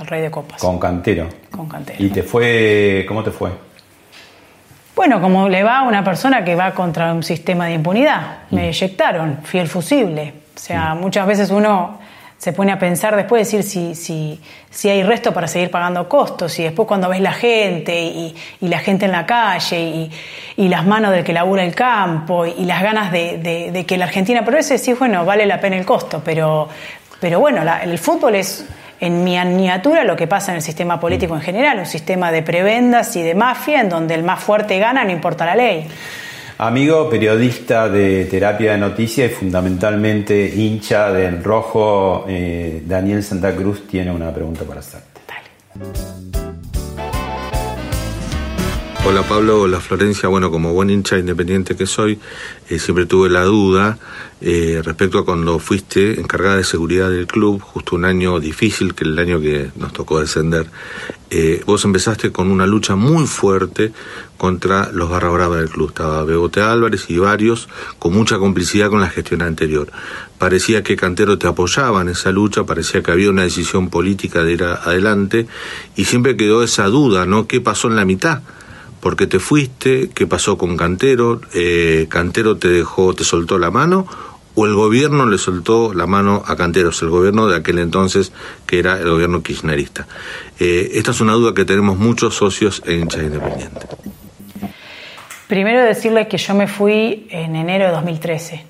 El 0.00 0.06
rey 0.06 0.22
de 0.22 0.30
copas. 0.30 0.60
Con 0.60 0.78
cantero. 0.78 1.28
Con 1.50 1.68
cantero. 1.68 2.02
¿Y 2.04 2.08
te 2.10 2.22
fue, 2.22 3.04
cómo 3.08 3.22
te 3.24 3.32
fue? 3.32 3.50
Bueno, 4.98 5.20
como 5.20 5.48
le 5.48 5.62
va 5.62 5.78
a 5.78 5.82
una 5.82 6.02
persona 6.02 6.42
que 6.42 6.56
va 6.56 6.72
contra 6.72 7.12
un 7.12 7.22
sistema 7.22 7.66
de 7.66 7.74
impunidad. 7.74 8.38
Me 8.50 8.66
eyectaron, 8.66 9.38
fui 9.44 9.60
el 9.60 9.68
fusible. 9.68 10.34
O 10.56 10.58
sea, 10.58 10.94
muchas 10.96 11.24
veces 11.24 11.50
uno 11.52 12.00
se 12.36 12.52
pone 12.52 12.72
a 12.72 12.80
pensar 12.80 13.14
después, 13.14 13.46
decir 13.48 13.62
si, 13.62 13.94
si, 13.94 14.40
si 14.70 14.88
hay 14.88 15.04
resto 15.04 15.32
para 15.32 15.46
seguir 15.46 15.70
pagando 15.70 16.08
costos. 16.08 16.58
Y 16.58 16.64
después 16.64 16.88
cuando 16.88 17.08
ves 17.08 17.20
la 17.20 17.30
gente 17.30 17.96
y, 17.96 18.34
y 18.60 18.66
la 18.66 18.80
gente 18.80 19.04
en 19.04 19.12
la 19.12 19.24
calle 19.24 19.78
y, 19.80 20.10
y 20.56 20.68
las 20.68 20.84
manos 20.84 21.12
del 21.12 21.22
que 21.22 21.32
labura 21.32 21.62
el 21.62 21.76
campo 21.76 22.44
y, 22.44 22.64
las 22.64 22.82
ganas 22.82 23.12
de, 23.12 23.38
de- 23.38 23.70
de 23.70 23.86
que 23.86 23.96
la 23.98 24.06
Argentina 24.06 24.42
progrese, 24.42 24.78
decís, 24.78 24.98
bueno, 24.98 25.24
vale 25.24 25.46
la 25.46 25.60
pena 25.60 25.76
el 25.76 25.86
costo. 25.86 26.20
Pero, 26.24 26.68
pero 27.20 27.38
bueno, 27.38 27.62
la- 27.62 27.84
el 27.84 27.96
fútbol 28.00 28.34
es 28.34 28.66
en 29.00 29.24
miniatura 29.24 30.04
lo 30.04 30.16
que 30.16 30.26
pasa 30.26 30.52
en 30.52 30.56
el 30.56 30.62
sistema 30.62 30.98
político 30.98 31.34
en 31.34 31.40
general, 31.40 31.78
un 31.78 31.86
sistema 31.86 32.32
de 32.32 32.42
prebendas 32.42 33.14
y 33.16 33.22
de 33.22 33.34
mafia 33.34 33.80
en 33.80 33.88
donde 33.88 34.14
el 34.14 34.22
más 34.22 34.42
fuerte 34.42 34.78
gana, 34.78 35.04
no 35.04 35.10
importa 35.10 35.46
la 35.46 35.54
ley. 35.54 35.86
Amigo 36.58 37.08
periodista 37.08 37.88
de 37.88 38.24
terapia 38.24 38.72
de 38.72 38.78
noticias 38.78 39.30
y 39.30 39.34
fundamentalmente 39.34 40.52
hincha 40.56 41.12
del 41.12 41.44
rojo, 41.44 42.24
eh, 42.28 42.82
Daniel 42.84 43.22
Santa 43.22 43.54
Cruz 43.54 43.86
tiene 43.86 44.10
una 44.10 44.34
pregunta 44.34 44.64
para 44.64 44.80
hacerte. 44.80 45.18
Hola 49.08 49.22
Pablo, 49.22 49.62
hola 49.62 49.80
Florencia. 49.80 50.28
Bueno, 50.28 50.50
como 50.50 50.74
buen 50.74 50.90
hincha 50.90 51.16
independiente 51.16 51.74
que 51.74 51.86
soy, 51.86 52.18
eh, 52.68 52.78
siempre 52.78 53.06
tuve 53.06 53.30
la 53.30 53.42
duda 53.42 53.98
eh, 54.42 54.82
respecto 54.84 55.18
a 55.18 55.24
cuando 55.24 55.58
fuiste 55.58 56.20
encargada 56.20 56.58
de 56.58 56.64
seguridad 56.64 57.08
del 57.08 57.26
club, 57.26 57.58
justo 57.62 57.96
un 57.96 58.04
año 58.04 58.38
difícil, 58.38 58.94
que 58.94 59.04
el 59.04 59.18
año 59.18 59.40
que 59.40 59.70
nos 59.76 59.94
tocó 59.94 60.20
descender. 60.20 60.66
Eh, 61.30 61.62
vos 61.64 61.86
empezaste 61.86 62.32
con 62.32 62.50
una 62.50 62.66
lucha 62.66 62.96
muy 62.96 63.26
fuerte 63.26 63.94
contra 64.36 64.92
los 64.92 65.08
barra 65.08 65.30
brava 65.30 65.56
del 65.56 65.70
club. 65.70 65.88
Estaba 65.88 66.22
Bebote 66.24 66.60
Álvarez 66.60 67.08
y 67.08 67.16
varios 67.16 67.70
con 67.98 68.12
mucha 68.12 68.36
complicidad 68.36 68.90
con 68.90 69.00
la 69.00 69.08
gestión 69.08 69.40
anterior. 69.40 69.90
Parecía 70.36 70.82
que 70.82 70.96
Cantero 70.96 71.38
te 71.38 71.46
apoyaba 71.46 72.02
en 72.02 72.10
esa 72.10 72.30
lucha, 72.30 72.64
parecía 72.64 73.02
que 73.02 73.10
había 73.10 73.30
una 73.30 73.44
decisión 73.44 73.88
política 73.88 74.44
de 74.44 74.52
ir 74.52 74.64
adelante 74.64 75.46
y 75.96 76.04
siempre 76.04 76.36
quedó 76.36 76.62
esa 76.62 76.88
duda, 76.88 77.24
¿no? 77.24 77.46
¿Qué 77.46 77.62
pasó 77.62 77.88
en 77.88 77.96
la 77.96 78.04
mitad? 78.04 78.42
¿Por 79.00 79.16
qué 79.16 79.26
te 79.26 79.38
fuiste? 79.38 80.10
¿Qué 80.14 80.26
pasó 80.26 80.58
con 80.58 80.76
Cantero? 80.76 81.40
Eh, 81.54 82.06
¿Cantero 82.08 82.56
te 82.56 82.68
dejó, 82.68 83.14
te 83.14 83.24
soltó 83.24 83.58
la 83.58 83.70
mano? 83.70 84.06
¿O 84.54 84.66
el 84.66 84.74
gobierno 84.74 85.26
le 85.26 85.38
soltó 85.38 85.94
la 85.94 86.06
mano 86.06 86.42
a 86.44 86.56
Canteros, 86.56 87.00
el 87.02 87.10
gobierno 87.10 87.46
de 87.46 87.56
aquel 87.56 87.78
entonces 87.78 88.32
que 88.66 88.80
era 88.80 88.98
el 88.98 89.08
gobierno 89.08 89.42
kirchnerista? 89.42 90.08
Eh, 90.58 90.90
esta 90.94 91.12
es 91.12 91.20
una 91.20 91.34
duda 91.34 91.54
que 91.54 91.64
tenemos 91.64 91.96
muchos 91.96 92.34
socios 92.34 92.82
e 92.84 92.94
hinchas 92.94 93.22
independientes. 93.22 93.88
Primero 95.46 95.82
decirle 95.82 96.26
que 96.26 96.38
yo 96.38 96.54
me 96.54 96.66
fui 96.66 97.28
en 97.30 97.54
enero 97.54 97.86
de 97.86 97.92
2013. 97.92 98.64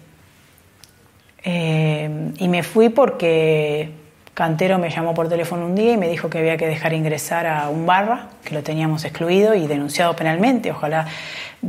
Eh, 1.45 2.33
y 2.39 2.49
me 2.49 2.63
fui 2.63 2.91
porque 2.91 3.91
Cantero 4.39 4.79
me 4.79 4.89
llamó 4.89 5.15
por 5.15 5.29
teléfono 5.29 5.67
un 5.67 5.75
día 5.75 5.95
y 5.95 5.97
me 5.97 6.09
dijo 6.09 6.31
que 6.31 6.39
había 6.39 6.57
que 6.57 6.69
dejar 6.69 6.93
ingresar 6.93 7.45
a 7.45 7.69
un 7.71 7.87
barra, 7.87 8.29
que 8.45 8.55
lo 8.55 8.63
teníamos 8.63 9.05
excluido 9.05 9.53
y 9.53 9.67
denunciado 9.67 10.15
penalmente. 10.15 10.71
Ojalá, 10.71 11.09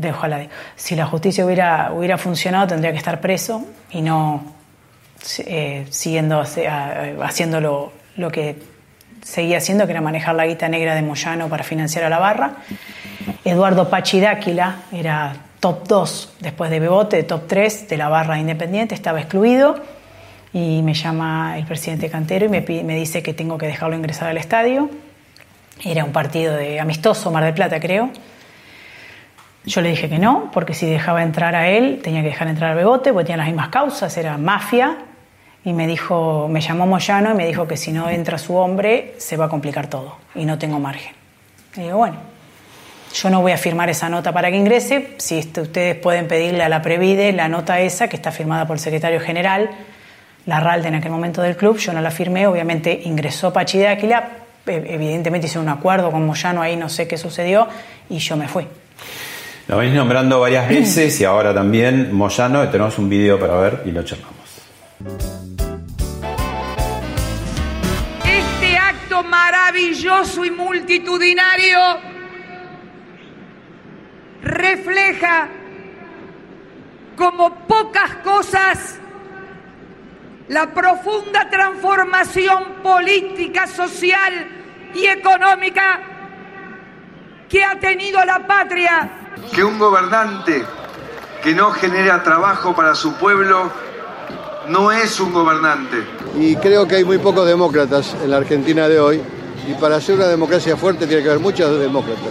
ojalá 0.07 0.45
si 0.75 0.95
la 0.95 1.07
justicia 1.07 1.43
hubiera, 1.43 1.91
hubiera 1.91 2.19
funcionado 2.19 2.67
tendría 2.67 2.91
que 2.91 2.99
estar 2.99 3.19
preso 3.21 3.65
y 3.89 4.03
no 4.03 4.43
eh, 5.39 5.87
siguiendo 5.89 6.39
a- 6.41 7.25
haciendo 7.25 7.59
lo, 7.59 8.31
que 8.31 8.61
seguía 9.23 9.57
haciendo, 9.57 9.87
que 9.87 9.93
era 9.93 10.01
manejar 10.01 10.35
la 10.35 10.45
guita 10.45 10.69
negra 10.69 10.93
de 10.93 11.01
Moyano 11.01 11.49
para 11.49 11.63
financiar 11.63 12.03
a 12.03 12.09
la 12.09 12.19
barra. 12.19 12.51
Eduardo 13.45 13.89
Pachi 13.89 14.19
Dáquila 14.19 14.75
era 14.91 15.33
top 15.59 15.87
2 15.87 16.33
después 16.39 16.69
de 16.69 16.79
Bebote, 16.79 17.23
top 17.23 17.47
3 17.47 17.89
de 17.89 17.97
la 17.97 18.09
barra 18.09 18.37
independiente, 18.37 18.93
estaba 18.93 19.19
excluido 19.19 19.97
y 20.53 20.81
me 20.81 20.93
llama 20.93 21.57
el 21.57 21.65
presidente 21.65 22.09
Cantero 22.09 22.45
y 22.45 22.49
me, 22.49 22.61
pi- 22.61 22.83
me 22.83 22.95
dice 22.95 23.21
que 23.21 23.33
tengo 23.33 23.57
que 23.57 23.67
dejarlo 23.67 23.95
ingresar 23.95 24.29
al 24.29 24.37
estadio. 24.37 24.89
Era 25.83 26.03
un 26.03 26.11
partido 26.11 26.55
de 26.55 26.79
amistoso, 26.79 27.31
Mar 27.31 27.43
del 27.43 27.53
Plata 27.53 27.79
creo. 27.79 28.09
Yo 29.65 29.81
le 29.81 29.89
dije 29.89 30.09
que 30.09 30.17
no, 30.19 30.49
porque 30.53 30.73
si 30.73 30.85
dejaba 30.89 31.21
entrar 31.21 31.53
a 31.55 31.67
él, 31.69 31.99
tenía 32.03 32.21
que 32.21 32.29
dejar 32.29 32.47
entrar 32.47 32.71
a 32.71 32.75
Bebote, 32.75 33.11
porque 33.13 33.25
tenían 33.25 33.39
las 33.39 33.47
mismas 33.47 33.69
causas, 33.69 34.15
era 34.17 34.37
mafia. 34.37 34.97
Y 35.65 35.73
me 35.73 35.85
dijo, 35.85 36.47
me 36.49 36.61
llamó 36.61 36.87
Moyano 36.87 37.31
y 37.31 37.33
me 37.35 37.45
dijo 37.45 37.67
que 37.67 37.75
si 37.75 37.91
no 37.91 38.09
entra 38.09 38.37
su 38.37 38.55
hombre, 38.55 39.13
se 39.17 39.35
va 39.37 39.45
a 39.45 39.49
complicar 39.49 39.87
todo 39.87 40.15
y 40.33 40.45
no 40.45 40.57
tengo 40.57 40.79
margen. 40.79 41.13
Y 41.75 41.81
digo, 41.81 41.97
bueno, 41.97 42.15
yo 43.13 43.29
no 43.29 43.41
voy 43.41 43.51
a 43.51 43.57
firmar 43.57 43.89
esa 43.89 44.07
nota 44.09 44.31
para 44.31 44.49
que 44.49 44.55
ingrese. 44.57 45.15
Si 45.17 45.37
este- 45.37 45.61
ustedes 45.61 45.95
pueden 45.97 46.27
pedirle 46.27 46.63
a 46.63 46.69
la 46.69 46.81
Previde 46.81 47.33
la 47.33 47.49
nota 47.49 47.79
esa, 47.81 48.07
que 48.07 48.15
está 48.15 48.31
firmada 48.31 48.65
por 48.65 48.77
el 48.77 48.79
secretario 48.79 49.19
general, 49.19 49.69
la 50.49 50.59
RALDE 50.59 50.87
en 50.87 50.95
aquel 50.95 51.11
momento 51.11 51.41
del 51.41 51.55
club, 51.55 51.77
yo 51.77 51.93
no 51.93 52.01
la 52.01 52.11
firmé. 52.11 52.47
Obviamente 52.47 53.01
ingresó 53.05 53.53
Pachi 53.53 53.77
de 53.77 53.87
Áquila, 53.87 54.29
e- 54.65 54.83
evidentemente 54.87 55.47
hice 55.47 55.59
un 55.59 55.69
acuerdo 55.69 56.11
con 56.11 56.25
Moyano 56.25 56.61
ahí, 56.61 56.75
no 56.75 56.89
sé 56.89 57.07
qué 57.07 57.17
sucedió, 57.17 57.67
y 58.09 58.17
yo 58.17 58.35
me 58.35 58.47
fui. 58.47 58.67
Lo 59.67 59.77
venís 59.77 59.93
nombrando 59.93 60.39
varias 60.39 60.67
veces 60.69 61.21
y 61.21 61.25
ahora 61.25 61.53
también 61.53 62.11
Moyano, 62.13 62.67
tenemos 62.69 62.97
un 62.97 63.07
video 63.07 63.39
para 63.39 63.55
ver 63.57 63.83
y 63.85 63.91
lo 63.91 64.03
charlamos. 64.03 64.35
Este 68.25 68.77
acto 68.77 69.23
maravilloso 69.23 70.43
y 70.43 70.49
multitudinario 70.49 71.77
refleja 74.41 75.47
como 77.15 77.53
pocas 77.67 78.15
cosas 78.23 78.99
la 80.49 80.73
profunda 80.73 81.49
transformación 81.49 82.81
política, 82.83 83.67
social 83.67 84.47
y 84.93 85.05
económica 85.05 86.01
que 87.47 87.63
ha 87.63 87.79
tenido 87.79 88.23
la 88.25 88.45
patria 88.45 89.11
que 89.53 89.63
un 89.63 89.79
gobernante 89.79 90.63
que 91.43 91.53
no 91.53 91.71
genera 91.71 92.21
trabajo 92.23 92.75
para 92.75 92.93
su 92.95 93.13
pueblo 93.13 93.71
no 94.67 94.91
es 94.91 95.19
un 95.19 95.33
gobernante. 95.33 96.03
Y 96.37 96.55
creo 96.57 96.87
que 96.87 96.97
hay 96.97 97.03
muy 97.03 97.17
pocos 97.17 97.47
demócratas 97.47 98.15
en 98.21 98.29
la 98.29 98.37
Argentina 98.37 98.87
de 98.87 98.99
hoy. 98.99 99.21
Y 99.67 99.73
para 99.75 99.99
ser 100.01 100.15
una 100.15 100.27
democracia 100.27 100.75
fuerte 100.75 101.07
tiene 101.07 101.23
que 101.23 101.29
haber 101.29 101.41
muchos 101.41 101.79
demócratas. 101.79 102.29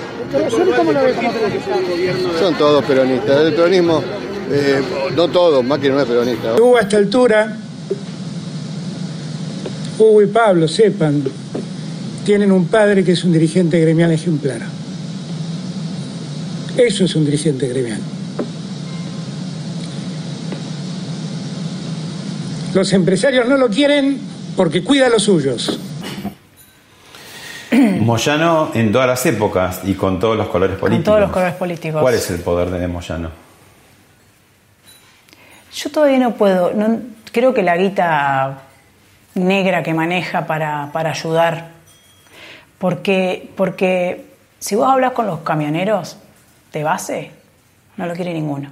Son 2.39 2.55
todos 2.55 2.85
peronistas. 2.85 3.41
El 3.41 3.55
peronismo, 3.55 4.03
eh, 4.51 4.83
no 5.14 5.29
todos, 5.29 5.64
Macri 5.64 5.89
no 5.89 6.01
es 6.01 6.07
peronista. 6.07 6.55
Hugo 6.55 6.77
a 6.77 6.81
esta 6.81 6.97
altura, 6.97 7.57
Hugo 9.99 10.22
y 10.22 10.26
Pablo, 10.26 10.68
sepan, 10.68 11.24
tienen 12.24 12.53
un 12.53 12.66
padre 12.66 13.05
que 13.05 13.12
es 13.12 13.24
un 13.24 13.32
dirigente 13.32 13.80
gremial 13.80 14.12
ejemplar. 14.12 14.61
Eso 16.76 17.05
es 17.05 17.16
un 17.16 17.24
dirigente 17.24 17.66
gremial. 17.66 18.01
Los 22.74 22.92
empresarios 22.92 23.49
no 23.49 23.57
lo 23.57 23.68
quieren 23.68 24.20
porque 24.57 24.84
cuida 24.84 25.07
a 25.07 25.11
los 25.11 25.24
suyos. 25.24 25.80
Moyano 27.72 28.70
en 28.74 28.92
todas 28.92 29.09
las 29.09 29.26
épocas 29.26 29.80
y 29.84 29.94
con 29.94 30.20
todos 30.20 30.36
los 30.36 30.49
colores 30.49 30.76
políticos. 30.76 31.05
Con 31.05 31.05
todos 31.05 31.20
los 31.20 31.30
colores 31.30 31.55
políticos. 31.55 32.01
¿Cuál 32.01 32.14
es 32.14 32.30
el 32.30 32.40
poder 32.40 32.70
de 32.70 32.86
Moyano? 32.86 33.30
Yo 35.74 35.90
todavía 35.90 36.18
no 36.18 36.34
puedo, 36.34 36.72
no, 36.74 37.01
creo 37.32 37.55
que 37.55 37.62
la 37.62 37.76
guita 37.76 38.68
negra 39.39 39.82
que 39.82 39.95
maneja 39.95 40.47
para, 40.47 40.91
para 40.93 41.11
ayudar, 41.11 41.68
porque, 42.78 43.51
porque 43.57 44.24
si 44.59 44.74
vos 44.74 44.89
hablas 44.91 45.12
con 45.12 45.26
los 45.26 45.41
camioneros 45.41 46.18
de 46.72 46.82
base, 46.84 47.30
no 47.97 48.07
lo 48.07 48.14
quiere 48.14 48.32
ninguno. 48.34 48.70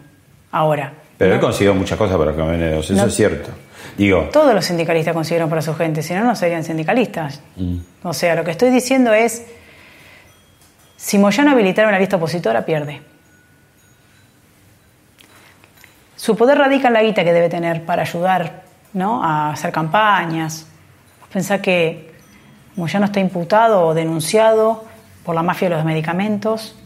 Ahora, 0.52 0.92
Pero 1.18 1.34
él 1.34 1.40
consiguió 1.40 1.74
muchas 1.74 1.96
cosas 1.98 2.16
para 2.16 2.30
los 2.30 2.36
camioneros, 2.38 2.84
eso 2.90 3.00
No. 3.02 3.06
es 3.08 3.14
cierto. 3.14 3.50
Digo, 3.96 4.28
todos 4.32 4.52
los 4.54 4.64
sindicalistas 4.64 5.14
consiguieron 5.14 5.48
para 5.48 5.62
su 5.62 5.74
gente, 5.74 6.02
si 6.02 6.12
no, 6.14 6.22
no 6.24 6.36
serían 6.36 6.62
sindicalistas. 6.64 7.40
mm, 7.56 7.76
O 8.02 8.12
sea, 8.12 8.34
lo 8.34 8.44
que 8.44 8.50
estoy 8.50 8.70
diciendo 8.70 9.12
es, 9.14 9.44
si 10.96 11.18
Moyano 11.18 11.50
habilitara 11.52 11.88
una 11.88 11.98
lista 11.98 12.16
opositora, 12.16 12.64
pierde. 12.64 13.00
Su 16.16 16.36
poder 16.36 16.58
radica 16.58 16.88
en 16.88 16.94
la 16.94 17.02
guita 17.02 17.24
que 17.24 17.32
debe 17.32 17.48
tener 17.48 17.84
para 17.84 18.02
ayudar 18.02 18.62
¿no? 18.92 19.22
a 19.22 19.50
hacer 19.50 19.72
campañas. 19.72 20.66
Pensá 21.32 21.60
que 21.60 22.14
Moyano 22.76 23.06
está 23.06 23.20
imputado 23.20 23.86
o 23.86 23.94
denunciado 23.94 24.84
por 25.24 25.34
la 25.34 25.42
mafia 25.42 25.68
de 25.68 25.76
los 25.76 25.84
medicamentos. 25.84 26.76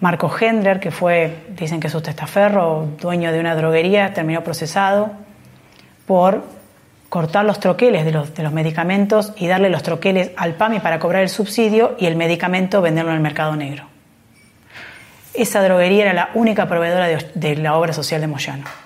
Marco 0.00 0.30
Hendler, 0.38 0.80
que 0.80 0.90
fue, 0.90 1.46
dicen 1.56 1.80
que 1.80 1.86
es 1.86 1.94
un 1.94 2.02
testaferro, 2.02 2.88
dueño 3.00 3.32
de 3.32 3.40
una 3.40 3.54
droguería, 3.54 4.12
terminó 4.12 4.44
procesado 4.44 5.10
por 6.06 6.44
cortar 7.08 7.44
los 7.44 7.60
troqueles 7.60 8.04
de 8.04 8.12
los, 8.12 8.34
de 8.34 8.42
los 8.42 8.52
medicamentos 8.52 9.32
y 9.36 9.46
darle 9.46 9.70
los 9.70 9.82
troqueles 9.82 10.32
al 10.36 10.54
PAMI 10.54 10.80
para 10.80 10.98
cobrar 10.98 11.22
el 11.22 11.28
subsidio 11.28 11.96
y 11.98 12.06
el 12.06 12.16
medicamento 12.16 12.82
venderlo 12.82 13.10
en 13.12 13.16
el 13.16 13.22
mercado 13.22 13.56
negro. 13.56 13.84
Esa 15.32 15.62
droguería 15.62 16.02
era 16.02 16.12
la 16.12 16.30
única 16.34 16.68
proveedora 16.68 17.06
de 17.06 17.56
la 17.56 17.76
obra 17.76 17.92
social 17.92 18.20
de 18.20 18.26
Moyano. 18.26 18.85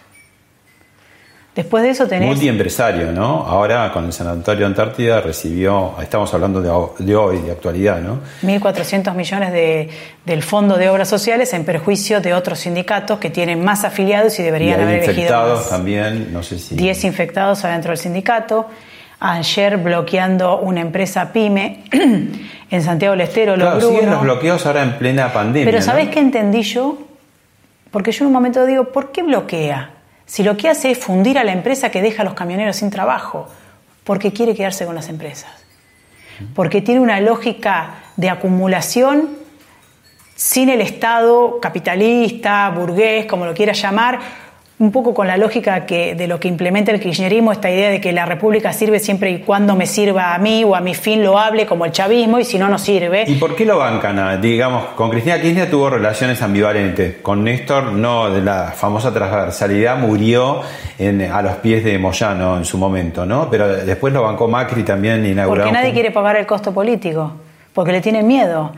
Después 1.54 1.82
de 1.82 1.90
eso 1.90 2.06
tenés... 2.06 2.28
multiempresario, 2.28 3.10
¿no? 3.10 3.44
Ahora 3.44 3.90
con 3.92 4.04
el 4.04 4.12
Sanatorio 4.12 4.66
Antártida 4.66 5.20
recibió, 5.20 5.94
estamos 6.00 6.32
hablando 6.32 6.62
de, 6.62 6.70
ho- 6.70 6.94
de 6.98 7.16
hoy, 7.16 7.38
de 7.40 7.50
actualidad, 7.50 8.00
¿no? 8.00 8.20
1.400 8.42 9.12
millones 9.14 9.52
de- 9.52 9.88
del 10.24 10.42
Fondo 10.44 10.76
de 10.78 10.88
Obras 10.88 11.08
Sociales 11.08 11.52
en 11.52 11.64
perjuicio 11.64 12.20
de 12.20 12.34
otros 12.34 12.60
sindicatos 12.60 13.18
que 13.18 13.30
tienen 13.30 13.64
más 13.64 13.82
afiliados 13.84 14.38
y 14.38 14.42
Y 14.42 14.44
deberían 14.44 14.78
hay 14.78 14.84
haber 14.84 14.94
elegido 15.02 15.12
infectados 15.22 15.68
también, 15.68 16.32
no 16.32 16.42
sé 16.44 16.58
si... 16.58 16.76
10 16.76 17.04
infectados 17.04 17.64
adentro 17.64 17.90
del 17.90 17.98
sindicato. 17.98 18.68
Ayer 19.18 19.76
bloqueando 19.76 20.60
una 20.60 20.80
empresa 20.80 21.32
pyme 21.32 21.82
en 22.70 22.82
Santiago 22.82 23.12
del 23.12 23.22
Estero, 23.22 23.54
Claro, 23.56 23.80
siguen 23.80 24.08
los 24.08 24.22
bloqueos 24.22 24.64
ahora 24.66 24.82
en 24.84 24.96
plena 24.98 25.32
pandemia. 25.32 25.66
Pero 25.66 25.78
¿no? 25.78 25.84
¿sabés 25.84 26.08
qué 26.10 26.20
entendí 26.20 26.62
yo? 26.62 26.96
Porque 27.90 28.12
yo 28.12 28.22
en 28.24 28.28
un 28.28 28.32
momento 28.32 28.64
digo, 28.64 28.84
¿por 28.84 29.10
qué 29.10 29.22
bloquea? 29.24 29.90
Si 30.30 30.44
lo 30.44 30.56
que 30.56 30.68
hace 30.68 30.92
es 30.92 30.98
fundir 30.98 31.40
a 31.40 31.44
la 31.44 31.50
empresa 31.50 31.90
que 31.90 32.00
deja 32.00 32.22
a 32.22 32.24
los 32.24 32.34
camioneros 32.34 32.76
sin 32.76 32.88
trabajo, 32.88 33.48
porque 34.04 34.32
quiere 34.32 34.54
quedarse 34.54 34.86
con 34.86 34.94
las 34.94 35.08
empresas. 35.08 35.50
Porque 36.54 36.80
tiene 36.80 37.00
una 37.00 37.20
lógica 37.20 37.94
de 38.14 38.30
acumulación 38.30 39.30
sin 40.36 40.68
el 40.68 40.82
Estado 40.82 41.58
capitalista, 41.58 42.70
burgués, 42.70 43.26
como 43.26 43.44
lo 43.44 43.54
quieras 43.54 43.82
llamar, 43.82 44.20
un 44.80 44.90
poco 44.92 45.12
con 45.12 45.26
la 45.26 45.36
lógica 45.36 45.84
que, 45.84 46.14
de 46.14 46.26
lo 46.26 46.40
que 46.40 46.48
implementa 46.48 46.90
el 46.90 47.00
kirchnerismo, 47.00 47.52
esta 47.52 47.70
idea 47.70 47.90
de 47.90 48.00
que 48.00 48.12
la 48.12 48.24
república 48.24 48.72
sirve 48.72 48.98
siempre 48.98 49.30
y 49.30 49.38
cuando 49.40 49.76
me 49.76 49.84
sirva 49.86 50.34
a 50.34 50.38
mí 50.38 50.64
o 50.64 50.74
a 50.74 50.80
mi 50.80 50.94
fin 50.94 51.22
loable, 51.22 51.66
como 51.66 51.84
el 51.84 51.92
chavismo, 51.92 52.38
y 52.38 52.44
si 52.46 52.58
no, 52.58 52.66
no 52.70 52.78
sirve. 52.78 53.24
¿Y 53.26 53.34
por 53.34 53.54
qué 53.54 53.66
lo 53.66 53.76
bancan? 53.76 54.40
Digamos, 54.40 54.86
con 54.96 55.10
Cristina 55.10 55.38
Kirchner 55.38 55.68
tuvo 55.70 55.90
relaciones 55.90 56.40
ambivalentes. 56.40 57.16
Con 57.20 57.44
Néstor, 57.44 57.92
no, 57.92 58.30
de 58.30 58.40
la 58.40 58.72
famosa 58.74 59.12
transversalidad 59.12 59.98
murió 59.98 60.62
en- 60.98 61.30
a 61.30 61.42
los 61.42 61.56
pies 61.56 61.84
de 61.84 61.98
Moyano 61.98 62.56
en 62.56 62.64
su 62.64 62.78
momento, 62.78 63.26
¿no? 63.26 63.50
Pero 63.50 63.68
después 63.68 64.14
lo 64.14 64.22
bancó 64.22 64.48
Macri 64.48 64.82
también 64.82 65.26
inaugurado. 65.26 65.68
Porque 65.68 65.78
nadie 65.78 65.92
quiere 65.92 66.10
pagar 66.10 66.36
el 66.36 66.46
costo 66.46 66.72
político, 66.72 67.34
porque 67.74 67.92
le 67.92 68.00
tienen 68.00 68.26
miedo. 68.26 68.72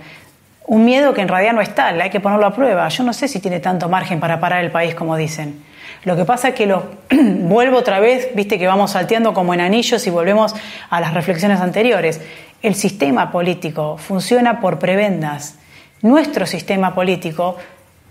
Un 0.66 0.84
miedo 0.84 1.14
que 1.14 1.20
en 1.20 1.28
realidad 1.28 1.52
no 1.52 1.60
está, 1.60 1.88
hay 1.90 2.10
que 2.10 2.18
ponerlo 2.18 2.46
a 2.46 2.52
prueba. 2.52 2.88
Yo 2.88 3.04
no 3.04 3.12
sé 3.12 3.28
si 3.28 3.38
tiene 3.38 3.60
tanto 3.60 3.88
margen 3.88 4.18
para 4.18 4.40
parar 4.40 4.64
el 4.64 4.72
país 4.72 4.96
como 4.96 5.16
dicen. 5.16 5.70
Lo 6.04 6.16
que 6.16 6.24
pasa 6.24 6.48
es 6.48 6.54
que 6.54 6.66
lo 6.66 6.84
vuelvo 7.10 7.78
otra 7.78 8.00
vez, 8.00 8.28
viste 8.34 8.58
que 8.58 8.66
vamos 8.66 8.92
salteando 8.92 9.34
como 9.34 9.54
en 9.54 9.60
anillos 9.60 10.06
y 10.06 10.10
volvemos 10.10 10.54
a 10.90 11.00
las 11.00 11.14
reflexiones 11.14 11.60
anteriores. 11.60 12.20
El 12.62 12.74
sistema 12.74 13.30
político 13.30 13.98
funciona 13.98 14.60
por 14.60 14.78
prebendas. 14.78 15.58
Nuestro 16.00 16.46
sistema 16.46 16.94
político 16.94 17.56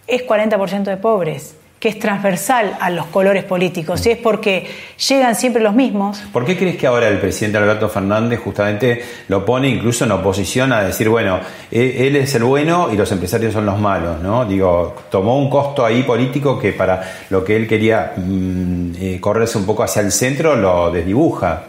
es 0.08 0.26
40% 0.26 0.84
de 0.84 0.98
pobres, 0.98 1.56
que 1.82 1.90
es 1.90 1.98
transversal 1.98 2.78
a 2.80 2.92
los 2.92 3.08
colores 3.08 3.44
políticos, 3.44 4.06
y 4.06 4.12
es 4.12 4.18
porque 4.20 4.68
llegan 5.10 5.34
siempre 5.34 5.64
los 5.64 5.74
mismos, 5.74 6.24
¿Por 6.32 6.46
qué 6.46 6.56
crees 6.56 6.78
que 6.78 6.86
ahora 6.86 7.08
el 7.08 7.18
presidente 7.18 7.58
Alberto 7.58 7.90
Fernández 7.90 8.40
justamente 8.40 9.04
lo 9.30 9.44
pone 9.44 9.68
incluso 9.68 10.06
en 10.06 10.12
oposición 10.12 10.72
a 10.74 10.84
decir, 10.84 11.10
bueno, 11.10 11.40
e- 11.72 12.06
él 12.08 12.18
es 12.18 12.36
el 12.36 12.44
bueno 12.44 12.90
y 12.94 12.96
los 12.96 13.12
empresarios 13.12 13.52
son 13.52 13.66
los 13.66 13.80
malos, 13.80 14.22
¿no? 14.22 14.46
Digo, 14.46 14.96
tomó 15.10 15.40
un 15.40 15.50
costo 15.50 15.84
ahí 15.84 16.04
político 16.04 16.60
que 16.60 16.72
para 16.72 17.02
lo 17.32 17.44
que 17.44 17.56
él 17.56 17.68
quería 17.68 18.14
mm, 18.16 18.92
eh, 19.00 19.18
correrse 19.20 19.58
un 19.58 19.66
poco 19.66 19.82
hacia 19.82 20.04
el 20.04 20.12
centro 20.12 20.56
lo 20.56 20.92
desdibuja. 20.92 21.64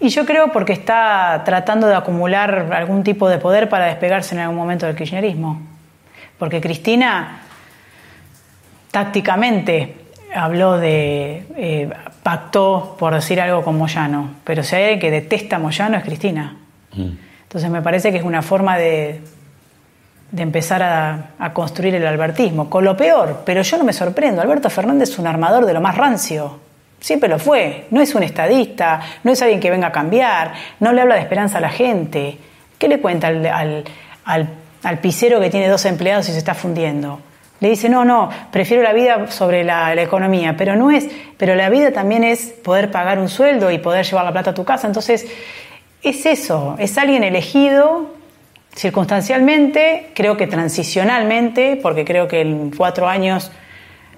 Y 0.00 0.08
yo 0.08 0.24
creo 0.24 0.50
porque 0.52 0.72
está 0.72 1.42
tratando 1.44 1.86
de 1.86 1.94
acumular 1.94 2.72
algún 2.72 3.04
tipo 3.04 3.28
de 3.28 3.36
poder 3.36 3.68
para 3.68 3.84
despegarse 3.84 4.34
en 4.34 4.40
algún 4.40 4.56
momento 4.56 4.86
del 4.86 4.96
kirchnerismo. 4.96 5.60
Porque 6.38 6.62
Cristina 6.62 7.42
tácticamente 8.90 9.96
habló 10.34 10.78
de, 10.78 11.44
eh, 11.56 11.90
pactó, 12.22 12.96
por 12.98 13.14
decir 13.14 13.40
algo, 13.40 13.62
con 13.62 13.78
Moyano, 13.78 14.34
pero 14.44 14.62
si 14.62 14.76
hay 14.76 14.82
alguien 14.84 15.00
que 15.00 15.10
detesta 15.10 15.56
a 15.56 15.58
Moyano 15.58 15.96
es 15.96 16.04
Cristina. 16.04 16.56
Entonces 16.92 17.70
me 17.70 17.80
parece 17.80 18.10
que 18.10 18.18
es 18.18 18.24
una 18.24 18.42
forma 18.42 18.76
de, 18.76 19.20
de 20.30 20.42
empezar 20.42 20.82
a, 20.82 21.30
a 21.38 21.52
construir 21.52 21.94
el 21.94 22.06
albertismo, 22.06 22.68
con 22.68 22.84
lo 22.84 22.96
peor, 22.96 23.42
pero 23.46 23.62
yo 23.62 23.78
no 23.78 23.84
me 23.84 23.92
sorprendo, 23.92 24.42
Alberto 24.42 24.68
Fernández 24.68 25.10
es 25.10 25.18
un 25.18 25.26
armador 25.26 25.64
de 25.64 25.72
lo 25.72 25.80
más 25.80 25.96
rancio, 25.96 26.58
siempre 27.00 27.28
lo 27.28 27.38
fue, 27.38 27.86
no 27.90 28.00
es 28.00 28.14
un 28.14 28.22
estadista, 28.22 29.00
no 29.22 29.32
es 29.32 29.40
alguien 29.40 29.60
que 29.60 29.70
venga 29.70 29.88
a 29.88 29.92
cambiar, 29.92 30.52
no 30.80 30.92
le 30.92 31.00
habla 31.00 31.14
de 31.14 31.20
esperanza 31.22 31.58
a 31.58 31.60
la 31.60 31.70
gente, 31.70 32.36
¿qué 32.78 32.88
le 32.88 33.00
cuenta 33.00 33.28
al, 33.28 33.46
al, 33.46 33.84
al, 34.24 34.48
al 34.82 34.98
pisero 34.98 35.40
que 35.40 35.50
tiene 35.50 35.68
dos 35.68 35.84
empleados 35.84 36.28
y 36.28 36.32
se 36.32 36.38
está 36.38 36.54
fundiendo? 36.54 37.20
Le 37.60 37.70
dice, 37.70 37.88
no, 37.88 38.04
no, 38.04 38.30
prefiero 38.52 38.82
la 38.82 38.92
vida 38.92 39.30
sobre 39.30 39.64
la, 39.64 39.92
economía, 40.00 40.56
pero 40.56 40.76
no 40.76 40.90
es, 40.90 41.08
pero 41.36 41.54
la 41.54 41.70
vida 41.70 41.92
también 41.92 42.22
es 42.22 42.46
poder 42.46 42.90
pagar 42.90 43.18
un 43.18 43.28
sueldo 43.28 43.70
y 43.70 43.78
poder 43.78 44.04
llevar 44.04 44.24
la 44.24 44.32
plata 44.32 44.50
a 44.50 44.54
tu 44.54 44.64
casa, 44.64 44.86
entonces 44.86 45.26
es 46.02 46.24
eso, 46.24 46.76
es 46.78 46.96
alguien 46.96 47.24
elegido 47.24 48.14
circunstancialmente, 48.76 50.10
creo 50.14 50.36
que 50.36 50.46
transicionalmente, 50.46 51.78
porque 51.82 52.04
creo 52.04 52.28
que 52.28 52.42
en 52.42 52.70
cuatro 52.70 53.08
años 53.08 53.50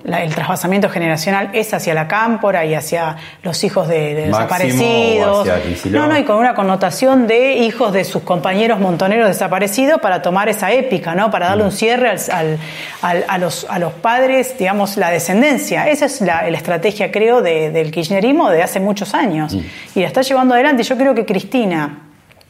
la- 0.03 0.23
el 0.23 0.35
trasvasamiento 0.35 0.89
generacional 0.89 1.51
es 1.53 1.73
hacia 1.75 1.93
la 1.95 2.09
cámpora 2.09 2.65
y 2.65 2.75
hacia 2.75 3.17
los 3.43 3.63
hijos 3.65 3.87
de, 3.89 4.15
desaparecidos. 4.27 5.47
No, 5.91 6.07
no, 6.07 6.19
y 6.19 6.25
con 6.25 6.37
una 6.37 6.55
connotación 6.55 7.27
de 7.27 7.53
hijos 7.55 7.93
de 7.93 8.05
sus 8.05 8.23
compañeros 8.23 8.81
montoneros 8.81 9.29
desaparecidos 9.29 10.01
para 10.01 10.23
tomar 10.23 10.49
esa 10.49 10.73
épica, 10.73 11.15
¿no? 11.15 11.31
Para 11.31 11.49
darle 11.49 11.65
un 11.65 11.73
cierre 11.73 12.09
al- 12.11 12.19
al- 12.33 12.59
al- 13.03 13.25
a, 13.29 13.39
los, 13.39 13.67
a 13.69 13.79
los 13.79 13.93
padres, 13.93 14.57
digamos, 14.59 14.97
la 14.97 15.11
descendencia. 15.11 15.89
Esa 15.89 16.07
es 16.07 16.21
la, 16.23 16.49
la 16.51 16.57
estrategia, 16.57 17.13
creo, 17.13 17.43
de- 17.43 17.71
del 17.71 17.91
kirchnerismo 17.91 18.51
de 18.51 18.63
hace 18.63 18.81
muchos 18.81 19.15
años. 19.15 19.55
Y 19.95 20.01
la 20.01 20.07
está 20.07 20.23
llevando 20.23 20.55
adelante. 20.55 20.83
Yo 20.83 20.97
creo 20.97 21.15
que 21.15 21.27
Cristina, 21.27 22.07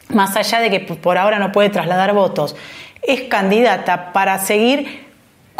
más 0.09 0.35
allá 0.37 0.59
de 0.59 0.69
que 0.69 0.79
por 0.79 1.17
ahora 1.17 1.37
no 1.39 1.51
puede 1.51 1.69
trasladar 1.69 2.13
votos, 2.13 2.55
es 3.03 3.21
candidata 3.23 4.13
para 4.13 4.39
seguir 4.39 5.10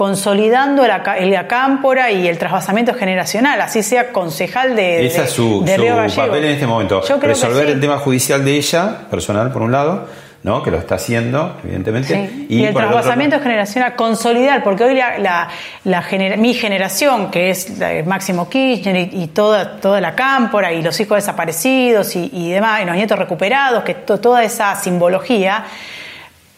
consolidando 0.06 0.88
la, 0.88 1.04
la 1.20 1.48
cámpora 1.48 2.10
y 2.10 2.28
el 2.28 2.40
trasvasamiento 2.40 2.96
generacional, 2.96 3.62
así 3.62 3.84
sea 3.84 4.12
concejal 4.12 4.76
de, 4.76 5.06
Esa 5.06 5.22
de- 5.22 5.28
es 5.28 5.32
su, 5.32 5.64
de 5.64 5.76
su 5.76 5.82
Río 5.84 5.96
papel 6.16 6.44
en 6.46 6.52
este 6.54 6.66
momento. 6.66 7.02
Yo 7.02 7.08
creo 7.08 7.20
que 7.20 7.28
Resolver 7.28 7.68
sí. 7.68 7.72
el 7.74 7.80
tema 7.80 8.00
judicial 8.00 8.44
de 8.44 8.56
ella, 8.56 9.02
personal 9.12 9.52
por 9.52 9.62
un 9.62 9.72
lado, 9.72 10.08
¿no? 10.42 10.64
que 10.64 10.72
lo 10.72 10.80
está 10.80 10.96
haciendo, 10.96 11.56
evidentemente. 11.64 12.16
Sí. 12.16 12.48
Y, 12.50 12.64
el 12.66 12.74
por 12.74 12.82
otro 12.84 12.96
trasvasamiento 12.96 13.40
generacional, 13.42 13.96
consolidar, 13.96 14.64
porque 14.64 14.86
hoy 14.86 14.96
la, 14.96 15.50
la- 15.84 16.04
mi 16.38 16.56
generación, 16.56 17.30
que 17.30 17.52
es 17.52 17.72
Máximo 18.08 18.50
Kirchner 18.50 18.96
y, 19.14 19.24
y 19.24 19.28
toda, 19.28 19.80
toda 19.80 20.02
la 20.02 20.16
cámpora 20.16 20.74
y 20.74 20.82
los 20.82 21.00
hijos 21.00 21.18
desaparecidos 21.18 22.16
y, 22.16 22.28
y 22.34 22.50
demás, 22.50 22.82
y 22.82 22.86
los 22.86 22.96
nietos 22.96 23.20
recuperados, 23.20 23.84
que 23.84 23.94
to- 23.94 24.20
toda 24.20 24.44
esa 24.44 24.74
simbología 24.78 25.64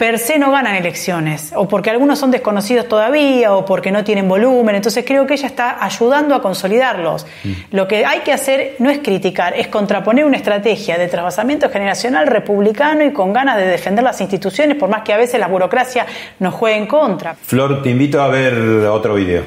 per 0.03 0.19
se 0.19 0.37
no 0.37 0.51
ganan 0.51 0.75
elecciones, 0.75 1.53
o 1.55 1.65
porque 1.65 1.89
algunos 1.89 2.19
son 2.19 2.29
desconocidos 2.29 2.89
todavía, 2.89 3.53
o 3.53 3.63
porque 3.63 3.89
no 3.89 4.03
tienen 4.03 4.27
volumen. 4.27 4.75
Entonces 4.75 5.05
creo 5.07 5.25
que 5.25 5.35
ella 5.35 5.47
está 5.47 5.81
ayudando 5.81 6.35
a 6.35 6.41
consolidarlos. 6.41 7.25
Lo 7.71 7.87
que 7.87 8.05
hay 8.05 8.19
que 8.19 8.33
hacer 8.33 8.75
no 8.79 8.89
es 8.89 8.99
criticar, 8.99 9.53
es 9.55 9.69
contraponer 9.69 10.25
una 10.25 10.35
estrategia 10.35 10.97
de 10.97 11.07
trasvasamiento 11.07 11.69
generacional 11.69 12.27
republicano 12.27 13.05
y 13.05 13.13
con 13.13 13.31
ganas 13.31 13.55
de 13.55 13.65
defender 13.65 14.03
las 14.03 14.19
instituciones, 14.19 14.75
por 14.75 14.89
más 14.89 15.03
que 15.03 15.13
a 15.13 15.17
veces 15.17 15.39
la 15.39 15.47
burocracia 15.47 16.05
nos 16.39 16.53
juegue 16.53 16.79
en 16.79 16.87
contra. 16.87 17.35
Flor, 17.35 17.81
te 17.81 17.89
invito 17.89 18.21
a 18.21 18.27
ver 18.27 18.55
otro 18.87 19.15
video. 19.15 19.43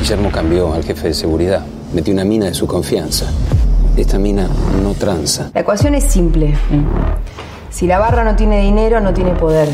Guillermo 0.00 0.32
cambió 0.32 0.74
al 0.74 0.82
jefe 0.82 1.06
de 1.06 1.14
seguridad. 1.14 1.64
Metió 1.94 2.12
una 2.12 2.24
mina 2.24 2.46
de 2.46 2.54
su 2.54 2.66
confianza. 2.66 3.30
Esta 3.96 4.18
mina 4.18 4.48
no 4.82 4.94
tranza. 4.94 5.50
La 5.52 5.60
ecuación 5.60 5.94
es 5.94 6.04
simple. 6.04 6.56
Si 7.70 7.86
la 7.86 7.98
barra 7.98 8.24
no 8.24 8.34
tiene 8.34 8.60
dinero, 8.62 9.00
no 9.00 9.12
tiene 9.12 9.32
poder. 9.32 9.68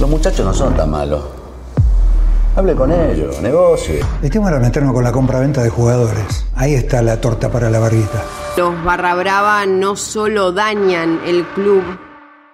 Los 0.00 0.08
muchachos 0.08 0.44
no 0.44 0.54
son 0.54 0.74
tan 0.74 0.90
malos. 0.90 1.22
Hable 2.56 2.74
con 2.74 2.92
ellos, 2.92 3.40
negocie. 3.42 4.00
El 4.22 4.30
tema 4.30 4.48
era 4.48 4.58
meternos 4.58 4.94
con 4.94 5.04
la 5.04 5.12
compra-venta 5.12 5.62
de 5.62 5.68
jugadores. 5.68 6.46
Ahí 6.54 6.74
está 6.74 7.02
la 7.02 7.20
torta 7.20 7.50
para 7.50 7.68
la 7.68 7.78
barrita. 7.78 8.22
Los 8.56 8.82
barra 8.84 9.14
brava 9.14 9.66
no 9.66 9.96
solo 9.96 10.52
dañan 10.52 11.20
el 11.26 11.44
club, 11.48 11.82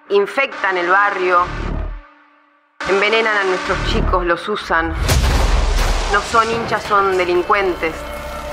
infectan 0.09 0.77
el 0.77 0.89
barrio, 0.89 1.37
envenenan 2.89 3.37
a 3.37 3.43
nuestros 3.43 3.77
chicos, 3.87 4.25
los 4.25 4.49
usan. 4.49 4.89
No 6.11 6.19
son 6.29 6.51
hinchas, 6.51 6.83
son 6.83 7.15
delincuentes. 7.15 7.93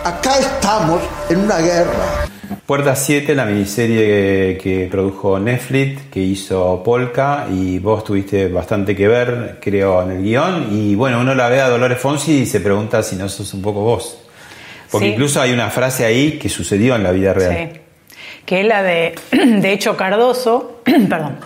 Acá 0.04 0.38
estamos 0.38 1.00
en 1.28 1.40
una 1.40 1.58
guerra. 1.58 2.26
Puerta 2.66 2.94
7, 2.94 3.34
la 3.34 3.44
miniserie 3.44 4.56
que 4.58 4.88
produjo 4.90 5.38
Netflix, 5.38 6.02
que 6.10 6.20
hizo 6.20 6.82
Polka, 6.82 7.46
y 7.50 7.78
vos 7.78 8.04
tuviste 8.04 8.48
bastante 8.48 8.94
que 8.94 9.08
ver, 9.08 9.58
creo, 9.60 10.02
en 10.02 10.10
el 10.12 10.22
guion. 10.22 10.68
Y 10.70 10.94
bueno, 10.94 11.20
uno 11.20 11.34
la 11.34 11.48
ve 11.48 11.60
a 11.60 11.68
Dolores 11.68 11.98
Fonsi 11.98 12.40
y 12.42 12.46
se 12.46 12.60
pregunta 12.60 13.02
si 13.02 13.16
no 13.16 13.28
sos 13.28 13.52
un 13.54 13.62
poco 13.62 13.80
vos. 13.80 14.18
Porque 14.90 15.06
Sí. 15.08 15.12
incluso 15.12 15.40
hay 15.40 15.52
una 15.52 15.68
frase 15.70 16.04
ahí 16.04 16.38
que 16.38 16.48
sucedió 16.48 16.96
en 16.96 17.02
la 17.02 17.10
vida 17.12 17.34
real. 17.34 17.70
Sí. 17.72 17.80
Que 18.46 18.60
es 18.62 18.66
la 18.66 18.82
de, 18.82 19.14
de 19.32 19.72
hecho, 19.72 19.96
Cardoso, 19.96 20.80
perdón, 21.08 21.36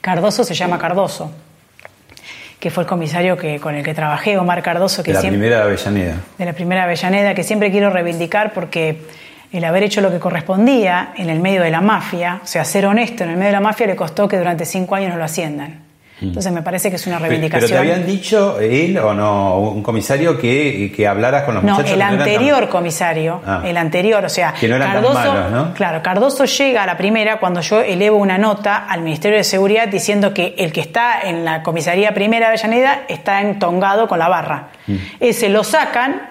Cardoso 0.00 0.42
se 0.42 0.54
llama 0.54 0.78
Cardoso, 0.78 1.30
que 2.60 2.70
fue 2.70 2.84
el 2.84 2.88
comisario 2.88 3.36
que, 3.36 3.58
con 3.58 3.74
el 3.74 3.82
que 3.82 3.94
trabajé, 3.94 4.38
Omar 4.38 4.62
Cardoso, 4.62 5.02
que 5.02 5.10
De 5.10 5.14
la 5.14 5.20
siempre, 5.22 5.40
primera 5.40 5.64
Avellaneda. 5.64 6.16
de 6.38 6.44
la 6.44 6.52
primera 6.52 6.84
Avellaneda, 6.84 7.34
que 7.34 7.42
siempre 7.42 7.70
quiero 7.72 7.90
reivindicar 7.90 8.52
porque 8.52 8.98
el 9.50 9.64
haber 9.64 9.82
hecho 9.82 10.00
lo 10.00 10.10
que 10.10 10.20
correspondía 10.20 11.12
en 11.16 11.28
el 11.30 11.40
medio 11.40 11.62
de 11.62 11.70
la 11.70 11.80
mafia, 11.80 12.40
o 12.44 12.46
sea, 12.46 12.64
ser 12.64 12.86
honesto 12.86 13.24
en 13.24 13.30
el 13.30 13.36
medio 13.36 13.48
de 13.48 13.52
la 13.54 13.60
mafia 13.60 13.86
le 13.86 13.96
costó 13.96 14.28
que 14.28 14.36
durante 14.36 14.64
cinco 14.66 14.94
años 14.94 15.10
no 15.10 15.16
lo 15.16 15.24
asciendan. 15.24 15.89
Entonces 16.22 16.52
me 16.52 16.62
parece 16.62 16.90
que 16.90 16.96
es 16.96 17.06
una 17.06 17.16
Pe- 17.16 17.22
Pero 17.22 17.30
reivindicación. 17.30 17.70
te 17.70 17.78
habían 17.78 18.06
dicho 18.06 18.60
él 18.60 18.98
o 18.98 19.14
no, 19.14 19.58
un 19.58 19.82
comisario 19.82 20.38
que, 20.38 20.92
que 20.94 21.06
hablaras 21.08 21.44
con 21.44 21.54
los 21.54 21.64
No, 21.64 21.72
muchachos. 21.72 21.92
el 21.92 21.98
no 21.98 22.04
tan- 22.04 22.18
anterior 22.20 22.68
comisario, 22.68 23.40
Ah. 23.46 23.62
el 23.64 23.76
anterior, 23.76 24.24
o 24.24 24.28
sea, 24.28 24.52
Que 24.52 24.68
no 24.68 24.76
eran 24.76 24.92
tan 24.92 25.02
Cardoso, 25.02 25.32
malos, 25.34 25.50
¿no? 25.52 25.74
claro, 25.74 26.02
Cardoso 26.02 26.44
llega 26.44 26.82
a 26.82 26.86
la 26.86 26.96
primera 26.96 27.38
cuando 27.38 27.60
yo 27.62 27.80
elevo 27.80 28.18
una 28.18 28.36
nota 28.38 28.86
al 28.86 29.00
Ministerio 29.02 29.38
de 29.38 29.44
Seguridad 29.44 29.88
diciendo 29.88 30.34
que 30.34 30.54
el 30.58 30.72
que 30.72 30.80
está 30.80 31.22
en 31.22 31.44
la 31.44 31.62
comisaría 31.62 32.12
primera 32.12 32.46
de 32.50 32.54
Avellaneda 32.58 33.02
está 33.08 33.40
entongado 33.40 34.06
con 34.08 34.18
la 34.18 34.28
barra. 34.28 34.68
Mm. 34.86 34.96
Ese 35.20 35.48
lo 35.48 35.64
sacan 35.64 36.28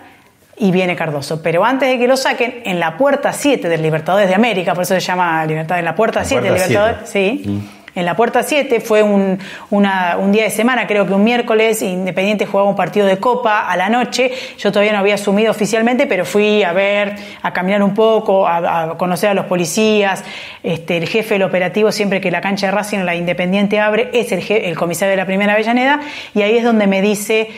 y 0.57 0.71
viene 0.71 0.95
Cardoso. 0.95 1.41
Pero 1.41 1.63
antes 1.63 1.89
de 1.89 1.97
que 1.97 2.07
lo 2.07 2.17
saquen, 2.17 2.61
en 2.65 2.79
la 2.79 2.97
puerta 2.97 3.31
7 3.33 3.69
del 3.69 3.81
Libertadores 3.81 4.27
de 4.27 4.35
América, 4.35 4.73
por 4.73 4.83
eso 4.83 4.93
se 4.93 4.99
llama 4.99 5.45
Libertad, 5.45 5.79
en 5.79 5.85
la 5.85 5.95
puerta 5.95 6.19
La 6.19 6.25
7 6.25 6.43
del 6.43 6.53
Libertadores, 6.53 7.09
sí. 7.09 7.61
En 7.95 8.05
la 8.05 8.15
puerta 8.15 8.43
7 8.43 8.79
fue 8.81 9.01
un, 9.03 9.39
una- 9.71 10.17
un 10.17 10.31
día 10.31 10.43
de 10.43 10.49
semana, 10.51 10.85
creo 10.87 11.05
que 11.07 11.13
un 11.13 11.23
miércoles, 11.23 11.81
Independiente 11.81 12.45
jugaba 12.45 12.69
un 12.69 12.75
partido 12.75 13.05
de 13.07 13.17
Copa 13.17 13.67
a 13.69 13.75
la 13.77 13.89
noche. 13.89 14.31
Yo 14.57 14.71
todavía 14.71 14.93
no 14.93 14.99
había 14.99 15.15
asumido 15.15 15.51
oficialmente, 15.51 16.05
pero 16.07 16.25
fui 16.25 16.63
a 16.63 16.71
ver, 16.73 17.15
a 17.41 17.51
caminar 17.53 17.81
un 17.83 17.93
poco, 17.93 18.47
a, 18.47 18.97
conocer 18.97 19.29
a 19.29 19.33
los 19.33 19.45
policías. 19.45 20.23
Este, 20.63 20.97
el 20.97 21.07
jefe 21.07 21.35
del 21.35 21.43
operativo, 21.43 21.91
siempre 21.91 22.21
que 22.21 22.29
la 22.31 22.41
cancha 22.41 22.67
de 22.67 22.71
Racing, 22.71 22.99
la 22.99 23.15
Independiente 23.15 23.79
abre, 23.79 24.09
es 24.13 24.31
el, 24.31 24.43
el 24.51 24.75
comisario 24.77 25.11
de 25.11 25.17
la 25.17 25.25
primera 25.25 25.53
Avellaneda. 25.53 25.99
Y 26.35 26.41
ahí 26.41 26.57
es 26.57 26.63
donde 26.63 26.85
me 26.87 27.01
dice, 27.01 27.49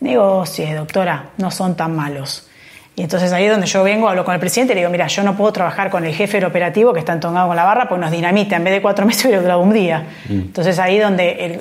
negocie, 0.00 0.74
doctora, 0.74 1.30
no 1.38 1.50
son 1.50 1.76
tan 1.76 1.94
malos. 1.96 2.49
Y 2.96 3.02
entonces 3.02 3.32
ahí 3.32 3.44
es 3.44 3.50
donde 3.50 3.66
yo 3.66 3.82
vengo, 3.82 4.08
hablo 4.08 4.24
con 4.24 4.34
el 4.34 4.40
presidente 4.40 4.72
y 4.72 4.74
le 4.74 4.80
digo, 4.80 4.90
mira, 4.90 5.06
yo 5.06 5.22
no 5.22 5.36
puedo 5.36 5.52
trabajar 5.52 5.90
con 5.90 6.04
el 6.04 6.14
jefe 6.14 6.38
del 6.38 6.46
operativo 6.46 6.92
que 6.92 6.98
está 6.98 7.12
entongado 7.12 7.48
con 7.48 7.56
la 7.56 7.64
barra 7.64 7.88
porque 7.88 8.00
nos 8.02 8.10
dinamita. 8.10 8.56
En 8.56 8.64
vez 8.64 8.74
de 8.74 8.82
cuatro 8.82 9.06
meses 9.06 9.24
hubiera 9.24 9.42
durado 9.42 9.60
un 9.60 9.72
día. 9.72 10.04
Entonces 10.28 10.78
ahí 10.78 10.98
donde 10.98 11.44
el, 11.44 11.60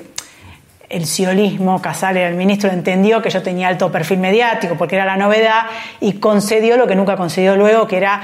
el 0.90 1.06
siolismo, 1.06 1.82
Casale, 1.82 2.26
el 2.26 2.36
ministro, 2.36 2.70
entendió 2.70 3.22
que 3.22 3.30
yo 3.30 3.42
tenía 3.42 3.68
alto 3.68 3.92
perfil 3.92 4.20
mediático 4.20 4.76
porque 4.76 4.96
era 4.96 5.06
la 5.06 5.18
novedad 5.18 5.68
y 6.02 6.14
concedió 6.14 6.78
lo 6.78 6.88
que 6.88 6.96
nunca 6.96 7.16
concedió 7.16 7.56
luego, 7.56 7.88
que 7.88 7.98
era 7.98 8.22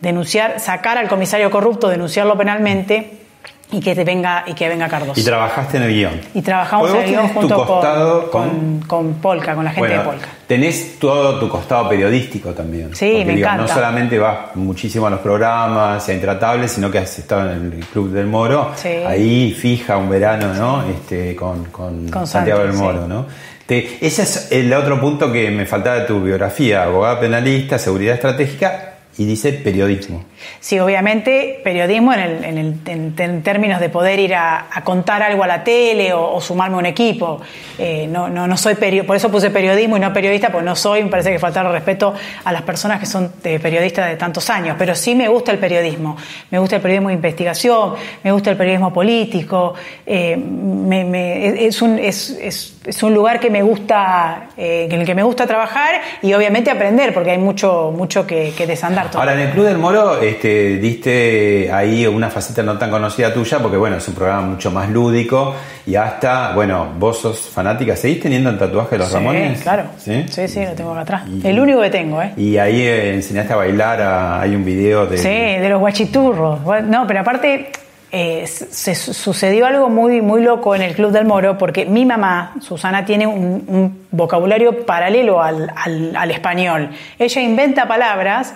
denunciar, 0.00 0.60
sacar 0.60 0.98
al 0.98 1.08
comisario 1.08 1.50
corrupto, 1.50 1.88
denunciarlo 1.88 2.36
penalmente 2.36 3.27
y 3.70 3.80
que 3.80 3.94
te 3.94 4.02
venga 4.04 4.44
y 4.46 4.54
que 4.54 4.66
venga 4.68 4.88
Cardoso. 4.88 5.20
Y 5.20 5.24
trabajaste 5.24 5.76
en 5.76 5.82
el 5.82 5.92
guion. 5.92 6.20
Y 6.34 6.40
trabajamos 6.42 6.90
en 6.90 6.96
el 6.96 7.02
guion 7.04 7.16
tenés 7.26 7.32
tu 7.34 7.40
junto 7.40 7.66
costado 7.66 8.30
con, 8.30 8.48
con, 8.48 8.80
con 8.86 9.14
Polka, 9.14 9.54
con 9.54 9.64
la 9.64 9.70
gente 9.72 9.88
Bueno, 9.88 10.02
de 10.02 10.08
Polka. 10.08 10.28
tenés 10.46 10.98
todo 10.98 11.38
tu 11.38 11.48
costado 11.48 11.88
periodístico 11.88 12.50
también. 12.54 12.94
Sí, 12.96 13.10
Porque, 13.18 13.24
me 13.26 13.38
encanta. 13.40 13.62
No 13.62 13.68
solamente 13.68 14.18
vas 14.18 14.36
muchísimo 14.56 15.06
a 15.06 15.10
los 15.10 15.20
programas, 15.20 16.08
a 16.08 16.12
Intratables, 16.14 16.72
sino 16.72 16.90
que 16.90 16.98
has 16.98 17.18
estado 17.18 17.50
en 17.52 17.72
el 17.72 17.84
Club 17.86 18.10
del 18.10 18.26
Moro, 18.26 18.72
Sí. 18.76 18.88
ahí 18.88 19.52
fija 19.52 19.96
un 19.98 20.08
verano, 20.08 20.54
¿no? 20.54 20.84
Este, 20.88 21.36
con, 21.36 21.66
con 21.66 22.08
Con 22.08 22.26
Santiago 22.26 22.60
Santi, 22.62 22.72
del 22.76 22.82
Moro, 22.82 23.02
sí. 23.02 23.08
¿no? 23.08 23.26
Te- 23.66 23.98
ese 24.00 24.22
es 24.22 24.48
el 24.50 24.72
otro 24.72 24.98
punto 24.98 25.30
que 25.30 25.50
me 25.50 25.66
faltaba 25.66 25.96
de 25.96 26.06
tu 26.06 26.22
biografía, 26.22 26.84
abogada 26.84 27.20
penalista, 27.20 27.78
seguridad 27.78 28.14
estratégica 28.14 28.94
y 29.18 29.26
dice 29.26 29.52
periodismo. 29.52 30.24
Sí, 30.60 30.78
obviamente, 30.78 31.60
periodismo 31.64 32.12
en, 32.12 32.20
el- 32.20 32.44
en 32.44 32.58
el- 32.58 32.74
en- 32.86 33.42
términos 33.42 33.80
de 33.80 33.88
poder 33.88 34.18
ir 34.18 34.34
a, 34.34 34.66
contar 34.84 35.22
algo 35.22 35.42
a 35.44 35.46
la 35.46 35.64
tele 35.64 36.12
o, 36.12 36.40
sumarme 36.40 36.76
a 36.76 36.78
un 36.78 36.86
equipo. 36.86 37.40
Eh, 37.78 38.06
no, 38.10 38.28
no, 38.28 38.46
no 38.46 38.56
soy 38.56 38.74
perio- 38.74 39.04
por 39.06 39.16
eso 39.16 39.30
puse 39.30 39.50
periodismo 39.50 39.96
y 39.96 40.00
no 40.00 40.12
periodista, 40.12 40.50
porque 40.50 40.64
no 40.66 40.76
soy, 40.76 41.04
me 41.04 41.10
parece 41.10 41.30
que 41.32 41.38
faltar 41.38 41.66
el 41.66 41.72
respeto 41.72 42.14
a 42.44 42.52
las 42.52 42.62
personas 42.62 43.00
que 43.00 43.06
son 43.06 43.32
de 43.42 43.58
periodistas 43.60 44.08
de 44.08 44.16
tantos 44.16 44.48
años. 44.50 44.76
Pero 44.78 44.94
sí 44.94 45.14
me 45.14 45.28
gusta 45.28 45.52
el 45.52 45.58
periodismo. 45.58 46.16
Me 46.50 46.58
gusta 46.58 46.76
el 46.76 46.82
periodismo 46.82 47.08
de 47.08 47.14
investigación, 47.14 47.94
me 48.22 48.32
gusta 48.32 48.50
el 48.50 48.56
periodismo 48.56 48.92
político. 48.92 49.74
eh, 50.06 50.36
es, 51.58 51.82
un, 51.82 51.98
es, 51.98 52.30
es- 52.40 52.74
es 52.84 53.02
un 53.02 53.12
lugar 53.12 53.38
que 53.38 53.50
me 53.50 53.60
gusta, 53.62 54.48
eh, 54.56 54.88
en 54.90 55.00
el 55.00 55.06
que 55.06 55.14
me 55.14 55.22
gusta 55.22 55.46
trabajar 55.46 56.00
y 56.22 56.32
obviamente 56.32 56.70
aprender, 56.70 57.12
porque 57.12 57.32
hay 57.32 57.38
mucho, 57.38 57.92
mucho 57.94 58.26
que, 58.26 58.52
desandar 58.66 59.10
Ahora, 59.14 59.34
en 59.34 59.40
el 59.40 59.50
Club 59.50 59.66
del 59.66 59.76
Moro 59.78 60.18
este, 60.28 60.76
diste 60.78 61.70
ahí 61.72 62.06
una 62.06 62.30
faceta 62.30 62.62
no 62.62 62.78
tan 62.78 62.90
conocida 62.90 63.32
tuya, 63.32 63.58
porque 63.58 63.76
bueno, 63.76 63.96
es 63.96 64.08
un 64.08 64.14
programa 64.14 64.42
mucho 64.42 64.70
más 64.70 64.88
lúdico 64.90 65.54
y 65.86 65.94
hasta, 65.96 66.52
bueno, 66.54 66.92
vos 66.98 67.18
sos 67.18 67.40
fanática, 67.52 67.96
¿seguís 67.96 68.20
teniendo 68.20 68.50
el 68.50 68.58
tatuaje 68.58 68.90
de 68.92 68.98
los 68.98 69.08
Sí, 69.08 69.14
Ramones? 69.14 69.60
claro. 69.62 69.84
¿Sí? 69.98 70.24
Sí, 70.28 70.48
sí, 70.48 70.64
lo 70.64 70.72
tengo 70.72 70.92
acá 70.92 71.00
atrás. 71.00 71.22
El 71.44 71.58
único 71.60 71.80
que 71.80 71.90
tengo, 71.90 72.20
¿eh? 72.22 72.32
Y 72.36 72.56
ahí 72.58 72.82
eh, 72.82 73.14
enseñaste 73.14 73.52
a 73.52 73.56
bailar, 73.56 74.00
a- 74.02 74.40
hay 74.40 74.54
un 74.54 74.64
video 74.64 75.06
de... 75.06 75.18
Sí, 75.18 75.28
de 75.28 75.68
los 75.68 75.80
guachiturros. 75.80 76.60
No, 76.84 77.06
pero 77.06 77.20
aparte 77.20 77.70
eh, 78.10 78.46
se 78.46 78.66
se 78.94 78.94
sucedió 78.94 79.66
algo 79.66 79.88
muy, 79.90 80.22
muy 80.22 80.42
loco 80.42 80.74
en 80.74 80.80
el 80.82 80.94
Club 80.94 81.10
del 81.12 81.26
Moro 81.26 81.58
porque 81.58 81.84
mi 81.84 82.06
mamá, 82.06 82.54
Susana, 82.60 83.04
tiene 83.04 83.26
un, 83.26 83.64
un 83.66 84.06
vocabulario 84.10 84.86
paralelo 84.86 85.42
al, 85.42 85.70
al- 85.76 86.16
al 86.16 86.30
español. 86.30 86.90
Ella 87.18 87.42
inventa 87.42 87.86
palabras 87.86 88.54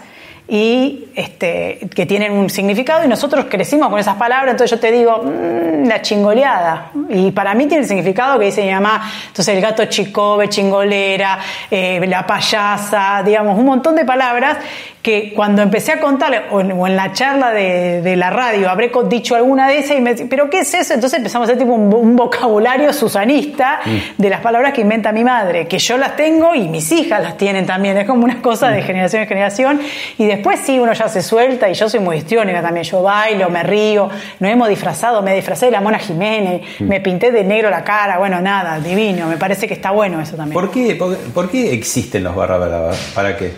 y 0.48 1.06
este, 1.14 1.78
que 1.94 2.04
tienen 2.04 2.32
un 2.32 2.50
significado 2.50 3.04
y 3.04 3.08
nosotros 3.08 3.46
crecimos 3.48 3.88
con 3.88 3.98
esas 3.98 4.16
palabras, 4.16 4.52
entonces 4.52 4.70
yo 4.76 4.80
te 4.80 4.90
digo, 4.92 5.22
"Mm, 5.22 5.86
la 5.86 6.02
chingoleada. 6.02 6.90
Y 7.08 7.30
para 7.30 7.54
mí 7.54 7.66
tiene 7.66 7.82
el 7.82 7.88
significado 7.88 8.38
que 8.38 8.46
dice 8.46 8.62
mi 8.64 8.72
mamá, 8.72 9.10
entonces 9.28 9.54
el 9.54 9.60
gato 9.60 9.84
chicobe, 9.86 10.48
chingolera, 10.48 11.38
eh, 11.70 12.04
la 12.06 12.26
payasa, 12.26 13.22
digamos, 13.24 13.58
un 13.58 13.64
montón 13.66 13.96
de 13.96 14.04
palabras 14.04 14.58
que 15.02 15.32
cuando 15.34 15.62
empecé 15.62 15.92
a 15.92 16.00
contar, 16.00 16.44
o 16.52 16.60
en, 16.60 16.72
o 16.72 16.86
en 16.86 16.94
la 16.94 17.12
charla 17.12 17.50
de, 17.50 18.00
de 18.02 18.14
la 18.14 18.30
radio, 18.30 18.70
habré 18.70 18.92
dicho 19.08 19.34
alguna 19.34 19.66
de 19.66 19.78
esas 19.78 19.98
y 19.98 20.00
me 20.00 20.10
decía, 20.10 20.26
¿pero 20.30 20.48
qué 20.48 20.60
es 20.60 20.72
eso? 20.74 20.94
Entonces 20.94 21.18
empezamos 21.18 21.48
a 21.48 21.52
hacer 21.52 21.58
tipo 21.62 21.74
un, 21.74 21.92
un 21.92 22.14
vocabulario 22.14 22.92
susanista 22.92 23.80
de 24.16 24.30
las 24.30 24.40
palabras 24.40 24.72
que 24.72 24.82
inventa 24.82 25.10
mi 25.10 25.24
madre, 25.24 25.66
que 25.66 25.78
yo 25.78 25.96
las 25.98 26.14
tengo 26.14 26.54
y 26.54 26.68
mis 26.68 26.92
hijas 26.92 27.20
las 27.20 27.36
tienen 27.36 27.66
también, 27.66 27.96
es 27.98 28.06
como 28.06 28.24
una 28.24 28.40
cosa 28.40 28.68
de 28.68 28.82
generación 28.82 29.22
en 29.22 29.28
generación. 29.28 29.80
Y 30.18 30.26
después 30.36 30.60
sí, 30.64 30.78
uno 30.78 30.92
ya 30.92 31.08
se 31.08 31.22
suelta 31.22 31.68
y 31.70 31.74
yo 31.74 31.88
soy 31.88 32.00
muy 32.00 32.16
histriónica 32.18 32.60
también, 32.60 32.84
yo 32.84 33.02
bailo, 33.02 33.48
me 33.50 33.62
río, 33.62 34.08
nos 34.40 34.50
hemos 34.50 34.68
disfrazado, 34.68 35.22
me 35.22 35.34
disfracé 35.34 35.66
de 35.66 35.72
la 35.72 35.80
Mona 35.80 35.98
Jiménez, 35.98 36.62
me 36.80 37.00
pinté 37.00 37.30
de 37.30 37.44
negro 37.44 37.70
la 37.70 37.82
cara, 37.84 38.18
bueno, 38.18 38.40
nada, 38.40 38.78
divino, 38.80 39.26
me 39.26 39.36
parece 39.36 39.66
que 39.68 39.74
está 39.74 39.90
bueno 39.90 40.20
eso 40.20 40.36
también. 40.36 40.54
¿Por 40.54 40.70
qué, 40.70 40.94
por, 40.96 41.16
por 41.16 41.50
qué 41.50 41.72
existen 41.72 42.24
los 42.24 42.34
barra 42.36 42.58
bravas? 42.58 43.12
¿Para 43.14 43.36
qué? 43.36 43.52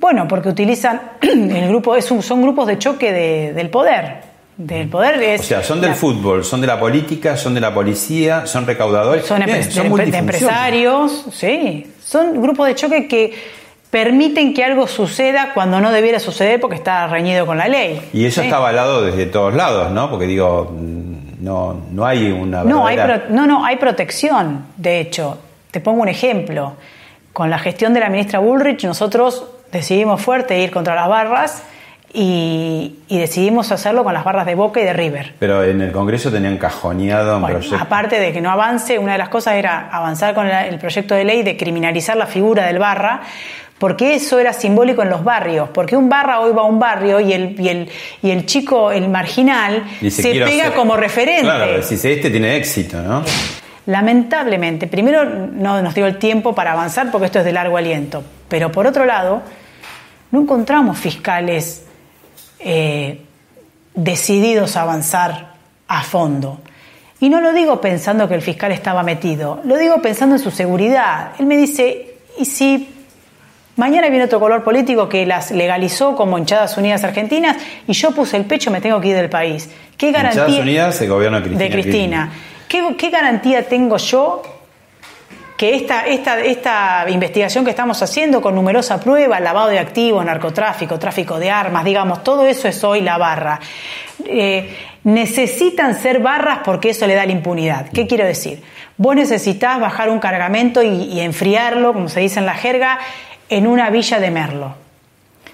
Bueno, 0.00 0.26
porque 0.28 0.48
utilizan 0.48 1.00
el 1.20 1.68
grupo, 1.68 1.96
es 1.96 2.10
un- 2.10 2.22
son 2.22 2.40
grupos 2.42 2.66
de 2.66 2.78
choque 2.78 3.12
de- 3.12 3.52
del 3.52 3.68
poder. 3.70 4.28
Del 4.56 4.88
poder 4.88 5.22
es 5.22 5.40
O 5.40 5.44
sea, 5.44 5.62
son 5.62 5.80
del 5.80 5.90
la- 5.90 5.96
fútbol, 5.96 6.44
son 6.44 6.60
de 6.60 6.66
la 6.66 6.80
política, 6.80 7.36
son 7.36 7.54
de 7.54 7.60
la 7.60 7.72
policía, 7.72 8.44
son 8.46 8.66
recaudadores. 8.66 9.24
son, 9.24 9.44
Bien, 9.44 9.62
son 9.70 9.94
de- 9.94 10.18
empresarios, 10.18 11.26
sí. 11.32 11.86
Son 12.04 12.40
grupos 12.42 12.66
de 12.66 12.74
choque 12.74 13.06
que 13.06 13.32
permiten 13.90 14.52
que 14.54 14.64
algo 14.64 14.86
suceda 14.86 15.52
cuando 15.54 15.80
no 15.80 15.90
debiera 15.90 16.20
suceder 16.20 16.60
porque 16.60 16.76
está 16.76 17.06
reñido 17.06 17.46
con 17.46 17.56
la 17.58 17.68
ley. 17.68 18.00
Y 18.12 18.26
eso 18.26 18.40
Sí. 18.42 18.46
está 18.46 18.58
avalado 18.58 19.02
desde 19.04 19.26
todos 19.26 19.54
lados, 19.54 19.90
¿no? 19.92 20.10
Porque 20.10 20.26
digo, 20.26 20.70
no, 21.40 21.80
no 21.90 22.04
hay 22.06 22.30
una 22.30 22.64
No 22.64 22.86
hay, 22.86 22.96
pro- 22.96 23.22
no, 23.30 23.46
no, 23.46 23.64
hay 23.64 23.76
protección. 23.76 24.66
De 24.76 25.00
hecho, 25.00 25.38
te 25.70 25.80
pongo 25.80 26.02
un 26.02 26.08
ejemplo. 26.08 26.74
Con 27.32 27.50
la 27.50 27.58
gestión 27.58 27.94
de 27.94 28.00
la 28.00 28.08
ministra 28.10 28.40
Bullrich, 28.40 28.84
nosotros 28.84 29.46
decidimos 29.70 30.20
fuerte 30.20 30.58
ir 30.60 30.70
contra 30.70 30.94
las 30.94 31.08
barras 31.08 31.62
y, 32.12 32.98
y 33.06 33.18
decidimos 33.18 33.70
hacerlo 33.70 34.02
con 34.02 34.12
las 34.14 34.24
barras 34.24 34.46
de 34.46 34.54
Boca 34.54 34.80
y 34.80 34.84
de 34.84 34.92
River. 34.92 35.34
Pero 35.38 35.62
en 35.62 35.80
el 35.80 35.92
Congreso 35.92 36.30
tenían 36.32 36.56
cajoneado 36.56 37.36
un 37.36 37.42
Bueno, 37.42 37.58
proyecto. 37.58 37.82
aparte 37.82 38.18
de 38.18 38.32
que 38.32 38.40
no 38.40 38.50
avance, 38.50 38.98
una 38.98 39.12
de 39.12 39.18
las 39.18 39.28
cosas 39.28 39.54
era 39.54 39.88
avanzar 39.92 40.34
con 40.34 40.46
el 40.48 40.78
proyecto 40.78 41.14
de 41.14 41.24
ley 41.24 41.42
de 41.42 41.56
criminalizar 41.56 42.16
la 42.16 42.26
figura 42.26 42.66
del 42.66 42.78
barra, 42.78 43.20
porque 43.78 44.14
eso 44.14 44.38
era 44.38 44.52
simbólico 44.52 45.02
en 45.02 45.10
los 45.10 45.22
barrios, 45.22 45.68
porque 45.72 45.96
un 45.96 46.08
barra 46.08 46.40
hoy 46.40 46.52
va 46.52 46.62
a 46.62 46.64
un 46.64 46.78
barrio 46.80 47.20
y 47.20 47.32
el, 47.32 47.60
y 47.60 47.68
el, 47.68 47.88
y 48.22 48.30
el 48.30 48.44
chico, 48.46 48.90
el 48.90 49.08
marginal, 49.08 49.84
Dice, 50.00 50.22
se 50.22 50.30
"Quiero 50.32 50.46
pega 50.46 50.64
ser-". 50.64 50.74
como 50.74 50.96
referente. 50.96 51.42
Claro, 51.42 51.72
decís, 51.72 52.04
este 52.04 52.30
tiene 52.30 52.56
éxito, 52.56 53.00
¿no? 53.00 53.22
Lamentablemente, 53.86 54.86
primero 54.86 55.24
no 55.24 55.80
nos 55.80 55.94
dio 55.94 56.06
el 56.06 56.18
tiempo 56.18 56.54
para 56.54 56.72
avanzar 56.72 57.10
porque 57.10 57.26
esto 57.26 57.38
es 57.38 57.44
de 57.44 57.52
largo 57.52 57.76
aliento, 57.76 58.22
pero 58.48 58.70
por 58.70 58.86
otro 58.86 59.04
lado, 59.06 59.42
no 60.30 60.40
encontramos 60.42 60.98
fiscales 60.98 61.84
eh, 62.58 63.22
decididos 63.94 64.76
a 64.76 64.82
avanzar 64.82 65.54
a 65.86 66.02
fondo. 66.02 66.60
Y 67.20 67.30
no 67.30 67.40
lo 67.40 67.52
digo 67.52 67.80
pensando 67.80 68.28
que 68.28 68.34
el 68.34 68.42
fiscal 68.42 68.72
estaba 68.72 69.02
metido, 69.02 69.60
lo 69.64 69.76
digo 69.78 70.02
pensando 70.02 70.36
en 70.36 70.40
su 70.42 70.50
seguridad. 70.50 71.30
Él 71.38 71.46
me 71.46 71.56
dice, 71.56 72.16
¿y 72.38 72.44
si 72.44 72.94
mañana 73.78 74.08
viene 74.10 74.26
otro 74.26 74.40
color 74.40 74.62
político 74.62 75.08
que 75.08 75.24
las 75.24 75.50
legalizó 75.50 76.14
como 76.14 76.36
hinchadas 76.36 76.76
unidas 76.76 77.02
argentinas 77.04 77.56
y 77.86 77.92
yo 77.94 78.10
puse 78.10 78.36
el 78.36 78.44
pecho, 78.44 78.70
me 78.70 78.80
tengo 78.80 79.00
que 79.00 79.08
ir 79.08 79.16
del 79.16 79.30
país? 79.30 79.70
¿Qué 79.96 80.12
garantía? 80.12 80.44
Hinchadas 80.44 80.62
Unidas, 80.62 81.00
el 81.00 81.08
gobierno 81.08 81.40
de 81.40 81.44
Cristina. 81.44 81.64
de 81.64 81.70
Cristina. 81.70 82.32
¿Qué, 82.68 82.96
qué 82.96 83.10
garantía 83.10 83.66
tengo 83.66 83.96
yo 83.96 84.42
que 85.58 85.74
esta, 85.74 86.06
esta, 86.06 86.40
esta 86.40 87.04
investigación 87.08 87.64
que 87.64 87.70
estamos 87.70 88.00
haciendo 88.00 88.40
con 88.40 88.54
numerosa 88.54 89.00
prueba, 89.00 89.40
lavado 89.40 89.68
de 89.68 89.80
activos, 89.80 90.24
narcotráfico, 90.24 91.00
tráfico 91.00 91.40
de 91.40 91.50
armas, 91.50 91.84
digamos, 91.84 92.22
todo 92.22 92.46
eso 92.46 92.68
es 92.68 92.84
hoy 92.84 93.00
la 93.00 93.18
barra. 93.18 93.58
Eh, 94.24 94.72
necesitan 95.02 96.00
ser 96.00 96.20
barras 96.20 96.60
porque 96.64 96.90
eso 96.90 97.08
le 97.08 97.14
da 97.16 97.26
la 97.26 97.32
impunidad. 97.32 97.88
¿Qué 97.92 98.06
quiero 98.06 98.24
decir? 98.24 98.62
Vos 98.98 99.16
necesitas 99.16 99.80
bajar 99.80 100.10
un 100.10 100.20
cargamento 100.20 100.80
y, 100.80 100.88
y 100.88 101.20
enfriarlo, 101.22 101.92
como 101.92 102.08
se 102.08 102.20
dice 102.20 102.38
en 102.38 102.46
la 102.46 102.54
jerga, 102.54 103.00
en 103.48 103.66
una 103.66 103.90
villa 103.90 104.18
de 104.20 104.30
Merlo. 104.30 104.74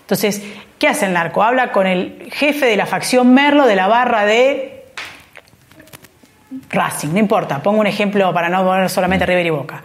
Entonces, 0.01 0.43
¿qué 0.79 0.89
hace 0.89 1.07
el 1.07 1.13
narco? 1.13 1.43
Habla 1.43 1.73
con 1.73 1.87
el 1.87 2.31
jefe 2.33 2.67
de 2.67 2.77
la 2.77 2.87
facción 2.87 3.33
Merlo 3.33 3.67
de 3.67 3.77
la 3.77 3.89
barra 3.89 4.25
de 4.25 4.85
Racing, 6.71 7.09
no 7.13 7.19
importa, 7.19 7.63
pongo 7.63 7.81
un 7.81 7.87
ejemplo 7.87 8.33
para 8.33 8.49
no 8.49 8.65
poner 8.65 8.89
solamente 8.91 9.27
River 9.27 9.47
y 9.47 9.51
Boca. 9.51 9.83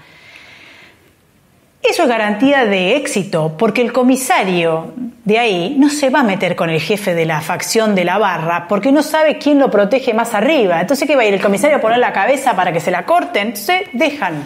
Eso 1.81 2.03
es 2.03 2.09
garantía 2.09 2.65
de 2.65 2.97
éxito, 2.97 3.55
porque 3.57 3.81
el 3.81 3.93
comisario 3.93 4.93
de 5.23 5.39
ahí 5.39 5.75
no 5.79 5.89
se 5.89 6.09
va 6.09 6.19
a 6.19 6.23
meter 6.23 6.55
con 6.55 6.69
el 6.69 6.81
jefe 6.81 7.15
de 7.15 7.25
la 7.25 7.39
facción 7.39 7.95
de 7.95 8.03
la 8.03 8.17
barra, 8.17 8.67
porque 8.67 8.91
no 8.91 9.01
sabe 9.01 9.37
quién 9.37 9.59
lo 9.59 9.71
protege 9.71 10.13
más 10.13 10.33
arriba. 10.33 10.81
Entonces, 10.81 11.07
¿qué 11.07 11.15
va 11.15 11.21
a 11.21 11.25
ir 11.25 11.33
el 11.33 11.41
comisario 11.41 11.77
a 11.77 11.81
poner 11.81 11.99
la 11.99 12.11
cabeza 12.11 12.53
para 12.55 12.73
que 12.73 12.81
se 12.81 12.91
la 12.91 13.05
corten? 13.05 13.47
Entonces, 13.47 13.83
dejan. 13.93 14.43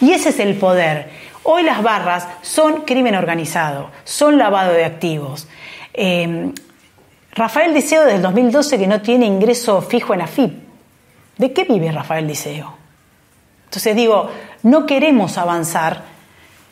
Y 0.00 0.12
ese 0.12 0.28
es 0.28 0.38
el 0.38 0.56
poder. 0.56 1.08
Hoy 1.44 1.62
las 1.62 1.82
barras 1.82 2.26
son 2.42 2.82
crimen 2.82 3.14
organizado, 3.14 3.90
son 4.04 4.38
lavado 4.38 4.72
de 4.72 4.84
activos. 4.84 5.46
Eh, 5.92 6.52
Rafael 7.32 7.74
Diceo 7.74 8.02
desde 8.02 8.16
el 8.16 8.22
2012 8.22 8.78
que 8.78 8.86
no 8.86 9.00
tiene 9.00 9.26
ingreso 9.26 9.82
fijo 9.82 10.14
en 10.14 10.22
AFIP. 10.22 10.52
¿De 11.36 11.52
qué 11.52 11.64
vive 11.64 11.92
Rafael 11.92 12.26
Diceo? 12.26 12.74
Entonces 13.64 13.96
digo, 13.96 14.30
no 14.62 14.86
queremos 14.86 15.36
avanzar 15.36 16.14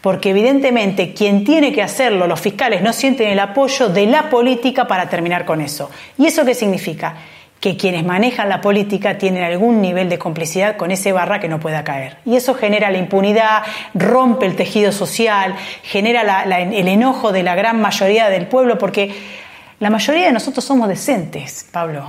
porque 0.01 0.31
evidentemente 0.31 1.14
quien 1.14 1.45
tiene 1.45 1.73
que 1.73 1.83
hacerlo, 1.83 2.27
los 2.27 2.41
fiscales, 2.41 2.83
no 2.83 2.93
sienten 2.93 3.31
el 3.31 3.39
apoyo 3.39 3.89
de 3.89 4.07
la 4.07 4.31
política 4.31 4.87
para 4.87 5.09
terminar 5.09 5.45
con 5.45 5.61
eso. 5.61 5.91
¿Y 6.18 6.27
eso 6.27 6.45
qué 6.45 6.55
significa? 6.55 7.16
Que 7.62 7.76
quienes 7.76 8.04
manejan 8.04 8.48
la 8.48 8.60
política 8.60 9.16
tienen 9.18 9.44
algún 9.44 9.80
nivel 9.80 10.08
de 10.08 10.18
complicidad 10.18 10.76
con 10.76 10.90
ese 10.90 11.12
barra 11.12 11.38
que 11.38 11.48
no 11.48 11.60
pueda 11.60 11.84
caer. 11.84 12.16
Y 12.26 12.34
eso 12.34 12.54
genera 12.54 12.90
la 12.90 12.98
impunidad, 12.98 13.62
rompe 13.94 14.46
el 14.46 14.56
tejido 14.56 14.90
social, 14.90 15.54
genera 15.84 16.24
la- 16.24 16.44
la- 16.44 16.58
el 16.60 16.88
enojo 16.88 17.30
de 17.30 17.44
la 17.44 17.54
gran 17.54 17.80
mayoría 17.80 18.28
del 18.30 18.46
pueblo, 18.48 18.78
porque 18.78 19.14
la 19.78 19.90
mayoría 19.90 20.26
de 20.26 20.32
nosotros 20.32 20.64
somos 20.64 20.88
decentes, 20.88 21.64
Pablo. 21.70 22.04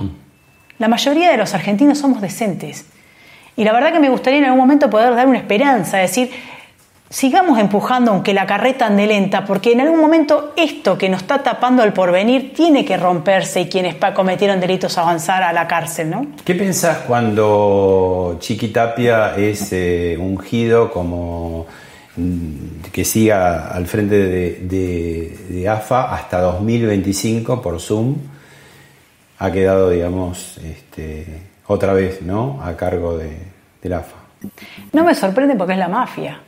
La 0.78 0.88
mayoría 0.88 1.30
de 1.30 1.36
los 1.36 1.54
argentinos 1.54 1.98
somos 1.98 2.20
decentes. 2.20 2.86
Y 3.56 3.62
la 3.62 3.72
verdad 3.72 3.92
que 3.92 4.00
me 4.00 4.08
gustaría 4.08 4.40
en 4.40 4.46
algún 4.46 4.58
momento 4.58 4.90
poder 4.90 5.14
dar 5.14 5.28
una 5.28 5.38
esperanza, 5.38 5.98
decir, 5.98 6.32
sigamos 7.14 7.60
empujando 7.60 8.10
aunque 8.10 8.34
la 8.34 8.44
carreta 8.44 8.86
ande 8.86 9.06
lenta, 9.06 9.44
porque 9.44 9.70
en 9.70 9.80
algún 9.82 10.00
momento 10.00 10.52
esto 10.56 10.98
que 10.98 11.08
nos 11.08 11.22
está 11.22 11.44
tapando 11.44 11.84
el 11.84 11.92
porvenir 11.92 12.52
tiene 12.52 12.84
que 12.84 12.96
romperse 12.96 13.60
y 13.60 13.68
quienes 13.68 13.94
cometieron 14.14 14.58
delitos 14.58 14.98
avanzar 14.98 15.44
a 15.44 15.52
la 15.52 15.68
cárcel, 15.68 16.10
¿no? 16.10 16.26
¿Qué 16.44 16.56
pensás 16.56 16.98
cuando 17.06 18.36
Chiqui 18.40 18.68
Tapia 18.68 19.36
es 19.36 19.68
eh, 19.72 20.16
ungido 20.18 20.90
como 20.90 21.66
mm, 22.16 22.90
que 22.92 23.04
siga 23.04 23.68
al 23.68 23.86
frente 23.86 24.16
de, 24.16 24.50
de- 24.62 25.38
de 25.50 25.68
AFA 25.68 26.12
hasta 26.12 26.40
2025 26.40 27.62
por 27.62 27.80
Zoom? 27.80 28.16
Ha 29.38 29.52
quedado, 29.52 29.90
digamos, 29.90 30.58
este, 30.58 31.26
otra 31.68 31.92
vez, 31.92 32.22
¿no? 32.22 32.60
A 32.60 32.76
cargo 32.76 33.16
de, 33.16 33.36
del 33.82 33.92
AFA. 33.92 34.16
No 34.92 35.04
me 35.04 35.14
sorprende 35.14 35.54
porque 35.54 35.74
es 35.74 35.78
la 35.78 35.88
mafia. 35.88 36.40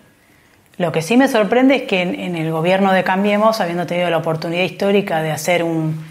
Lo 0.78 0.92
que 0.92 1.00
sí 1.00 1.16
me 1.16 1.26
sorprende 1.26 1.76
es 1.76 1.82
que 1.82 2.02
en, 2.02 2.36
el 2.36 2.50
gobierno 2.50 2.92
de 2.92 3.02
Cambiemos, 3.02 3.60
habiendo 3.60 3.86
tenido 3.86 4.10
la 4.10 4.18
oportunidad 4.18 4.62
histórica 4.62 5.22
de 5.22 5.32
hacer 5.32 5.62
un, 5.62 6.04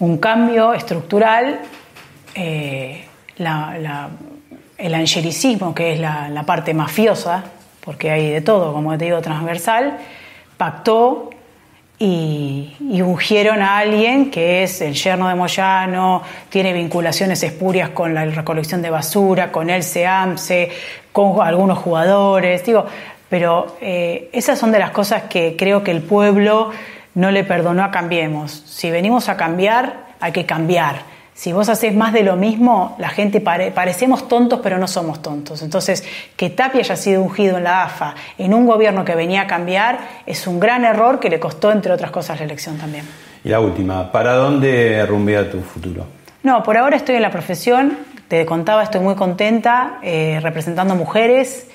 un 0.00 0.18
cambio 0.18 0.74
estructural, 0.74 1.60
eh, 2.34 3.06
el 3.36 4.94
angelicismo, 4.94 5.74
que 5.74 5.94
es 5.94 6.00
la, 6.00 6.28
la 6.28 6.42
parte 6.42 6.74
mafiosa, 6.74 7.44
porque 7.82 8.10
hay 8.10 8.30
de 8.30 8.42
todo, 8.42 8.74
como 8.74 8.96
te 8.98 9.06
digo, 9.06 9.22
transversal, 9.22 9.98
pactó 10.58 11.30
y, 11.98 12.76
y 12.80 13.00
ungieron 13.00 13.62
a 13.62 13.78
alguien 13.78 14.30
que 14.30 14.62
es 14.62 14.82
el 14.82 14.92
yerno 14.92 15.26
de 15.28 15.34
Moyano, 15.34 16.22
tiene 16.50 16.74
vinculaciones 16.74 17.42
espurias 17.42 17.90
con 17.90 18.12
la 18.12 18.26
recolección 18.26 18.82
de 18.82 18.90
basura, 18.90 19.50
con 19.50 19.70
el 19.70 19.82
SEAMSE, 19.82 20.70
con 21.12 21.40
algunos 21.40 21.78
jugadores, 21.78 22.64
digo, 22.64 22.86
pero 23.30 23.76
eh, 23.80 24.28
esas 24.32 24.58
son 24.58 24.72
de 24.72 24.78
las 24.78 24.90
cosas 24.90 25.22
que 25.30 25.56
creo 25.56 25.82
que 25.82 25.92
el 25.92 26.02
pueblo 26.02 26.70
no 27.14 27.30
le 27.30 27.44
perdonó 27.44 27.82
a 27.84 27.90
Cambiemos. 27.90 28.50
Si 28.66 28.90
venimos 28.90 29.28
a 29.30 29.36
cambiar, 29.38 30.08
hay 30.20 30.32
que 30.32 30.44
cambiar. 30.44 31.08
Si 31.32 31.52
vos 31.54 31.70
haces 31.70 31.94
más 31.94 32.12
de 32.12 32.22
lo 32.22 32.36
mismo, 32.36 32.94
la 32.98 33.08
gente 33.08 33.40
pare- 33.40 33.70
parecemos 33.70 34.28
tontos, 34.28 34.60
pero 34.62 34.76
no 34.76 34.86
somos 34.86 35.22
tontos. 35.22 35.62
Entonces, 35.62 36.04
que 36.36 36.50
Tapia 36.50 36.80
haya 36.80 36.96
sido 36.96 37.22
ungido 37.22 37.56
en 37.56 37.64
la 37.64 37.84
AFA, 37.84 38.14
en 38.36 38.52
un 38.52 38.66
gobierno 38.66 39.06
que 39.06 39.14
venía 39.14 39.42
a 39.42 39.46
cambiar, 39.46 39.98
es 40.26 40.46
un 40.46 40.60
gran 40.60 40.84
error 40.84 41.18
que 41.18 41.30
le 41.30 41.40
costó, 41.40 41.72
entre 41.72 41.92
otras 41.92 42.10
cosas, 42.10 42.38
la 42.40 42.44
elección 42.44 42.76
también. 42.76 43.06
Y 43.42 43.48
la 43.48 43.60
última, 43.60 44.12
¿para 44.12 44.34
dónde 44.34 45.06
rumbea 45.06 45.50
tu 45.50 45.60
futuro? 45.62 46.04
No, 46.42 46.62
por 46.62 46.76
ahora 46.76 46.96
estoy 46.96 47.14
en 47.16 47.22
la 47.22 47.30
profesión, 47.30 47.96
te 48.28 48.44
contaba, 48.44 48.82
estoy 48.82 49.00
muy 49.00 49.14
contenta 49.14 49.98
eh, 50.02 50.40
representando 50.42 50.94
mujeres 50.94 51.68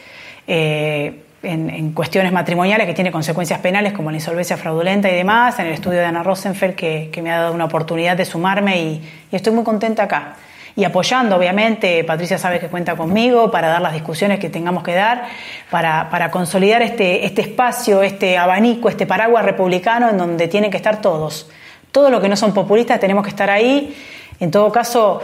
eh, 0.48 1.24
en, 1.46 1.92
cuestiones 1.94 2.32
matrimoniales 2.32 2.88
que 2.88 2.94
tiene 2.94 3.12
consecuencias 3.12 3.60
penales 3.60 3.94
como 3.94 4.12
la 4.12 4.18
insolvencia 4.18 4.58
fraudulenta 4.58 5.10
y 5.10 5.16
demás, 5.16 5.58
en 5.60 5.68
el 5.68 5.74
estudio 5.74 6.00
de 6.00 6.06
Ana 6.06 6.24
Rosenfeld 6.24 6.76
que, 6.76 7.10
que 7.12 7.22
me 7.22 7.32
ha 7.32 7.40
dado 7.40 7.54
una 7.54 7.66
oportunidad 7.66 8.18
de 8.18 8.26
sumarme 8.26 8.82
y, 8.82 9.10
y 9.32 9.36
estoy 9.36 9.54
muy 9.54 9.64
contenta 9.64 10.04
acá. 10.04 10.36
Y 10.78 10.84
apoyando, 10.84 11.38
obviamente, 11.38 12.04
Patricia 12.04 12.38
sabe 12.38 12.60
que 12.60 12.68
cuenta 12.68 12.98
conmigo 12.98 13.50
para 13.50 13.70
dar 13.70 13.82
las 13.82 13.94
discusiones 13.94 14.40
que 14.40 14.50
tengamos 14.50 14.84
que 14.84 14.94
dar, 14.94 15.24
para, 15.72 16.10
para 16.10 16.30
consolidar 16.30 16.82
este, 16.82 17.26
este 17.26 17.42
espacio, 17.42 18.04
este 18.04 18.38
abanico, 18.38 18.90
este 18.90 19.06
paraguas 19.06 19.46
republicano 19.46 20.10
en 20.10 20.18
donde 20.18 20.50
tienen 20.50 20.70
que 20.70 20.78
estar 20.78 21.00
todos. 21.00 21.50
Todos 21.94 22.12
los 22.12 22.20
que 22.20 22.28
no 22.28 22.36
son 22.36 22.54
populistas 22.54 23.00
tenemos 23.00 23.24
que 23.24 23.30
estar 23.30 23.50
ahí. 23.50 23.96
En 24.42 24.52
todo 24.52 24.70
caso, 24.70 25.22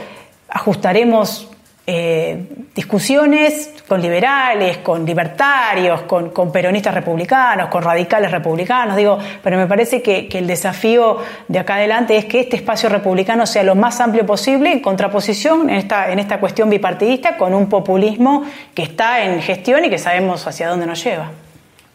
ajustaremos 0.47 1.50
eh, 1.93 2.47
discusiones 2.73 3.69
con 3.85 4.01
liberales, 4.01 4.77
con 4.77 5.05
libertarios, 5.05 6.03
con, 6.03 6.31
peronistas 6.49 6.93
republicanos, 6.93 7.67
con 7.67 7.83
radicales 7.83 8.31
republicanos, 8.31 8.95
digo, 8.95 9.19
pero 9.43 9.57
me 9.57 9.67
parece 9.67 10.01
que, 10.01 10.29
el 10.31 10.47
desafío 10.47 11.17
de 11.49 11.59
acá 11.59 11.75
adelante 11.75 12.15
es 12.15 12.23
que 12.23 12.39
este 12.39 12.55
espacio 12.55 12.87
republicano 12.87 13.45
sea 13.45 13.63
lo 13.63 13.75
más 13.75 13.99
amplio 13.99 14.25
posible 14.25 14.71
en 14.71 14.79
contraposición 14.79 15.69
en 15.69 15.75
esta, 15.75 16.13
en 16.13 16.19
esta 16.19 16.39
cuestión 16.39 16.69
bipartidista 16.69 17.35
con 17.35 17.53
un 17.53 17.67
populismo 17.67 18.45
que 18.73 18.83
está 18.83 19.25
en 19.25 19.41
gestión 19.41 19.83
y 19.83 19.89
que 19.89 19.97
sabemos 19.97 20.47
hacia 20.47 20.69
dónde 20.69 20.85
nos 20.85 21.03
lleva. 21.03 21.31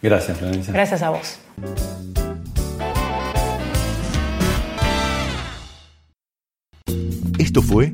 Gracias, 0.03 0.37
Florencia. 0.37 0.73
Gracias 0.73 1.01
a 1.01 1.09
vos. 1.09 1.39
Esto 7.39 7.63
fue 7.63 7.93